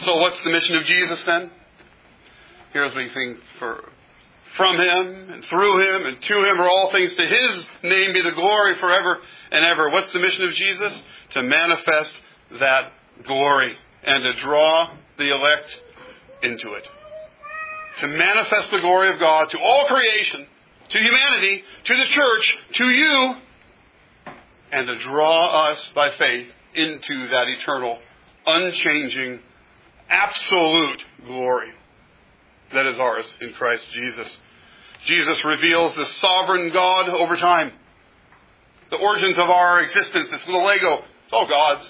So 0.00 0.16
what's 0.18 0.40
the 0.42 0.50
mission 0.50 0.76
of 0.76 0.84
Jesus 0.84 1.22
then? 1.24 1.50
Here's 2.72 2.94
what 2.94 3.04
we 3.04 3.10
think 3.12 3.38
for 3.58 3.91
from 4.56 4.76
him 4.76 5.30
and 5.30 5.44
through 5.46 5.80
him 5.80 6.06
and 6.06 6.20
to 6.20 6.44
him 6.44 6.60
are 6.60 6.68
all 6.68 6.90
things. 6.92 7.14
To 7.14 7.26
his 7.26 7.66
name 7.82 8.12
be 8.12 8.22
the 8.22 8.32
glory 8.32 8.76
forever 8.78 9.18
and 9.50 9.64
ever. 9.64 9.90
What's 9.90 10.10
the 10.12 10.18
mission 10.18 10.44
of 10.44 10.54
Jesus? 10.54 11.02
To 11.30 11.42
manifest 11.42 12.16
that 12.60 12.92
glory 13.24 13.76
and 14.02 14.22
to 14.22 14.32
draw 14.34 14.90
the 15.18 15.34
elect 15.34 15.80
into 16.42 16.74
it. 16.74 16.86
To 18.00 18.08
manifest 18.08 18.70
the 18.70 18.80
glory 18.80 19.10
of 19.10 19.18
God 19.18 19.50
to 19.50 19.58
all 19.58 19.86
creation, 19.86 20.46
to 20.90 20.98
humanity, 20.98 21.62
to 21.84 21.96
the 21.96 22.06
church, 22.06 22.52
to 22.74 22.84
you, 22.84 23.34
and 24.72 24.86
to 24.86 24.96
draw 24.98 25.70
us 25.70 25.92
by 25.94 26.10
faith 26.10 26.48
into 26.74 27.28
that 27.28 27.48
eternal, 27.48 27.98
unchanging, 28.46 29.40
absolute 30.08 31.04
glory 31.26 31.72
that 32.72 32.86
is 32.86 32.98
ours 32.98 33.24
in 33.40 33.52
Christ 33.52 33.84
Jesus. 33.92 34.28
Jesus 35.04 35.36
reveals 35.44 35.94
the 35.96 36.06
sovereign 36.06 36.72
God 36.72 37.08
over 37.08 37.36
time. 37.36 37.72
The 38.90 38.96
origins 38.96 39.38
of 39.38 39.48
our 39.48 39.80
existence, 39.80 40.30
this 40.30 40.46
little 40.46 40.64
Lego, 40.64 41.04
it's 41.24 41.32
all 41.32 41.48
God's. 41.48 41.88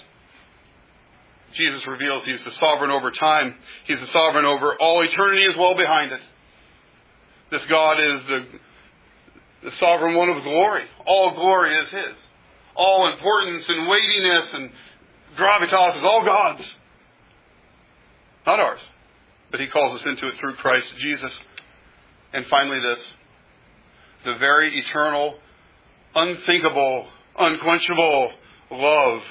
Jesus 1.55 1.87
reveals 1.87 2.25
He's 2.25 2.43
the 2.45 2.53
sovereign 2.53 2.91
over 2.91 3.11
time. 3.11 3.57
He's 3.85 4.01
the 4.01 4.07
sovereign 4.07 4.45
over 4.45 4.75
all 4.77 5.03
eternity 5.03 5.45
as 5.45 5.57
well 5.57 5.75
behind 5.75 6.13
it. 6.13 6.21
This 7.51 7.67
God 7.67 8.01
is 8.01 8.27
the, 8.29 8.47
the 9.65 9.71
sovereign 9.73 10.15
one 10.15 10.31
of 10.31 10.43
glory. 10.43 10.85
All 11.05 11.35
glory 11.35 11.75
is 11.75 11.91
His. 11.91 12.15
All 12.75 13.13
importance 13.13 13.69
and 13.69 13.87
weightiness 13.87 14.55
and 14.55 14.71
gravitas 15.37 15.97
is 15.97 16.03
all 16.03 16.25
God's. 16.25 16.73
Not 18.47 18.59
ours. 18.59 18.81
But 19.53 19.61
He 19.61 19.69
calls 19.69 20.01
us 20.01 20.07
into 20.07 20.27
it 20.27 20.35
through 20.41 20.55
Christ 20.55 20.89
Jesus. 20.99 21.33
And 22.33 22.45
finally, 22.47 22.81
this 22.81 23.13
the 24.25 24.35
very 24.37 24.77
eternal, 24.79 25.35
unthinkable, 26.15 27.09
unquenchable 27.39 28.33
love 28.71 29.23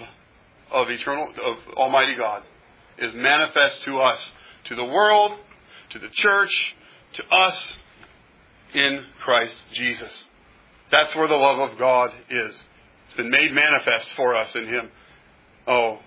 of 0.72 0.90
eternal, 0.90 1.28
of 1.44 1.58
Almighty 1.76 2.16
God 2.16 2.44
is 2.98 3.14
manifest 3.14 3.84
to 3.84 4.00
us, 4.00 4.20
to 4.66 4.76
the 4.76 4.86
world, 4.86 5.32
to 5.92 6.00
the 6.00 6.10
church, 6.10 6.76
to 7.14 7.28
us 7.30 7.78
in 8.74 9.06
Christ 9.22 9.56
Jesus. 9.74 10.26
That's 10.92 11.16
where 11.16 11.28
the 11.28 11.36
love 11.36 11.72
of 11.72 11.80
God 11.80 12.12
is. 12.30 12.64
It's 13.08 13.18
been 13.18 13.30
made 13.30 13.54
manifest 13.54 14.14
for 14.16 14.36
us 14.36 14.54
in 14.56 14.68
Him. 14.68 14.90
Oh, 15.68 16.00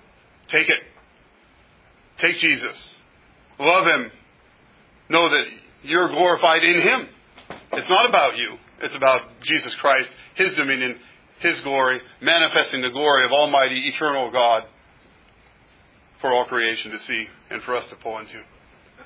take 0.48 0.68
it. 0.68 0.80
Take 2.18 2.36
Jesus. 2.36 2.93
Love 3.58 3.86
Him. 3.86 4.12
Know 5.08 5.28
that 5.28 5.44
you're 5.82 6.08
glorified 6.08 6.62
in 6.64 6.82
Him. 6.82 7.08
It's 7.72 7.88
not 7.88 8.08
about 8.08 8.36
you. 8.36 8.56
It's 8.80 8.96
about 8.96 9.22
Jesus 9.42 9.74
Christ, 9.76 10.10
His 10.34 10.54
dominion, 10.54 10.98
His 11.40 11.60
glory, 11.60 12.00
manifesting 12.20 12.82
the 12.82 12.90
glory 12.90 13.24
of 13.24 13.32
Almighty, 13.32 13.88
eternal 13.88 14.30
God 14.30 14.64
for 16.20 16.32
all 16.32 16.46
creation 16.46 16.90
to 16.92 16.98
see 17.00 17.28
and 17.50 17.62
for 17.62 17.74
us 17.74 17.84
to 17.90 17.96
pull 17.96 18.18
into. 18.18 18.40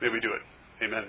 May 0.01 0.09
we 0.09 0.21
do 0.21 0.33
it. 0.33 0.85
Amen. 0.85 1.07